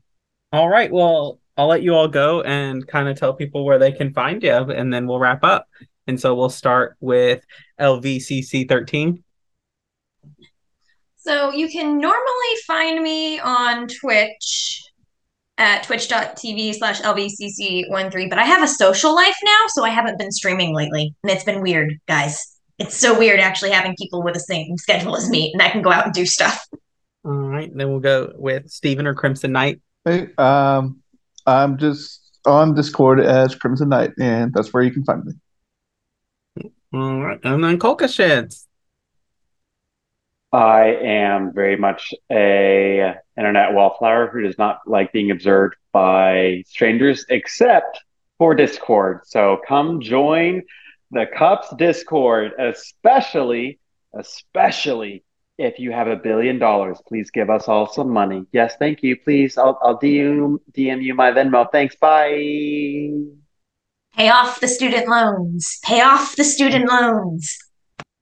All 0.52 0.68
right. 0.68 0.92
Well, 0.92 1.40
I'll 1.56 1.68
let 1.68 1.82
you 1.82 1.96
all 1.96 2.10
go 2.10 2.42
and 2.42 2.86
kind 2.86 3.08
of 3.08 3.18
tell 3.18 3.34
people 3.34 3.64
where 3.64 3.80
they 3.80 3.94
can 3.94 4.14
find 4.14 4.44
you, 4.44 4.52
and 4.52 4.94
then 4.94 5.08
we'll 5.08 5.20
wrap 5.20 5.46
up. 5.46 5.66
And 6.08 6.20
so 6.20 6.36
we'll 6.36 6.50
start 6.50 6.98
with 7.00 7.42
LVCC 7.80 8.68
13. 8.68 9.24
So 11.28 11.52
you 11.52 11.68
can 11.68 11.98
normally 11.98 12.56
find 12.66 13.04
me 13.04 13.38
on 13.38 13.90
Twitch 13.90 14.82
at 15.58 15.84
twitch.tv 15.84 16.76
slash 16.76 17.02
lvcc13, 17.02 18.30
but 18.30 18.40
I 18.40 18.46
have 18.46 18.64
a 18.64 18.68
social 18.68 19.14
life 19.14 19.36
now, 19.44 19.66
so 19.68 19.84
I 19.84 19.90
haven't 19.90 20.18
been 20.18 20.32
streaming 20.32 20.74
lately. 20.74 21.14
And 21.24 21.30
it's 21.30 21.44
been 21.44 21.62
weird, 21.62 21.96
guys. 22.08 22.58
It's 22.80 22.98
so 22.98 23.20
weird 23.20 23.42
actually 23.42 23.72
having 23.72 23.94
people 23.98 24.24
with 24.24 24.36
the 24.36 24.40
same 24.40 24.78
schedule 24.78 25.18
as 25.18 25.30
me, 25.30 25.52
and 25.52 25.62
I 25.62 25.68
can 25.70 25.82
go 25.82 25.92
out 25.92 26.06
and 26.06 26.14
do 26.14 26.26
stuff. 26.26 26.66
All 27.26 27.34
right. 27.34 27.70
Then 27.76 27.90
we'll 27.90 28.00
go 28.00 28.32
with 28.38 28.70
Stephen 28.70 29.06
or 29.06 29.14
Crimson 29.14 29.52
Knight. 29.52 29.82
Hey, 30.06 30.30
um, 30.38 31.02
I'm 31.46 31.78
just 31.78 32.40
on 32.46 32.74
Discord 32.74 33.20
as 33.20 33.54
Crimson 33.54 33.90
Knight, 33.90 34.12
and 34.18 34.54
that's 34.54 34.74
where 34.74 34.82
you 34.82 34.92
can 34.92 35.04
find 35.04 35.26
me. 35.26 35.34
All 36.94 37.22
right. 37.22 37.40
And 37.44 37.62
then 37.62 37.78
Colca 37.80 38.08
Sheds. 38.08 38.67
I 40.52 40.96
am 41.02 41.54
very 41.54 41.76
much 41.76 42.14
a 42.32 43.16
internet 43.38 43.74
wallflower 43.74 44.30
who 44.30 44.42
does 44.42 44.58
not 44.58 44.80
like 44.86 45.12
being 45.12 45.32
observed 45.32 45.76
by 45.92 46.64
strangers 46.68 47.26
except 47.30 48.00
for 48.38 48.56
Discord. 48.56 49.22
So 49.26 49.60
come 49.68 50.00
join 50.00 50.64
the 51.12 51.26
Cups 51.26 51.74
Discord, 51.78 52.54
especially, 52.60 53.80
especially 54.18 55.24
if 55.58 55.80
you 55.80 55.92
have 55.92 56.08
a 56.08 56.16
billion 56.16 56.60
dollars. 56.60 57.00
Please 57.08 57.32
give 57.32 57.50
us 57.50 57.68
all 57.68 57.88
some 57.88 58.10
money. 58.10 58.46
Yes, 58.52 58.76
thank 58.78 59.04
you. 59.04 59.18
Please, 59.18 59.58
I'll 59.58 59.78
I'll 59.82 60.00
DM 60.00 60.58
DM 60.72 61.04
you 61.04 61.14
my 61.14 61.32
Venmo. 61.32 61.70
Thanks. 61.72 61.96
Bye. 61.96 63.12
Pay 64.16 64.30
off 64.30 64.60
the 64.60 64.68
student 64.68 65.08
loans. 65.08 65.80
Pay 65.84 66.02
off 66.02 66.36
the 66.36 66.44
student 66.44 66.88
loans. 66.90 67.58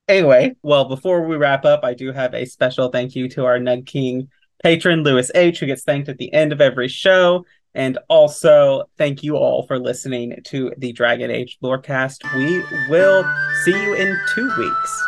Anyway, 0.08 0.56
well, 0.62 0.86
before 0.86 1.26
we 1.26 1.36
wrap 1.36 1.66
up, 1.66 1.84
I 1.84 1.96
do 1.96 2.12
have 2.12 2.36
a 2.36 2.46
special 2.46 2.90
thank 2.90 3.16
you 3.16 3.28
to 3.30 3.46
our 3.46 3.58
Nug 3.58 3.88
King 3.88 4.30
patron, 4.62 5.02
Lewis 5.02 5.32
H., 5.34 5.60
who 5.60 5.66
gets 5.66 5.84
thanked 5.84 6.10
at 6.10 6.18
the 6.18 6.32
end 6.32 6.52
of 6.52 6.62
every 6.62 6.88
show. 6.88 7.44
And 7.74 7.98
also, 8.08 8.84
thank 8.98 9.24
you 9.24 9.36
all 9.36 9.66
for 9.66 9.80
listening 9.80 10.40
to 10.46 10.72
the 10.78 10.94
Dragon 10.94 11.32
Age 11.32 11.58
Lorecast. 11.62 12.24
We 12.36 12.64
will 12.90 13.26
see 13.64 13.72
you 13.72 13.96
in 13.96 14.16
two 14.34 14.50
weeks. 14.58 15.04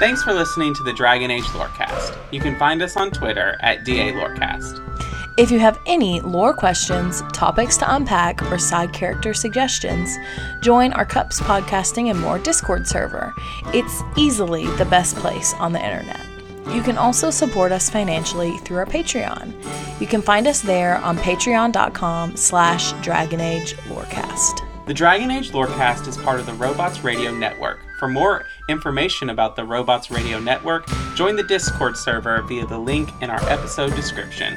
Thanks 0.00 0.22
for 0.22 0.32
listening 0.32 0.74
to 0.74 0.82
the 0.82 0.94
Dragon 0.94 1.30
Age 1.30 1.44
Lorecast. 1.44 2.16
You 2.32 2.40
can 2.40 2.58
find 2.58 2.82
us 2.82 2.96
on 2.96 3.10
Twitter 3.10 3.56
at 3.60 3.84
DA 3.84 4.12
Lorecast. 4.12 4.93
If 5.36 5.50
you 5.50 5.58
have 5.58 5.80
any 5.84 6.20
lore 6.20 6.54
questions, 6.54 7.22
topics 7.32 7.76
to 7.78 7.92
unpack, 7.92 8.40
or 8.52 8.58
side 8.58 8.92
character 8.92 9.34
suggestions, 9.34 10.16
join 10.62 10.92
our 10.92 11.04
Cups 11.04 11.40
Podcasting 11.40 12.08
and 12.08 12.20
More 12.20 12.38
Discord 12.38 12.86
server. 12.86 13.34
It's 13.72 14.02
easily 14.16 14.68
the 14.76 14.84
best 14.84 15.16
place 15.16 15.52
on 15.54 15.72
the 15.72 15.84
internet. 15.84 16.24
You 16.72 16.82
can 16.82 16.96
also 16.96 17.30
support 17.30 17.72
us 17.72 17.90
financially 17.90 18.58
through 18.58 18.76
our 18.76 18.86
Patreon. 18.86 19.52
You 20.00 20.06
can 20.06 20.22
find 20.22 20.46
us 20.46 20.60
there 20.60 20.98
on 20.98 21.18
patreon.com 21.18 22.36
slash 22.36 22.92
Dragon 23.02 23.40
Age 23.40 23.74
Lorecast. 23.88 24.60
The 24.86 24.94
Dragon 24.94 25.32
Age 25.32 25.50
Lorecast 25.50 26.06
is 26.06 26.16
part 26.16 26.38
of 26.38 26.46
the 26.46 26.54
Robots 26.54 27.02
Radio 27.02 27.32
Network. 27.32 27.80
For 27.98 28.06
more 28.06 28.46
information 28.68 29.30
about 29.30 29.56
the 29.56 29.64
Robots 29.64 30.12
Radio 30.12 30.38
Network, 30.38 30.86
join 31.16 31.34
the 31.34 31.42
Discord 31.42 31.96
server 31.96 32.40
via 32.42 32.66
the 32.66 32.78
link 32.78 33.10
in 33.20 33.30
our 33.30 33.42
episode 33.48 33.96
description. 33.96 34.56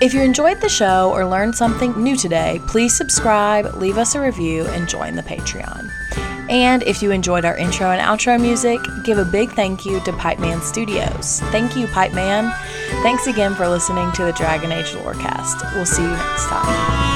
If 0.00 0.14
you 0.14 0.22
enjoyed 0.22 0.62
the 0.62 0.68
show 0.70 1.12
or 1.12 1.26
learned 1.26 1.54
something 1.54 1.92
new 2.02 2.16
today, 2.16 2.58
please 2.66 2.96
subscribe, 2.96 3.74
leave 3.74 3.98
us 3.98 4.14
a 4.14 4.20
review, 4.20 4.64
and 4.68 4.88
join 4.88 5.14
the 5.14 5.22
Patreon. 5.22 5.90
And 6.48 6.82
if 6.84 7.02
you 7.02 7.10
enjoyed 7.10 7.44
our 7.44 7.54
intro 7.54 7.90
and 7.90 8.00
outro 8.00 8.40
music, 8.40 8.80
give 9.04 9.18
a 9.18 9.26
big 9.26 9.50
thank 9.52 9.84
you 9.84 10.00
to 10.00 10.12
Pipeman 10.12 10.62
Studios. 10.62 11.40
Thank 11.50 11.76
you, 11.76 11.86
Pipeman. 11.86 12.50
Thanks 13.02 13.26
again 13.26 13.54
for 13.54 13.68
listening 13.68 14.10
to 14.12 14.24
the 14.24 14.32
Dragon 14.32 14.72
Age 14.72 14.86
Lorecast. 14.86 15.74
We'll 15.74 15.84
see 15.84 16.00
you 16.00 16.08
next 16.08 16.46
time. 16.46 17.10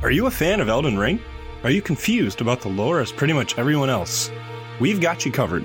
Are 0.00 0.12
you 0.12 0.26
a 0.26 0.30
fan 0.30 0.60
of 0.60 0.68
Elden 0.68 0.96
Ring? 0.96 1.20
Are 1.62 1.70
you 1.70 1.82
confused 1.82 2.40
about 2.40 2.62
the 2.62 2.68
lore 2.68 3.00
as 3.00 3.12
pretty 3.12 3.34
much 3.34 3.58
everyone 3.58 3.90
else? 3.90 4.30
We've 4.80 4.98
got 4.98 5.26
you 5.26 5.30
covered. 5.32 5.62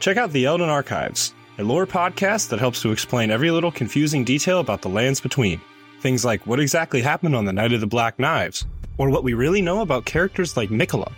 Check 0.00 0.16
out 0.16 0.32
the 0.32 0.46
Elden 0.46 0.70
Archives, 0.70 1.34
a 1.58 1.62
lore 1.62 1.86
podcast 1.86 2.48
that 2.48 2.58
helps 2.58 2.80
to 2.80 2.92
explain 2.92 3.30
every 3.30 3.50
little 3.50 3.70
confusing 3.70 4.24
detail 4.24 4.58
about 4.58 4.80
the 4.80 4.88
lands 4.88 5.20
between. 5.20 5.60
Things 6.00 6.24
like 6.24 6.46
what 6.46 6.60
exactly 6.60 7.02
happened 7.02 7.36
on 7.36 7.44
the 7.44 7.52
Night 7.52 7.74
of 7.74 7.82
the 7.82 7.86
Black 7.86 8.18
Knives, 8.18 8.64
or 8.96 9.10
what 9.10 9.22
we 9.22 9.34
really 9.34 9.60
know 9.60 9.82
about 9.82 10.06
characters 10.06 10.56
like 10.56 10.70
Nicola. 10.70 11.12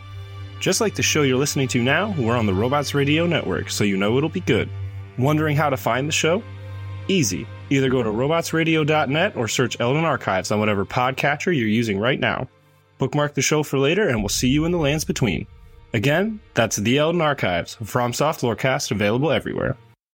Just 0.58 0.80
like 0.80 0.96
the 0.96 1.04
show 1.04 1.22
you're 1.22 1.38
listening 1.38 1.68
to 1.68 1.80
now, 1.80 2.12
we're 2.18 2.36
on 2.36 2.46
the 2.46 2.54
Robots 2.54 2.94
Radio 2.94 3.26
Network, 3.26 3.70
so 3.70 3.84
you 3.84 3.96
know 3.96 4.18
it'll 4.18 4.28
be 4.28 4.40
good. 4.40 4.68
Wondering 5.18 5.56
how 5.56 5.70
to 5.70 5.76
find 5.76 6.08
the 6.08 6.12
show? 6.12 6.42
Easy. 7.06 7.46
Either 7.70 7.88
go 7.88 8.02
to 8.02 8.10
robotsradio.net 8.10 9.36
or 9.36 9.46
search 9.46 9.78
Elden 9.78 10.04
Archives 10.04 10.50
on 10.50 10.58
whatever 10.58 10.84
podcatcher 10.84 11.56
you're 11.56 11.68
using 11.68 12.00
right 12.00 12.18
now. 12.18 12.48
Bookmark 13.00 13.34
the 13.34 13.42
show 13.42 13.62
for 13.62 13.78
later, 13.78 14.06
and 14.06 14.20
we'll 14.20 14.28
see 14.28 14.48
you 14.48 14.64
in 14.64 14.72
the 14.72 14.78
lands 14.78 15.04
between. 15.04 15.46
Again, 15.92 16.38
that's 16.54 16.76
The 16.76 16.98
Elden 16.98 17.22
Archives, 17.22 17.76
from 17.82 18.12
Soft 18.12 18.42
Lorecast, 18.42 18.90
available 18.92 19.32
everywhere. 19.32 19.76